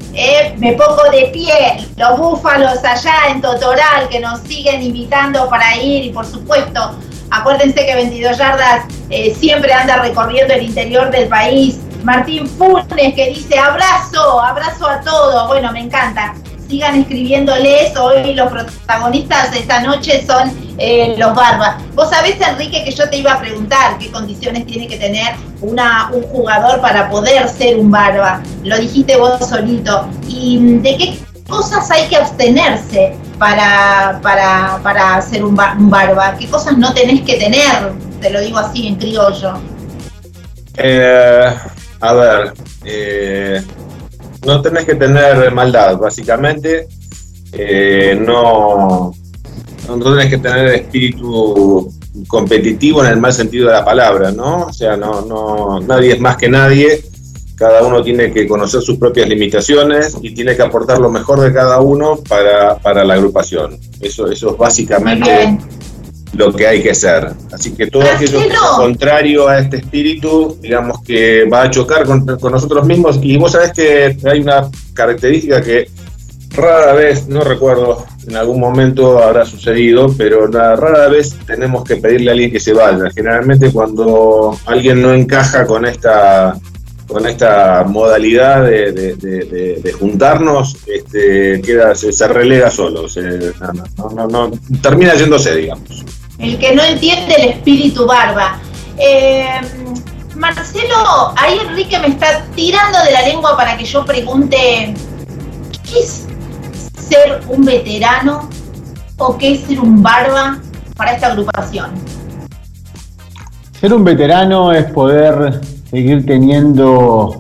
[0.59, 6.07] me pongo de pie, los búfalos allá en Totoral que nos siguen invitando para ir
[6.07, 6.97] y por supuesto,
[7.31, 11.79] acuérdense que 22 yardas eh, siempre anda recorriendo el interior del país.
[12.05, 16.35] Martín Funes que dice abrazo, abrazo a todos, bueno, me encanta
[16.69, 17.97] sigan escribiéndoles.
[17.97, 21.83] Hoy los protagonistas de esta noche son eh, los barbas.
[21.95, 26.11] Vos sabés, Enrique, que yo te iba a preguntar qué condiciones tiene que tener una,
[26.13, 28.43] un jugador para poder ser un barba.
[28.63, 30.09] Lo dijiste vos solito.
[30.29, 31.19] ¿Y mm, de qué
[31.49, 36.37] cosas hay que abstenerse para, para, para ser un, barba?
[36.39, 37.93] ¿Qué cosas no tenés que tener?
[38.21, 39.55] Te lo digo así en criollo.
[40.77, 41.55] Eh,
[42.01, 42.53] a ver,
[42.85, 43.63] eh,
[44.47, 46.87] no tenés que tener maldad, básicamente.
[47.53, 49.13] Eh, no,
[49.89, 51.93] no tenés que tener espíritu
[52.27, 54.67] competitivo en el mal sentido de la palabra, ¿no?
[54.67, 57.03] O sea, no, no, nadie es más que nadie,
[57.59, 61.53] cada uno tiene que conocer sus propias limitaciones y tiene que aportar lo mejor de
[61.53, 63.79] cada uno para, para la agrupación.
[64.01, 65.59] Eso, eso es básicamente
[66.35, 67.33] lo que hay que hacer.
[67.53, 72.25] Así que todo aquello que contrario a este espíritu, digamos que va a chocar con,
[72.25, 73.19] nosotros mismos.
[73.23, 75.91] Y vos sabés que hay una característica que
[76.51, 82.31] rara vez, no recuerdo, en algún momento habrá sucedido, pero rara vez tenemos que pedirle
[82.31, 83.11] a alguien que se vaya.
[83.15, 86.57] Generalmente cuando alguien no encaja con esta
[87.09, 93.07] con esta modalidad de, juntarnos, este, queda, se, relega solo,
[94.31, 94.51] no,
[94.83, 96.05] termina yéndose, digamos.
[96.39, 98.61] El que no entiende el espíritu barba.
[98.99, 99.61] Eh,
[100.37, 104.95] Marcelo, ahí Enrique me está tirando de la lengua para que yo pregunte,
[105.91, 106.27] ¿qué es
[107.09, 108.49] ser un veterano
[109.17, 110.59] o qué es ser un barba
[110.97, 111.91] para esta agrupación?
[113.81, 115.61] Ser un veterano es poder
[115.91, 117.37] seguir teniendo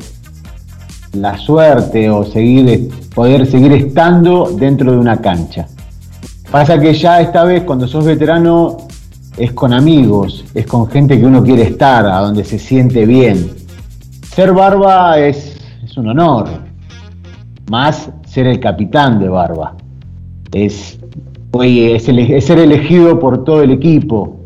[1.12, 5.66] la suerte o seguir, poder seguir estando dentro de una cancha.
[6.51, 8.79] Pasa que ya esta vez cuando sos veterano
[9.37, 13.51] es con amigos, es con gente que uno quiere estar, a donde se siente bien.
[14.35, 15.57] Ser barba es,
[15.97, 16.49] un honor,
[17.70, 19.75] más ser el capitán de barba.
[20.53, 20.99] Es,
[21.62, 22.05] es,
[22.45, 24.41] ser elegido por todo el equipo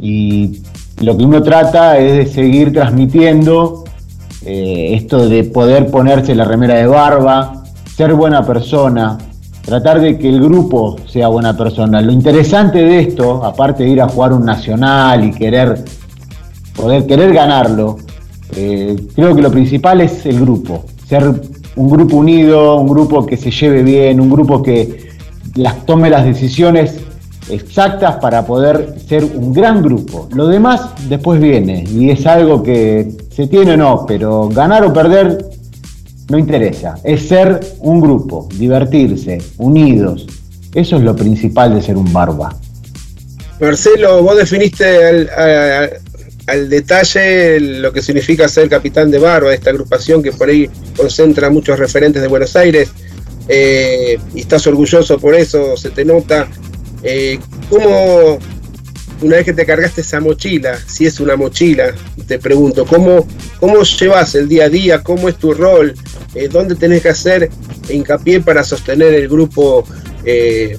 [0.00, 0.62] y
[1.00, 3.84] lo que uno trata es de seguir transmitiendo
[4.44, 7.64] eh, esto de poder ponerse la remera de barba,
[7.96, 9.18] ser buena persona,
[9.64, 12.00] tratar de que el grupo sea buena persona.
[12.00, 15.84] Lo interesante de esto, aparte de ir a jugar un nacional y querer
[16.76, 17.98] poder querer ganarlo,
[18.56, 21.32] eh, creo que lo principal es el grupo, ser
[21.76, 25.08] un grupo unido, un grupo que se lleve bien, un grupo que
[25.54, 27.03] las tome las decisiones
[27.48, 30.28] exactas para poder ser un gran grupo.
[30.34, 34.92] Lo demás después viene y es algo que se tiene o no, pero ganar o
[34.92, 35.44] perder
[36.28, 40.26] no interesa, es ser un grupo, divertirse, unidos.
[40.74, 42.56] Eso es lo principal de ser un barba.
[43.60, 45.28] Marcelo, vos definiste
[46.46, 51.50] al, detalle lo que significa ser capitán de barba, esta agrupación que por ahí concentra
[51.50, 52.90] muchos referentes de Buenos Aires,
[53.48, 56.48] eh, y estás orgulloso por eso, se te nota.
[57.04, 58.38] Eh, ¿Cómo
[59.20, 61.94] una vez que te cargaste esa mochila, si es una mochila,
[62.26, 63.28] te pregunto, ¿cómo,
[63.60, 65.02] cómo llevas el día a día?
[65.02, 65.94] ¿Cómo es tu rol?
[66.34, 67.50] Eh, ¿Dónde tenés que hacer
[67.88, 69.86] hincapié para sostener el grupo
[70.24, 70.78] eh,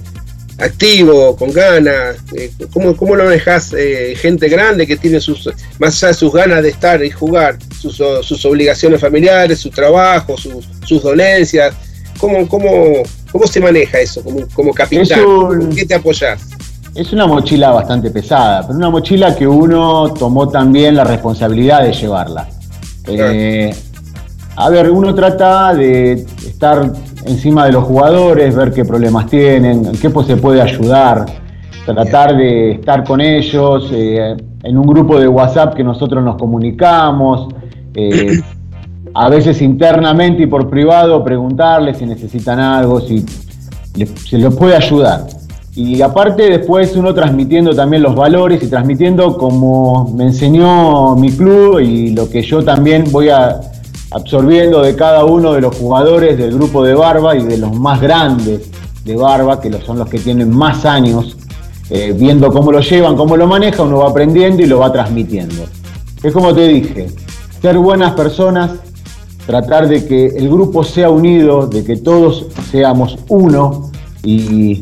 [0.58, 2.18] activo, con ganas?
[2.74, 3.74] ¿cómo, ¿cómo, lo manejas
[4.16, 5.50] gente grande que tiene sus,
[5.80, 11.04] más allá de sus ganas de estar y jugar, sus, obligaciones familiares, su trabajo, sus
[11.04, 11.74] dolencias?
[12.20, 12.70] ¿Cómo, cómo,
[13.32, 15.20] cómo se maneja eso como, como capitán?
[15.76, 16.48] ¿Qué te apoyas?
[16.96, 21.92] Es una mochila bastante pesada, pero una mochila que uno tomó también la responsabilidad de
[21.92, 22.48] llevarla.
[23.08, 23.76] Eh,
[24.56, 26.94] a ver, uno trata de estar
[27.26, 31.26] encima de los jugadores, ver qué problemas tienen, en qué se puede ayudar,
[31.86, 37.54] tratar de estar con ellos, eh, en un grupo de WhatsApp que nosotros nos comunicamos,
[37.94, 38.40] eh,
[39.16, 43.26] a veces internamente y por privado preguntarles si necesitan algo, si
[44.30, 45.26] se les puede ayudar.
[45.74, 51.80] Y aparte después uno transmitiendo también los valores y transmitiendo como me enseñó mi club
[51.80, 53.30] y lo que yo también voy
[54.12, 58.02] absorbiendo de cada uno de los jugadores del grupo de Barba y de los más
[58.02, 58.70] grandes
[59.06, 61.38] de Barba, que son los que tienen más años,
[61.90, 65.64] eh, viendo cómo lo llevan, cómo lo manejan, uno va aprendiendo y lo va transmitiendo.
[66.22, 67.08] Es como te dije,
[67.62, 68.72] ser buenas personas,
[69.46, 73.92] tratar de que el grupo sea unido, de que todos seamos uno
[74.24, 74.82] y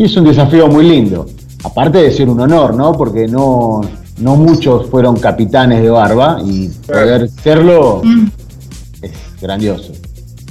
[0.00, 1.28] y es un desafío muy lindo.
[1.62, 2.92] Aparte de ser un honor, ¿no?
[2.92, 3.82] Porque no,
[4.16, 8.28] no muchos fueron capitanes de barba y poder serlo mm.
[9.02, 9.12] es
[9.42, 9.92] grandioso.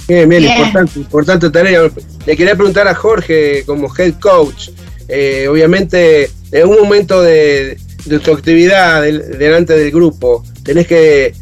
[0.06, 1.80] Bien, bien, importante, importante tarea.
[2.26, 4.70] Le quería preguntar a Jorge como head coach.
[5.08, 7.76] Eh, obviamente, en un momento de,
[8.24, 11.34] tu actividad delante del grupo, tenés que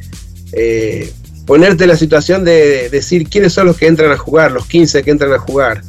[0.52, 1.12] eh,
[1.48, 5.02] ponerte en la situación de decir quiénes son los que entran a jugar, los 15
[5.02, 5.82] que entran a jugar.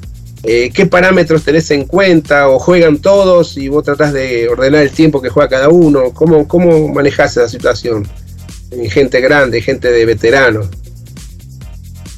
[0.44, 4.92] Eh, qué parámetros tenés en cuenta o juegan todos y vos tratás de ordenar el
[4.92, 6.14] tiempo que juega cada uno.
[6.14, 8.08] ¿Cómo, cómo manejás esa situación?
[8.90, 10.62] Gente grande, gente de veterano.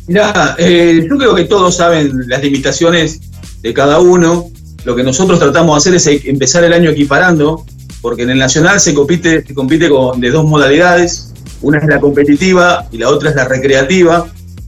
[0.06, 3.22] Mirá, eh, yo creo que todos saben las limitaciones
[3.64, 4.52] de cada uno.
[4.86, 7.66] Lo que nosotros tratamos de hacer es empezar el año equiparando,
[8.04, 11.31] porque en el Nacional se compite, se compite con, de dos modalidades.
[11.62, 14.28] Una es la competitiva y la otra es la recreativa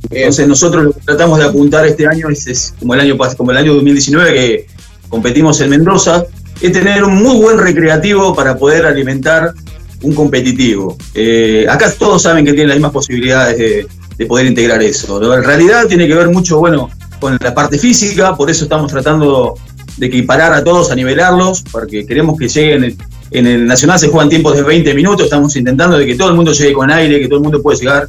[0.10, 3.58] entonces nosotros lo que tratamos de apuntar este año es, como el año como el
[3.58, 4.68] año 2019 que
[5.10, 6.26] competimos en Mendoza,
[6.62, 9.54] es tener un muy buen recreativo para poder alimentar
[10.02, 10.98] un competitivo.
[11.14, 13.88] Eh, acá todos saben que tienen las mismas posibilidades de,
[14.28, 15.22] poder integrar eso.
[15.36, 16.90] En realidad tiene que ver mucho, bueno,
[17.20, 19.56] con la parte física, por eso estamos tratando
[19.98, 22.98] de equiparar a todos, a nivelarlos, porque queremos que lleguen,
[23.34, 26.36] en el Nacional se juegan tiempos de 20 minutos, estamos intentando de que todo el
[26.36, 28.08] mundo llegue con aire, que todo el mundo pueda llegar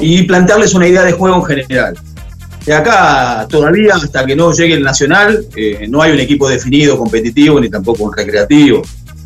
[0.00, 1.98] y plantearles una idea de juego en general.
[2.64, 6.98] De acá todavía, hasta que no llegue el Nacional, eh, no hay un equipo definido,
[6.98, 8.82] competitivo, ni tampoco un recreativo.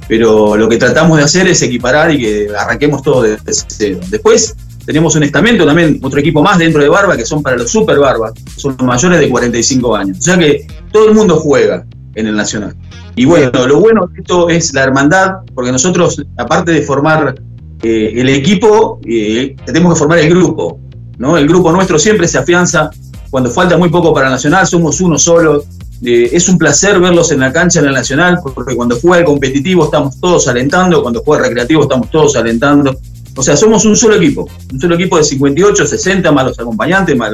[0.06, 4.01] Pero lo que tratamos de hacer es equiparar y que arranquemos todo desde cero.
[4.09, 7.70] Después, tenemos un estamento también, otro equipo más dentro de Barba, que son para los
[7.70, 10.18] super Barbas, que son los mayores de 45 años.
[10.18, 11.84] O sea que todo el mundo juega
[12.15, 12.74] en el Nacional.
[13.16, 17.35] Y bueno, lo bueno de esto es la hermandad, porque nosotros, aparte de formar
[17.82, 20.81] eh, el equipo, eh, tenemos que formar el grupo.
[21.19, 21.36] ¿no?
[21.36, 22.91] El grupo nuestro siempre se afianza
[23.35, 25.65] cuando falta muy poco para el Nacional, somos uno solo.
[26.05, 29.24] Eh, es un placer verlos en la cancha en el Nacional, porque cuando juega el
[29.24, 32.97] competitivo estamos todos alentando, cuando juega el recreativo estamos todos alentando.
[33.36, 37.16] O sea, somos un solo equipo, un solo equipo de 58, 60, más los acompañantes,
[37.16, 37.32] más,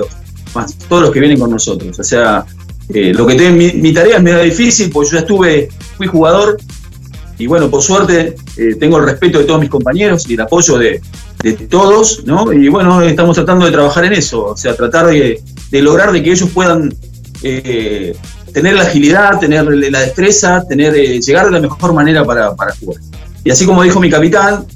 [0.55, 1.99] más todos los que vienen con nosotros.
[1.99, 2.47] O sea,
[2.93, 6.59] eh, lo que tengo, mi, tarea es medio difícil, porque yo ya estuve, fui jugador,
[7.39, 10.79] y bueno, por suerte eh, tengo el respeto de todos mis compañeros y el apoyo
[10.79, 11.01] de,
[11.71, 12.53] todos, ¿no?
[12.53, 15.43] Y bueno, estamos tratando de trabajar en eso, o sea, tratar de,
[15.73, 16.95] lograr de que ellos puedan
[17.43, 18.15] eh,
[18.53, 23.01] tener la agilidad, tener la destreza, tener, llegar de la mejor manera para, para jugar.
[23.43, 24.67] Y así como dijo mi capitán,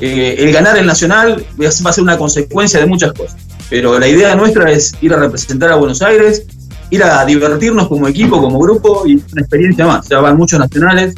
[0.00, 3.36] el ganar el Nacional va a ser una consecuencia de muchas cosas.
[3.68, 6.44] Pero la idea nuestra es ir a representar a Buenos Aires,
[6.90, 10.08] ir a divertirnos como equipo, como grupo y una experiencia más.
[10.08, 11.14] Ya van muchos nacionales.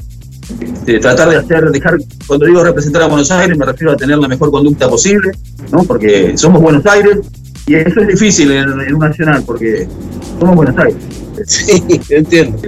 [0.84, 1.96] De tratar de hacer, dejar,
[2.26, 5.30] cuando digo representar a Buenos Aires, me refiero a tener la mejor conducta posible,
[5.70, 5.84] ¿no?
[5.84, 7.20] Porque somos Buenos Aires
[7.66, 9.86] y eso es difícil en, un nacional, porque
[10.40, 10.96] somos Buenos Aires.
[11.46, 12.58] Sí, entiendo.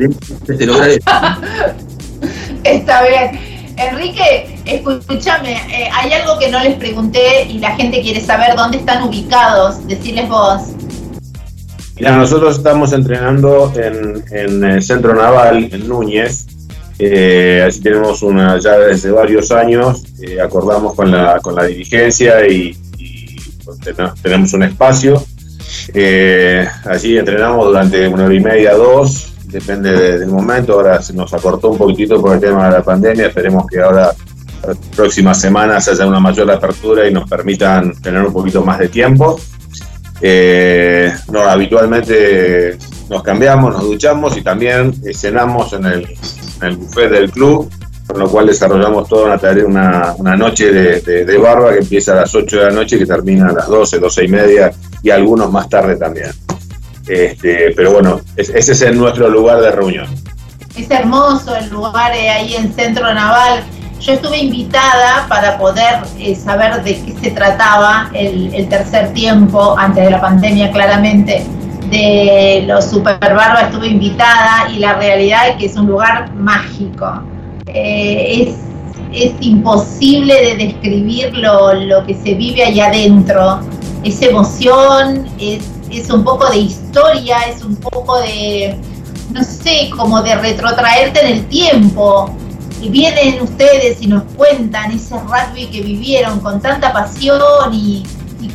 [0.48, 1.00] Este, lograr eso.
[2.64, 3.54] Está bien.
[3.76, 8.78] Enrique, escúchame, eh, hay algo que no les pregunté y la gente quiere saber dónde
[8.78, 9.86] están ubicados.
[9.88, 10.62] Decirles vos.
[11.96, 14.24] Mira, nosotros estamos entrenando en,
[14.64, 16.46] el Centro Naval, en Núñez.
[16.98, 22.46] Eh, así tenemos una, ya desde varios años, eh, acordamos con la, con la dirigencia
[22.48, 22.76] y,
[23.64, 23.78] pues,
[24.22, 25.24] tenemos un espacio.
[25.92, 30.74] Eh, allí entrenamos durante una hora y media, dos, depende del momento.
[30.74, 33.28] Ahora se nos acortó un poquitito por el tema de la pandemia.
[33.28, 34.12] Esperemos que ahora,
[34.66, 38.88] las próximas semanas, haya una mayor apertura y nos permitan tener un poquito más de
[38.88, 39.38] tiempo.
[40.20, 42.78] Eh, no, habitualmente
[43.08, 47.70] nos cambiamos, nos duchamos y también cenamos en el, buffet del club,
[48.06, 52.34] con lo cual desarrollamos toda una tarea, una, noche de, barba que empieza a las
[52.34, 54.72] 8 de la noche y que termina a las 12, 12 y media
[55.02, 56.30] y algunos más tarde también.
[57.06, 60.06] Este, pero bueno, ese es nuestro lugar de reunión.
[60.74, 63.62] Es hermoso el lugar eh, ahí en Centro Naval
[64.00, 70.04] yo estuve invitada para poder eh, saber de qué se trataba el, tercer tiempo, antes
[70.04, 71.44] de la pandemia claramente,
[71.90, 77.22] de los Super Barba, estuve invitada y la realidad es que es un lugar mágico.
[77.66, 78.54] Eh,
[79.12, 83.60] es, imposible de describir lo, que se vive allá adentro.
[84.02, 88.76] Es emoción, es, es un poco de historia, es un poco de,
[89.32, 92.34] no sé, como de retrotraerte en el tiempo
[92.80, 98.04] y vienen ustedes y nos cuentan ese rugby que vivieron con tanta pasión y,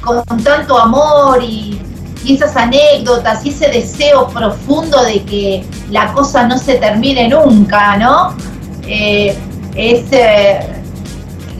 [0.01, 1.81] con tanto amor y,
[2.27, 8.35] esas anécdotas y ese deseo profundo de que la cosa no se termine nunca, ¿no?
[8.85, 9.35] Eh,
[9.75, 10.59] eh,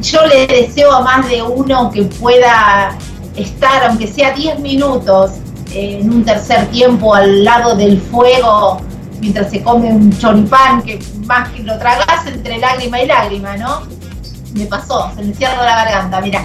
[0.02, 2.96] yo le deseo a más de uno que pueda
[3.36, 5.32] estar, aunque sea 10 minutos,
[5.74, 8.82] en un tercer tiempo al lado del fuego
[9.20, 11.00] mientras se come un choripán que
[11.30, 13.84] más que lo tragas entre lágrima y lágrima, ¿no?
[14.56, 16.44] Me pasó, se me cierra la garganta, mira.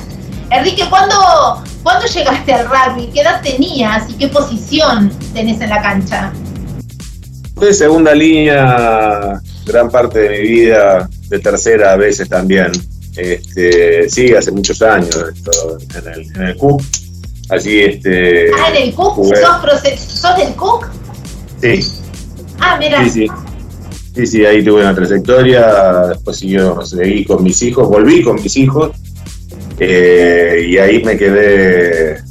[0.50, 3.06] Enrique, ¿cuándo, ¿cuándo llegaste al rugby?
[3.06, 6.32] ¿Qué edad tenías y qué posición tenés en la cancha?
[7.58, 12.70] De segunda línea, gran parte de mi vida, de tercera a veces también.
[13.16, 16.82] Este, sí, hace muchos años en, el, en el CUC.
[17.48, 18.50] Allí este.
[18.58, 20.90] Ah, en el CUC, ¿Sos, ¿sos del CUC?
[21.62, 21.80] Sí.
[22.60, 23.02] Ah, mira.
[23.04, 23.30] Sí, sí.
[24.14, 28.56] Sí, sí, ahí tuve una trayectoria, después siguió, seguí con mis hijos, volví con mis
[28.56, 28.92] hijos
[29.80, 32.22] eh, y ahí me quedé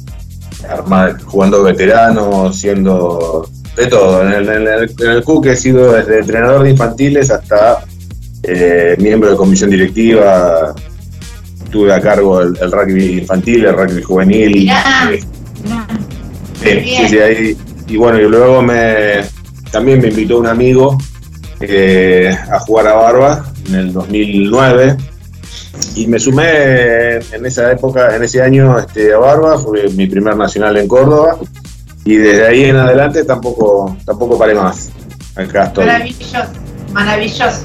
[1.26, 3.46] jugando veterano, siendo
[3.76, 4.22] de todo.
[4.22, 7.84] En el, en el, CUC he sido desde entrenador de infantiles hasta
[8.42, 10.74] eh, miembro de comisión directiva,
[11.70, 14.70] tuve a cargo el, rugby infantil, el rugby juvenil.
[16.62, 17.56] sí, sí, sí, ahí,
[17.88, 19.20] y bueno, y luego me,
[19.70, 20.96] también me invitó un amigo
[21.70, 24.96] eh, a jugar a Barba en el 2009
[25.96, 30.36] y me sumé en esa época, en ese año este, a Barba, fue mi primer
[30.36, 31.38] nacional en Córdoba
[32.04, 34.90] y desde ahí en adelante tampoco, tampoco paré más.
[35.36, 35.86] Acá estoy.
[35.86, 36.44] Maravilloso,
[36.92, 37.60] maravilloso.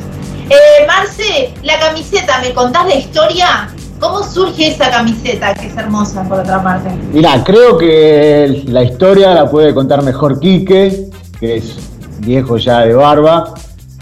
[0.49, 3.69] Eh, Marce, la camiseta, ¿me contás la historia?
[3.99, 6.89] ¿Cómo surge esa camiseta que es hermosa por otra parte?
[7.11, 11.09] Mira, creo que la historia la puede contar mejor Quique,
[11.39, 11.75] que es
[12.19, 13.53] viejo ya de barba.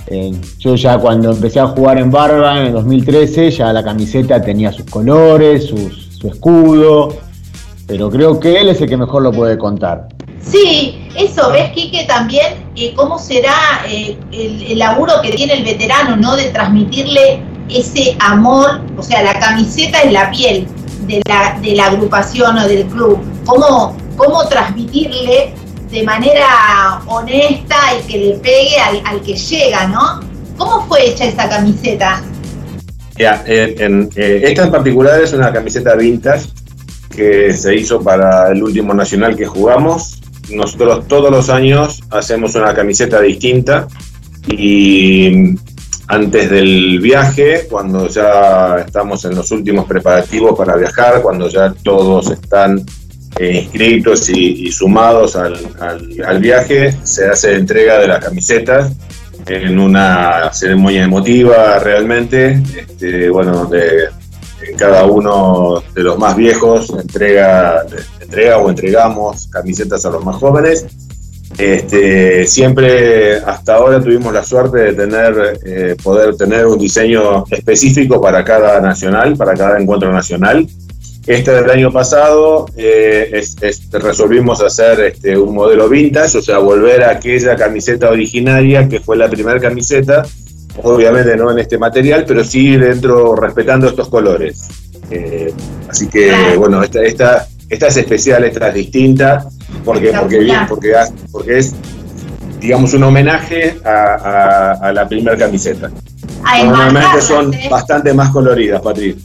[0.09, 4.41] Eh, yo ya cuando empecé a jugar en barba en el 2013, ya la camiseta
[4.41, 7.15] tenía sus colores, su escudo.
[7.85, 10.07] pero creo que él es el que mejor lo puede contar.
[10.41, 13.53] Sí, eso, ves, Quique, también eh, cómo será
[13.89, 16.35] eh, el, el, laburo que tiene el veterano, ¿no?
[16.35, 20.67] De transmitirle ese amor, o sea, la camiseta es la piel
[21.05, 23.19] de la, de la agrupación o del club.
[23.45, 25.53] Cómo, cómo transmitirle
[25.89, 30.19] de manera honesta y que le pegue al, que llega, ¿no?
[30.57, 32.21] ¿Cómo fue hecha esa camiseta?
[33.17, 36.49] Eh, esta en particular es una camiseta vintage
[37.15, 40.21] que se hizo para el último nacional que jugamos.
[40.51, 43.87] Nosotros todos los años hacemos una camiseta distinta
[44.47, 45.55] y
[46.07, 52.31] antes del viaje, cuando ya estamos en los últimos preparativos para viajar, cuando ya todos
[52.31, 52.85] están
[53.39, 58.91] eh, inscritos y, sumados al, viaje, se hace entrega de las camisetas
[59.45, 64.09] en una ceremonia emotiva realmente, este, bueno, donde
[64.77, 67.85] cada uno de los más viejos entrega,
[68.19, 70.85] entrega o entregamos camisetas a los más jóvenes.
[71.57, 78.21] Este, siempre hasta ahora tuvimos la suerte de tener, eh, poder tener un diseño específico
[78.21, 80.67] para cada nacional, para cada encuentro nacional.
[81.27, 86.59] Este del año pasado eh, es, es, resolvimos hacer este, un modelo vintage, o sea,
[86.59, 90.23] volver a aquella camiseta originaria que fue la primera camiseta,
[90.83, 94.69] obviamente no en este material, pero sí dentro, respetando estos colores.
[95.11, 95.53] Eh,
[95.89, 99.45] así que, bueno, esta, esta, esta es especial, esta es distinta,
[99.83, 100.93] porque, porque, porque,
[101.29, 101.75] porque es,
[102.61, 105.91] digamos, un homenaje a, a, a la primera camiseta.
[106.63, 109.21] Normalmente son bastante más coloridas, Patricia.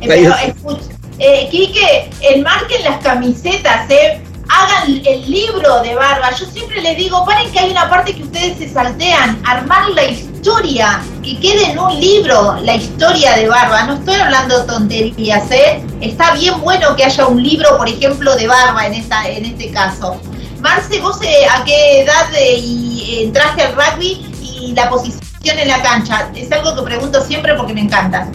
[0.00, 6.30] Pero escucha, eh, Quique, enmarquen las camisetas, eh, hagan el libro de Barba.
[6.32, 10.04] Yo siempre les digo, paren que hay una parte que ustedes se saltean, armar la
[10.04, 13.84] historia, que quede en un libro la historia de Barba.
[13.84, 15.82] No estoy hablando tonterías, ¿eh?
[16.00, 19.70] Está bien bueno que haya un libro, por ejemplo, de Barba en, esta, en este
[19.70, 20.20] caso.
[20.60, 25.68] Marce, ¿vos eh, a qué edad eh, y, entraste al rugby y la posición en
[25.68, 26.30] la cancha?
[26.34, 28.28] Es algo que pregunto siempre porque me encanta.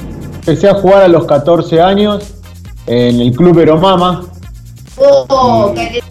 [0.46, 2.34] Empecé a jugar a los 14 años
[2.86, 4.26] en el Club Veromama.
[4.98, 6.04] ¡Oh, qué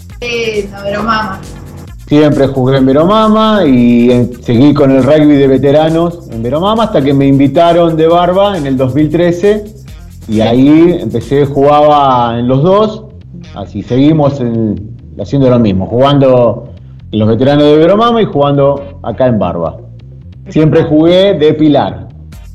[0.63, 1.39] lindo, Veromama!
[2.07, 7.13] Siempre jugué en Veromama y seguí con el rugby de veteranos en Veromama hasta que
[7.13, 9.65] me invitaron de Barba en el 2013
[10.29, 13.05] y ahí empecé, jugaba en los dos,
[13.55, 16.71] así seguimos en, haciendo lo mismo, jugando
[17.11, 19.77] en los veteranos de Veromama y jugando acá en Barba.
[20.49, 22.02] Siempre jugué de pilar.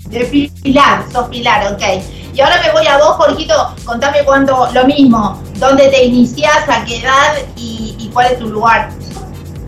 [0.10, 1.82] De Pilar, sos Pilar, ok.
[2.34, 6.86] Y ahora me voy a vos, Jorgito, contame cuánto, lo mismo, dónde te iniciás, a
[6.86, 8.90] qué edad y, y cuál es tu lugar.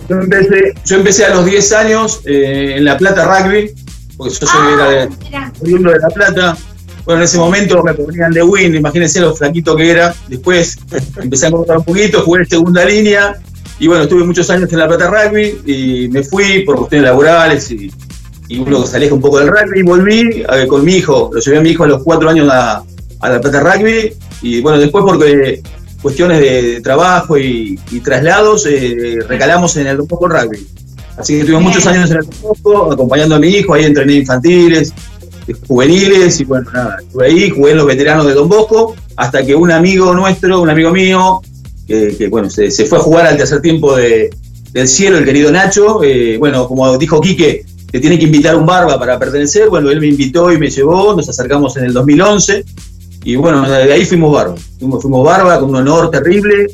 [0.10, 3.72] Yo empecé, yo empecé a los 10 años eh, en La Plata Rugby,
[4.18, 5.10] porque yo soy Ah, de,
[5.62, 6.58] oriundo de La Plata.
[7.06, 10.14] Bueno, en ese momento me ponían de win, imagínense lo flaquito que era.
[10.28, 10.78] Después
[11.22, 13.36] empecé a cortar un poquito, jugué en segunda línea.
[13.80, 17.72] Y bueno, estuve muchos años en La Plata Rugby y me fui por cuestiones laborales
[17.72, 17.92] y,
[18.50, 21.30] y uno se aleja un poco del rugby y volví eh, con mi hijo.
[21.32, 22.84] Lo llevé a mi hijo a los cuatro años a,
[23.22, 24.12] a La Plata Rugby
[24.42, 25.62] y bueno, después porque
[26.02, 30.68] cuestiones de trabajo y, y traslados, eh, recalamos en el Bosco Rugby.
[31.18, 34.94] Así que estuvimos muchos años en el Bosco, acompañando a mi hijo, ahí entrené infantiles,
[35.48, 39.46] eh, juveniles, y bueno, nada, estuve ahí, jugué en los veteranos de Don Bosco, hasta
[39.46, 41.42] que un amigo nuestro, un amigo mío,
[41.86, 44.30] que, que, bueno, se, se, fue a jugar al tercer tiempo de,
[44.72, 48.66] del cielo, el querido Nacho, eh, bueno, como dijo Quique, te tiene que invitar un
[48.66, 52.66] barba para pertenecer, bueno, él me invitó y me llevó, nos acercamos en el 2011,
[53.24, 54.56] y bueno, de ahí fuimos barba.
[54.80, 56.68] Fuimos, barba con un honor terrible.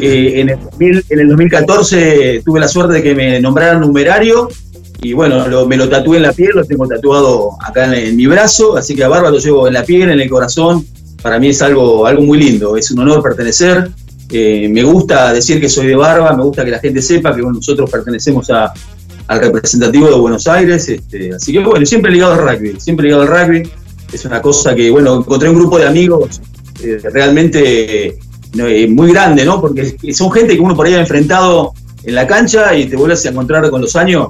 [0.00, 4.48] Eh, en, el 2000, en, el 2014 tuve la suerte de que me nombraran numerario
[5.02, 8.76] y bueno, me lo tatué en la piel, lo tengo tatuado acá en, mi brazo,
[8.76, 10.86] así que a barba lo llevo en la piel, en el corazón.
[11.22, 13.90] Para mí es algo, algo muy lindo, es un honor pertenecer.
[14.30, 17.42] Eh, me gusta decir que soy de barba, me gusta que la gente sepa que
[17.42, 18.72] nosotros pertenecemos a,
[19.30, 20.88] al representativo de Buenos Aires.
[20.88, 23.62] Este, así que bueno, siempre ligado al rugby, siempre ligado al rugby
[24.12, 26.40] es una cosa que, bueno, encontré un grupo de amigos
[26.82, 28.18] eh, realmente
[28.58, 29.60] eh, muy grande, ¿no?
[29.60, 33.24] Porque son gente que uno por ahí ha enfrentado en la cancha y te vuelves
[33.24, 34.26] a encontrar con los años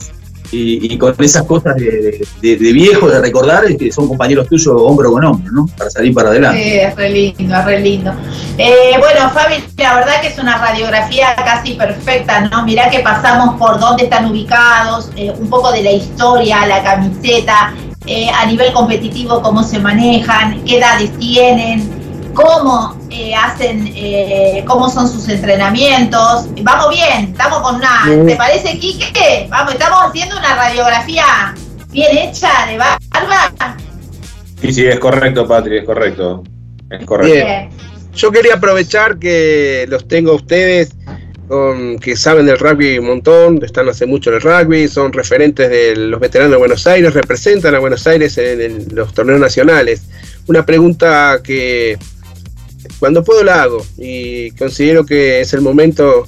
[0.53, 4.75] y, y con esas cosas de, de, de viejos, de recordar, que son compañeros tuyos
[4.77, 5.67] hombro con hombro, ¿no?
[5.79, 6.63] Para salir para adelante.
[6.63, 8.13] Sí, es re lindo, es re lindo.
[8.63, 12.63] Eh, bueno, Fabi, la verdad que es una radiografía casi perfecta, ¿no?
[12.67, 17.73] Mirá que pasamos por dónde están ubicados, eh, un poco de la historia, la camiseta,
[18.05, 24.91] eh, a nivel competitivo cómo se manejan, qué edades tienen, cómo eh, hacen, eh, cómo
[24.91, 26.47] son sus entrenamientos.
[26.63, 28.27] Vamos bien, estamos con una.
[28.27, 29.47] ¿te parece, Quique?
[29.49, 31.55] Vamos, estamos haciendo una radiografía
[31.89, 32.99] bien hecha de barba.
[34.61, 36.43] Sí, sí, es correcto, Patri, es correcto.
[36.91, 37.47] Es correcto.
[37.47, 37.90] Bien.
[38.15, 40.91] Yo quería aprovechar que los tengo a ustedes,
[42.01, 45.97] que saben del rugby un montón, están hace mucho en el rugby, son referentes de
[45.97, 50.03] los veteranos de Buenos Aires, representan a Buenos Aires en los torneos nacionales.
[50.47, 51.99] Una pregunta que
[52.99, 56.27] cuando puedo la hago y considero que es el momento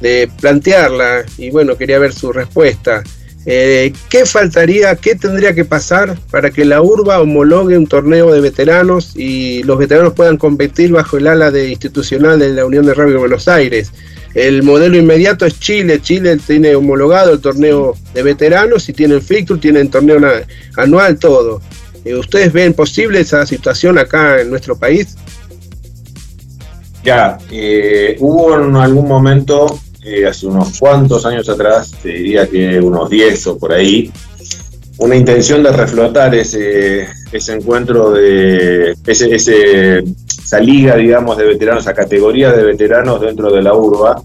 [0.00, 3.02] de plantearla y bueno, quería ver su respuesta.
[3.46, 8.40] Eh, ¿Qué faltaría, qué tendría que pasar para que la URBA homologue un torneo de
[8.40, 12.94] veteranos y los veteranos puedan competir bajo el ala de institucional de la Unión de
[12.94, 13.92] Rugby de Buenos Aires?
[14.34, 16.00] El modelo inmediato es Chile.
[16.00, 20.18] Chile tiene homologado el torneo de veteranos y tienen fixture, tienen torneo
[20.76, 21.60] anual, todo.
[22.04, 25.16] Eh, ¿Ustedes ven posible esa situación acá en nuestro país?
[27.04, 29.78] Ya, eh, hubo en algún momento
[30.28, 34.12] hace unos cuantos años atrás, te diría que unos 10 o por ahí,
[34.98, 41.94] una intención de reflotar ese, ese encuentro de ese, esa liga, digamos, de veteranos, esa
[41.94, 44.22] categoría de veteranos dentro de la urba,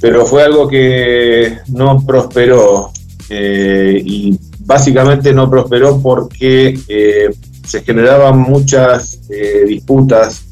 [0.00, 2.90] pero fue algo que no prosperó
[3.30, 7.30] eh, y básicamente no prosperó porque eh,
[7.66, 10.43] se generaban muchas eh, disputas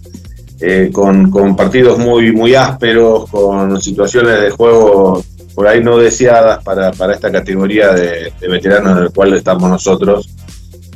[0.65, 5.25] eh, con, partidos muy, muy ásperos, con situaciones de juego
[5.57, 10.29] por ahí no deseadas para, esta categoría de, veteranos en el cual estamos nosotros.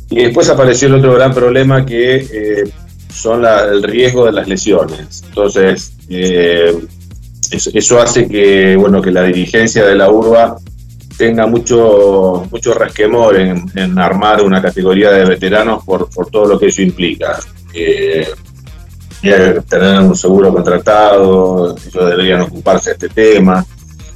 [0.09, 2.65] Y después apareció el otro gran problema que eh,
[3.13, 5.25] son el riesgo de las lesiones.
[5.27, 6.73] Entonces, eh,
[7.51, 10.59] eso, hace que, bueno, que la dirigencia de la urba
[11.19, 16.67] tenga mucho, mucho resquemor en, armar una categoría de veteranos por, por todo lo que
[16.67, 17.37] eso implica
[19.69, 23.65] tener un seguro contratado, ellos deberían ocuparse de este tema.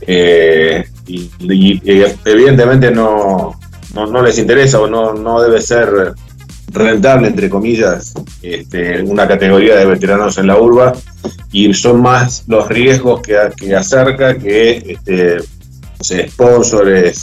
[0.03, 1.31] Eh, y,
[2.24, 3.59] evidentemente no,
[3.95, 6.15] no, les interesa o no, no debe ser
[6.73, 10.95] rentable, entre comillas, este, una categoría de veteranos en la urba
[11.53, 15.39] y son más los riesgos que, que acerca que este,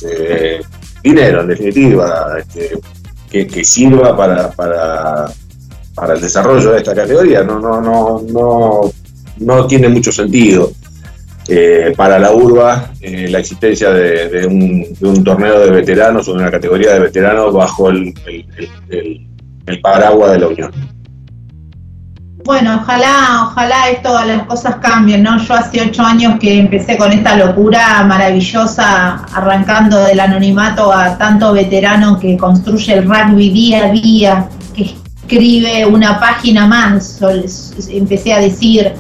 [0.04, 0.62] eh,
[1.02, 2.78] dinero en definitiva, este,
[3.30, 5.32] que, que, sirva para, para
[5.98, 7.42] para el desarrollo de esta categoría.
[7.42, 8.82] No, no, no, no,
[9.40, 10.72] no tiene mucho sentido.
[11.50, 16.52] Eh, para la urba eh, la existencia de, un, torneo de veteranos o de una
[16.52, 18.14] categoría de veteranos bajo el,
[18.90, 20.72] el, paraguas de la Unión.
[22.44, 25.38] Bueno, ojalá, ojalá esto, las cosas cambien, ¿no?
[25.40, 31.54] Yo hace ocho años que empecé con esta locura maravillosa, arrancando del anonimato a tanto
[31.54, 34.50] veterano que construye el rugby día a día,
[35.28, 37.20] escribe una página más,
[37.90, 38.94] empecé a decir,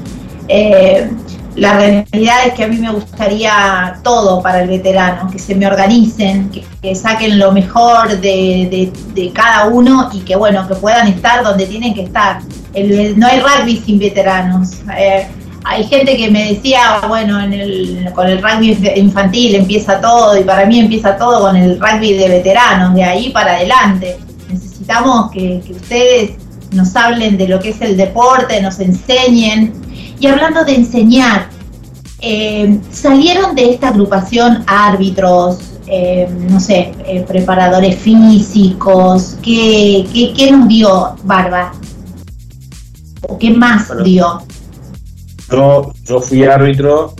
[0.49, 1.09] eh,
[1.55, 5.65] la realidad es que a mí me gustaría todo para el veterano, que se me
[5.65, 6.51] organicen,
[6.81, 8.91] que, saquen lo mejor de,
[9.33, 12.41] cada uno y que bueno, que puedan estar donde tienen que estar.
[13.15, 14.81] no hay rugby sin veteranos.
[14.97, 15.27] Eh,
[15.63, 20.43] hay gente que me decía, bueno, en el, con el rugby infantil empieza todo y
[20.43, 24.17] para mí empieza todo con el rugby de veteranos, de ahí para adelante
[24.87, 26.31] necesitamos que, ustedes
[26.71, 29.73] nos hablen de lo que es el deporte, nos enseñen.
[30.19, 31.49] Y hablando de enseñar,
[32.19, 40.67] eh, salieron de esta agrupación árbitros, eh, no sé, eh, preparadores físicos, ¿qué, qué, nos
[40.67, 41.73] dio Barba?
[43.27, 44.41] ¿O qué más dio?
[45.49, 47.13] Yo, yo fui árbitro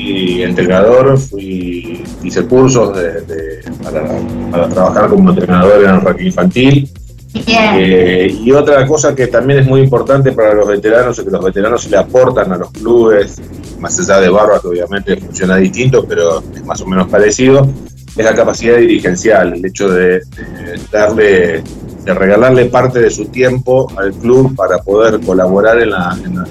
[0.00, 6.90] y entrenador, fui, hice cursos de, para, trabajar como entrenador en el infantil.
[7.32, 11.44] Eh, y otra cosa que también es muy importante para los veteranos es que los
[11.44, 13.40] veteranos se le aportan a los clubes,
[13.78, 17.68] más allá de Barba, que obviamente funciona distinto, pero es más o menos parecido,
[18.16, 20.22] es la capacidad dirigencial, el hecho de,
[20.90, 21.62] darle,
[22.04, 25.90] de regalarle parte de su tiempo al club para poder colaborar en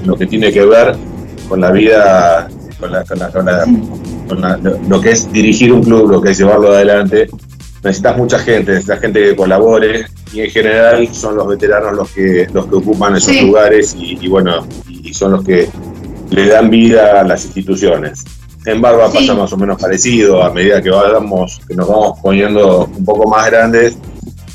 [0.05, 0.95] lo que tiene que ver
[1.49, 2.47] con la vida
[2.79, 4.41] con,
[4.89, 7.27] lo que es dirigir un club, lo que es llevarlo adelante,
[7.83, 12.47] necesitas mucha gente, necesitas gente que colabore y en general son los veteranos los que
[12.53, 15.69] los que ocupan esos lugares y, bueno, y son los que
[16.29, 18.23] le dan vida a las instituciones.
[18.65, 22.85] En Barba pasa más o menos parecido, a medida que vamos, que nos vamos poniendo
[22.85, 23.97] un poco más grandes,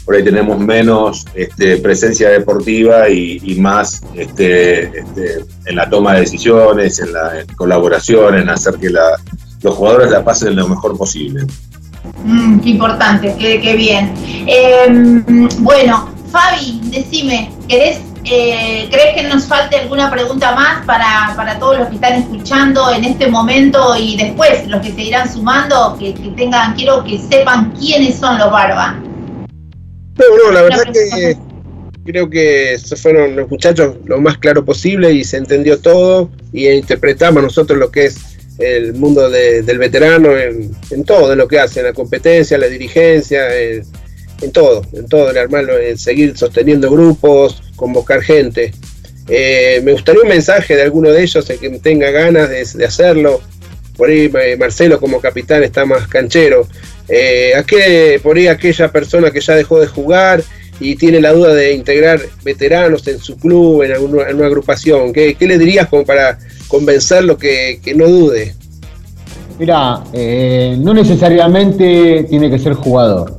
[0.04, 6.20] por ahí tenemos menos este, presencia deportiva y, más este, este, en la toma de
[6.20, 11.46] decisiones, en la colaboración, en hacer que los jugadores la pasen lo mejor posible.
[12.22, 14.12] Mm, qué importante, qué, bien.
[14.46, 21.78] Em, bueno, Fabi, decime, ¿querés, eh, ¿crees que nos falte alguna pregunta más para, todos
[21.78, 26.12] los que están escuchando en este momento y después los que se irán sumando, que
[26.36, 28.96] tengan, quiero que sepan quiénes son los Barba?
[30.18, 31.36] No, no, la verdad que
[32.04, 36.68] creo que se fueron los muchachos lo más claro posible y se entendió todo y
[36.68, 38.16] interpretamos nosotros lo que es
[38.58, 42.68] el mundo del veterano en, todo, en lo que hace, en la competencia, en la
[42.68, 48.72] dirigencia, en, todo, en todo, en armarlo, en seguir sosteniendo grupos, convocar gente.
[49.28, 53.40] Eh, me gustaría un mensaje de alguno de ellos, el que tenga ganas de, hacerlo.
[53.96, 56.66] Por ahí eh, Marcelo como capitán está más canchero.
[57.08, 60.42] Eh, ¿a qué, por ahí aquella persona que ya dejó de jugar
[60.80, 65.12] y tiene la duda de integrar veteranos en su club, en, alguna, en una agrupación,
[65.12, 68.54] ¿qué, le dirías como para convencerlo que, que no dude?
[69.58, 70.02] Mira,
[70.78, 73.38] no necesariamente tiene que ser jugador.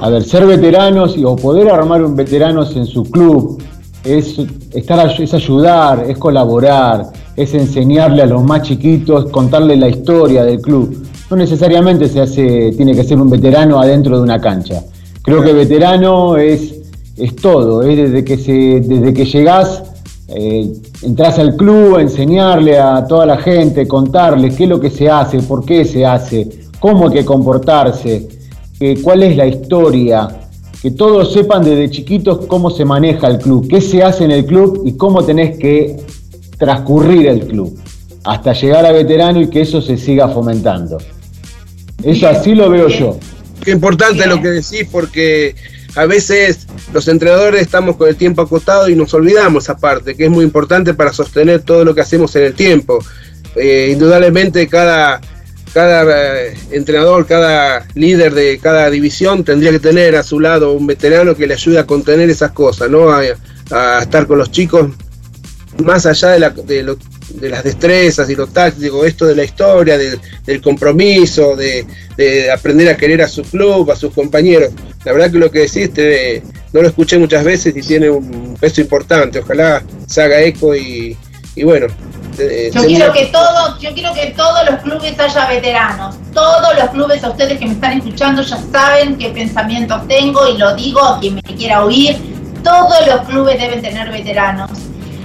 [0.00, 3.62] A ver, ser veteranos y, o poder armar un veteranos en su club
[4.04, 4.36] es,
[4.72, 7.06] estar, es ayudar, es colaborar,
[7.36, 11.06] es enseñarle a los más chiquitos, contarle la historia del club.
[11.30, 14.82] No necesariamente se hace, tiene que ser un veterano adentro de una cancha.
[15.22, 16.74] Creo que veterano es,
[17.16, 19.82] es todo, es desde que, se, desde que llegás,
[20.28, 20.72] eh,
[21.02, 25.40] entras al club, enseñarle a toda la gente, contarle qué es lo que se hace,
[25.40, 26.48] por qué se hace,
[26.80, 28.28] cómo hay que comportarse,
[29.02, 30.28] cuál es la historia,
[30.82, 34.44] que todos sepan desde chiquitos cómo se maneja el club, qué se hace en el
[34.44, 36.04] club y cómo tenés que
[36.62, 37.76] transcurrir el club
[38.22, 40.96] hasta llegar a veterano y que eso se siga fomentando.
[42.04, 43.18] Eso así lo veo yo.
[43.64, 45.56] Qué importante lo que decís porque
[45.96, 50.26] a veces los entrenadores estamos con el tiempo acotado y nos olvidamos esa parte, que
[50.26, 53.00] es muy importante para sostener todo lo que hacemos en el tiempo.
[53.56, 55.20] Eh, indudablemente cada
[55.72, 56.04] cada
[56.46, 61.34] eh, entrenador, cada líder de cada división tendría que tener a su lado un veterano
[61.34, 63.10] que le ayude a contener esas cosas, ¿no?
[63.10, 63.22] A,
[64.02, 64.90] estar con los chicos
[65.78, 70.60] más allá de, la, de, las destrezas y lo táctico, esto de la historia, del
[70.60, 71.86] compromiso, de,
[72.52, 74.72] aprender a querer a su club, a sus compañeros.
[75.04, 75.90] La verdad que lo que decís
[76.72, 79.40] no lo escuché muchas veces y tiene un peso importante.
[79.40, 81.16] Ojalá se haga eco y,
[81.54, 81.88] y bueno,
[82.38, 86.16] yo quiero que todo, yo quiero que todos los clubes haya veteranos.
[86.32, 90.56] Todos los clubes, a ustedes que me están escuchando, ya saben qué pensamientos tengo y
[90.56, 92.16] lo digo a quien me quiera oír.
[92.64, 94.70] Todos los clubes deben tener veteranos.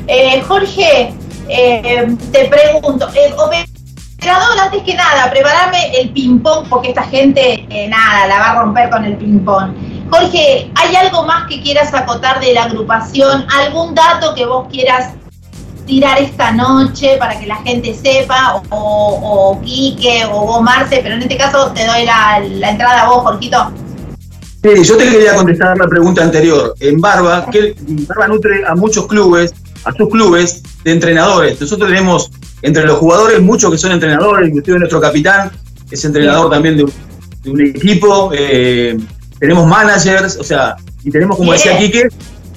[0.08, 1.14] Eh, Jorge,
[1.50, 8.28] eh, te pregunto, eh, operador, antes que nada, preparame el ping-pong porque esta gente, nada,
[8.28, 9.74] la va a romper con el ping-pong.
[10.10, 13.46] Jorge, ¿hay algo más que quieras acotar de la agrupación?
[13.54, 15.14] ¿Algún dato que vos quieras
[15.88, 21.16] tirar esta noche para que la gente sepa, o, o Quique, o vos Marce, pero
[21.16, 23.72] en este caso te doy la, entrada a vos, Jorquito.
[24.62, 26.76] Sí, yo te quería contestar la pregunta anterior.
[26.80, 27.76] En Barba, que
[28.08, 29.54] Barba nutre a muchos clubes,
[29.88, 31.60] a sus clubes de entrenadores.
[31.60, 32.32] Nosotros tenemos
[32.62, 35.52] entre los jugadores muchos que son entrenadores, inclusive nuestro capitán
[35.90, 36.84] es entrenador también de
[37.50, 38.32] un, equipo.
[38.34, 38.98] Eh,
[39.40, 42.08] tenemos managers, o sea, y tenemos, como decía Quique,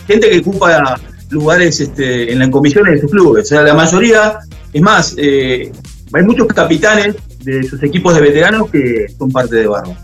[0.07, 0.99] gente que ocupa
[1.31, 3.45] lugares este, en las comisiones de sus clubes.
[3.45, 4.41] O sea, la mayoría,
[4.73, 5.71] es más, eh,
[6.13, 9.95] hay muchos capitanes de sus equipos de veteranos que son parte de Barro.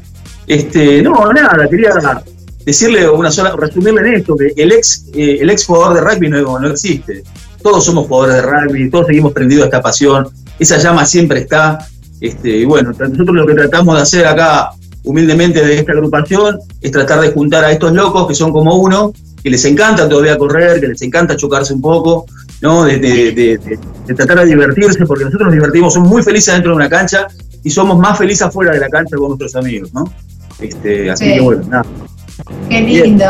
[0.47, 1.91] Este, no, nada, quería
[2.67, 6.29] decirle una sola, resumirle en esto, que el ex, eh, el ex jugador de rugby
[6.29, 7.23] no, no existe.
[7.63, 10.29] Todos somos jugadores de rugby, todos seguimos prendidos a esta pasión,
[10.59, 11.79] esa llama siempre está.
[12.21, 14.71] Este, y bueno, nosotros lo que tratamos de hacer acá
[15.05, 19.13] humildemente de esta agrupación es tratar de juntar a estos locos que son como uno
[19.43, 22.27] que les encanta todavía correr, que les encanta chocarse un poco,
[22.63, 22.83] ¿no?
[22.83, 23.61] De,
[24.17, 27.29] tratar de divertirse, porque nosotros nos divertimos, somos muy felices dentro de una cancha
[27.63, 30.13] y somos más felices afuera de la cancha con nuestros amigos, ¿no?
[30.59, 31.85] Este, así que bueno, nada.
[32.69, 33.25] Qué lindo.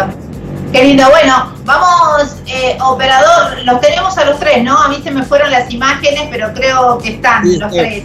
[0.72, 1.08] Qué lindo.
[1.10, 4.76] Bueno, vamos, eh, operador, los tenemos a los tres, ¿no?
[4.76, 8.04] A mí se me fueron las imágenes, pero creo que están los tres.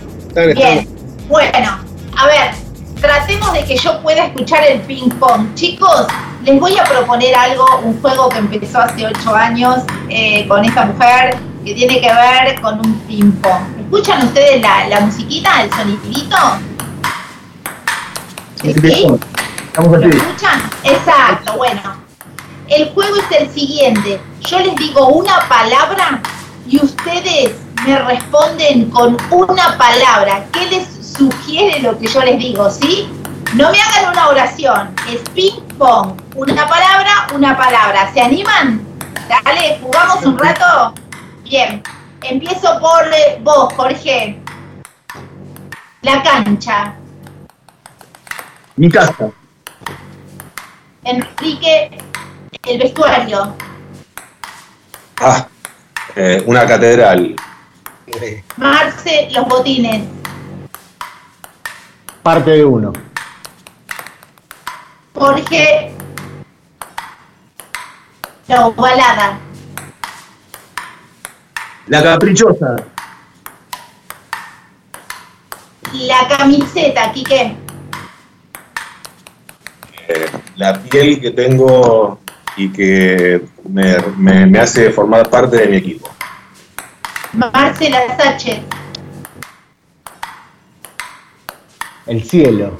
[0.55, 0.87] Bien.
[1.27, 1.79] Bueno,
[2.17, 2.51] a ver,
[2.99, 5.53] tratemos de que yo pueda escuchar el ping pong.
[5.55, 6.07] Chicos,
[6.43, 9.77] les voy a proponer algo, un juego que empezó hace ocho años
[10.09, 13.79] eh, con esta mujer que tiene que ver con un ping pong.
[13.79, 16.37] ¿Escuchan ustedes la, musiquita, el sonidito?
[18.61, 19.07] ¿Sí?
[19.75, 20.69] ¿Lo escuchan?
[20.83, 21.81] Exacto, bueno.
[22.67, 24.19] El juego es el siguiente.
[24.41, 26.21] Yo les digo una palabra
[26.67, 30.45] y ustedes me responden con una palabra.
[30.51, 30.87] ¿Qué les
[31.17, 33.09] sugiere lo que yo les digo, ¿sí?
[33.53, 36.19] No me hagan una oración, es ping pong.
[36.35, 38.11] Una palabra, una palabra.
[38.13, 38.85] ¿Se animan?
[39.27, 40.93] Dale, jugamos un rato.
[41.43, 41.81] Bien,
[42.23, 43.09] empiezo por
[43.41, 44.41] vos, Jorge.
[46.01, 46.95] La cancha.
[48.75, 49.31] Mi casa.
[51.03, 51.97] Enrique,
[52.67, 53.55] el vestuario.
[55.19, 55.47] Ah,
[56.15, 57.35] eh, una catedral.
[58.57, 60.03] Marce, los botines.
[62.21, 62.93] Parte de uno.
[65.13, 65.93] Jorge,
[68.47, 69.39] La ovalada.
[71.87, 72.75] La caprichosa.
[75.93, 77.60] La camiseta, Quique.
[80.13, 82.19] Eh, la piel que tengo
[82.57, 86.09] y que me, me- me hace formar parte de mi equipo.
[87.33, 88.59] Marcela Sánchez.
[92.07, 92.77] El cielo.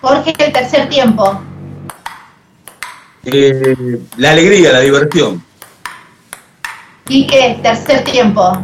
[0.00, 1.40] Jorge el tercer tiempo.
[3.24, 5.42] Eh, la alegría, la diversión.
[7.04, 8.62] Quique, tercer tiempo.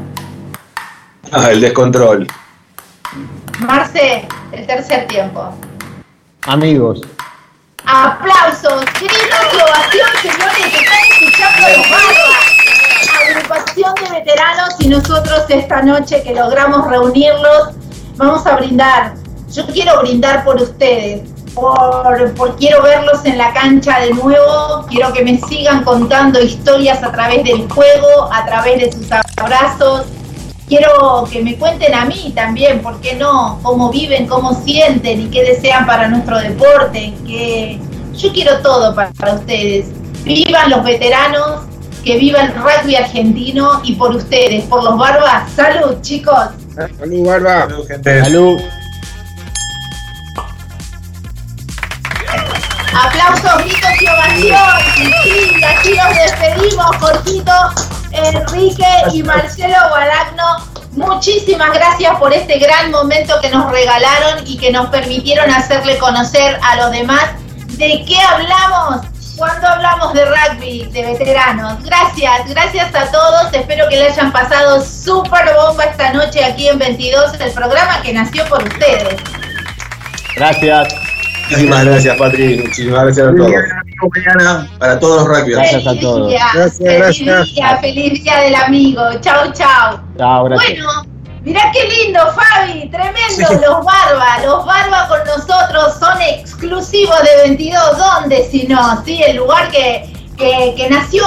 [1.31, 2.27] Ah, el descontrol.
[3.61, 5.55] Marce, el tercer tiempo.
[6.47, 7.01] Amigos.
[7.87, 9.19] Aplausos, gritos
[9.53, 12.53] y ovación, señores, están escuchando los barbas.
[13.29, 17.71] Agrupación de veteranos y nosotros esta noche que logramos reunirlos,
[18.17, 19.15] vamos a brindar.
[19.53, 25.13] Yo quiero brindar por ustedes, por, por quiero verlos en la cancha de nuevo, quiero
[25.13, 29.07] que me sigan contando historias a través del juego, a través de sus
[29.37, 30.07] abrazos.
[30.69, 33.59] Quiero que me cuenten a mí también, ¿por qué no?
[33.63, 37.15] Cómo viven, cómo sienten y qué desean para nuestro deporte.
[37.27, 37.79] Que
[38.17, 39.87] yo quiero todo para, para ustedes.
[40.25, 41.67] Vivan los veteranos,
[42.05, 45.51] que viva el rugby argentino y por ustedes, por los barbas.
[45.53, 46.51] Salud, chicos.
[46.75, 47.69] Salud, Barba.
[48.03, 48.59] Salud.
[52.95, 54.59] Aplausos, gritos y ovación.
[54.97, 57.53] Y sí, así nos despedimos, Jorgito,
[58.13, 60.69] Enrique y Marcelo Guaragno.
[60.93, 66.59] Muchísimas gracias por este gran momento que nos regalaron y que nos permitieron hacerle conocer
[66.63, 67.31] a los demás
[67.79, 69.07] de qué hablamos
[69.37, 71.83] cuando hablamos de rugby, de veteranos.
[71.83, 73.53] Gracias, gracias a todos.
[73.53, 78.13] Espero que le hayan pasado súper bomba esta noche aquí en 22, el programa que
[78.13, 79.17] nació por ustedes.
[80.37, 81.12] Gracias.
[81.53, 82.59] Muchísimas gracias, Patri.
[82.59, 83.53] Muchísimas gracias a todos.
[84.15, 85.53] Mañana para todos los rugby.
[85.53, 86.29] Gracias a todos.
[86.29, 87.55] Día, Gracias, feliz gracias.
[87.55, 89.03] día, feliz día del amigo.
[89.21, 90.01] Chau, chau.
[90.49, 90.87] Bueno,
[91.43, 93.67] mirá qué lindo, Fabi, tremendo.
[93.67, 97.81] Los Barba, los Barba con nosotros son exclusivos de 22.
[97.99, 99.03] ¿Dónde si no?
[99.05, 101.23] Sí, el lugar que, que, que nació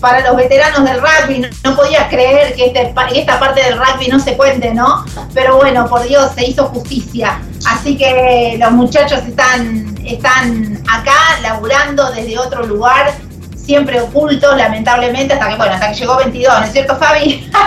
[0.00, 1.38] para los veteranos del rugby.
[1.40, 5.04] No, no podías creer que este esta parte del rugby no se cuente, ¿no?
[5.34, 7.40] Pero bueno, por Dios, se hizo justicia.
[7.66, 13.12] Así que los muchachos están, están acá laburando desde otro lugar,
[13.56, 17.50] siempre ocultos, lamentablemente, hasta que, bueno, hasta que llegó 22, ¿no es cierto, Fabi?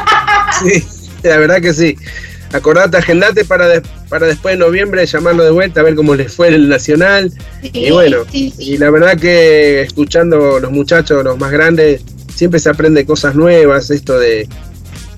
[0.64, 0.84] Sí,
[1.24, 1.96] la verdad que sí.
[2.54, 6.34] Acordate, agendate para, de- para después de noviembre llamarlo de vuelta a ver cómo les
[6.36, 7.32] fue el Nacional.
[7.62, 8.74] y bueno, sí, sí.
[8.74, 12.02] y la verdad que escuchando los muchachos, los más grandes,
[12.42, 14.50] siempre se aprende cosas nuevas, esto de,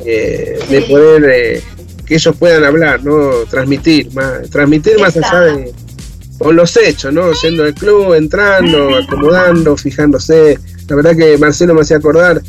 [0.06, 1.62] eh, de poder eh,
[2.06, 3.30] que ellos puedan hablar, ¿no?
[3.50, 5.74] Transmitir, más, transmitir más allá de
[6.38, 7.32] con los hechos, ¿no?
[7.32, 10.60] Yendo al club, entrando, acomodando, fijándose.
[10.90, 12.42] La verdad que Marcelo me hacía acordar,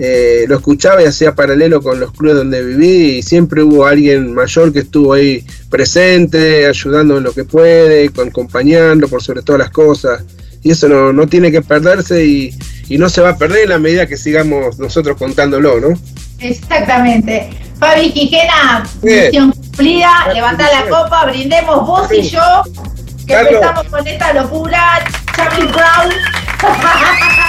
[0.00, 4.34] eh, lo escuchaba y hacía paralelo con los clubes donde viví y siempre hubo alguien
[4.34, 9.70] mayor que estuvo ahí presente, ayudando en lo que puede, acompañando por sobre todas las
[9.70, 10.24] cosas.
[10.64, 12.52] Y eso no, no tiene que perderse y,
[12.88, 15.98] y no se va a perder en la medida que sigamos nosotros contándolo, ¿no?
[16.38, 17.50] Exactamente.
[17.78, 22.40] Fabi Quijena, misión cumplida, levanta la copa, brindemos vos y yo,
[23.26, 23.52] que Carlos.
[23.54, 25.04] empezamos con esta locura.
[25.36, 26.10] Charlie Brown.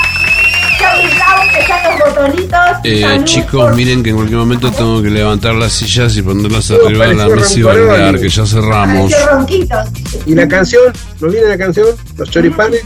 [0.79, 2.59] Charlie Brown, que están los botonitos.
[2.83, 7.07] Eh, chicos, miren que en cualquier momento tengo que levantar las sillas y ponerlas arriba
[7.07, 9.11] de la mesa y bailar, que ya cerramos.
[10.25, 10.93] ¿Y la canción?
[11.21, 11.87] ¿Nos viene la canción?
[12.17, 12.81] ¿Los choripanes?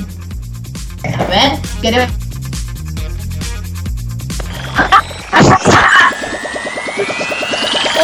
[1.03, 2.09] A ver, ¿querés?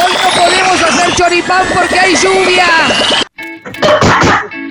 [0.00, 2.66] Hoy no podemos hacer choripán porque hay lluvia.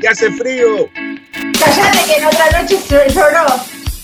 [0.02, 0.90] ¡Que hace frío!
[1.60, 3.46] Callate que en otra noche se lloró.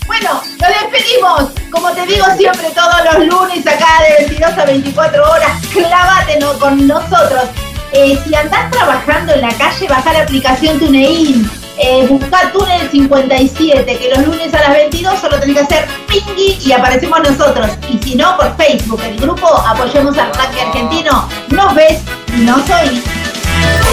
[0.05, 1.51] Bueno, lo despedimos.
[1.71, 6.59] Como te digo siempre, todos los lunes acá de 22 a 24 horas, clávate no-
[6.59, 7.45] con nosotros.
[7.93, 11.49] Eh, si andás trabajando en la calle, baja la aplicación TuneIn.
[11.77, 16.59] Eh, busca Túnel 57, que los lunes a las 22 solo tenés que hacer pingui
[16.63, 17.67] y aparecemos nosotros.
[17.89, 21.27] Y si no, por Facebook, el grupo Apoyemos al Rugby Argentino.
[21.49, 21.99] Nos ves,
[22.37, 23.01] nos oís.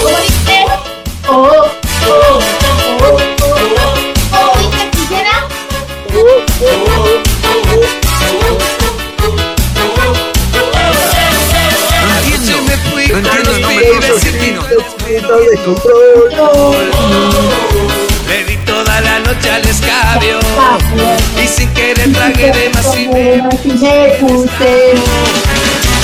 [0.02, 0.66] ¿Cómo dice?
[1.28, 1.68] Oh, oh,
[2.08, 2.40] oh,
[3.02, 3.60] oh, oh.
[4.30, 5.46] ¿Cómo dice Quintana?
[13.20, 14.62] Entiendo, no entiendo, no me digas argentino.
[18.28, 20.38] Le di toda la noche al escabio
[21.42, 23.42] y sin querer tragué de más y me
[24.20, 24.94] puse.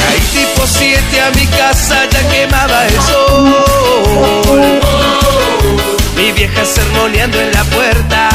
[0.03, 4.81] Caí tipo 7 a mi casa, ya quemaba el sol.
[6.17, 8.29] Mi vieja sermoneando en la puerta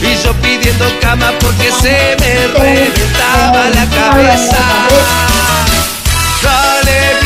[0.00, 4.58] y yo pidiendo cama porque se me reventaba la cabeza.
[6.42, 7.16] Dale,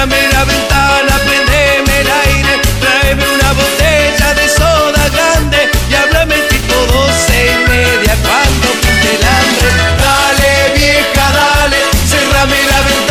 [0.00, 6.74] cerrame la ventana, prendeme el aire, tráeme una botella de soda grande y háblame tipo
[6.86, 9.70] doce y media cuando pinte el hambre.
[10.00, 11.76] Dale vieja, dale,
[12.08, 13.09] cerrame la ventana,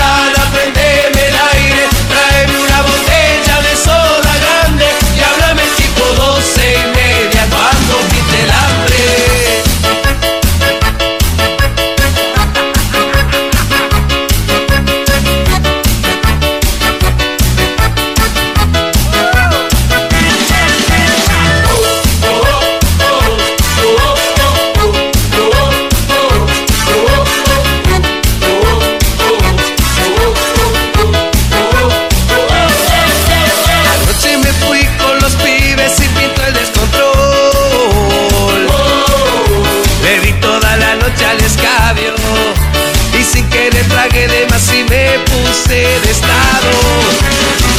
[45.70, 46.70] de estado.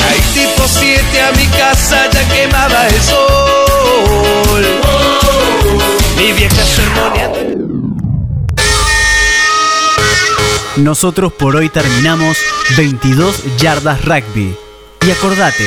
[0.08, 4.66] Ahí tipo 7 a mi casa ya quemaba el sol.
[6.16, 7.40] Mi vieja sermoneando.
[10.76, 12.38] Nosotros por hoy terminamos
[12.76, 14.56] 22 yardas rugby.
[15.06, 15.66] Y acordate,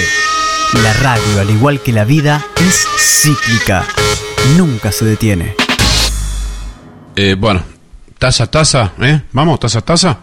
[0.82, 3.84] la radio, al igual que la vida, es cíclica.
[4.56, 5.56] Nunca se detiene.
[7.16, 7.64] Eh, bueno,
[8.18, 9.24] taza, taza, ¿eh?
[9.34, 10.20] Vamos, taza, taza.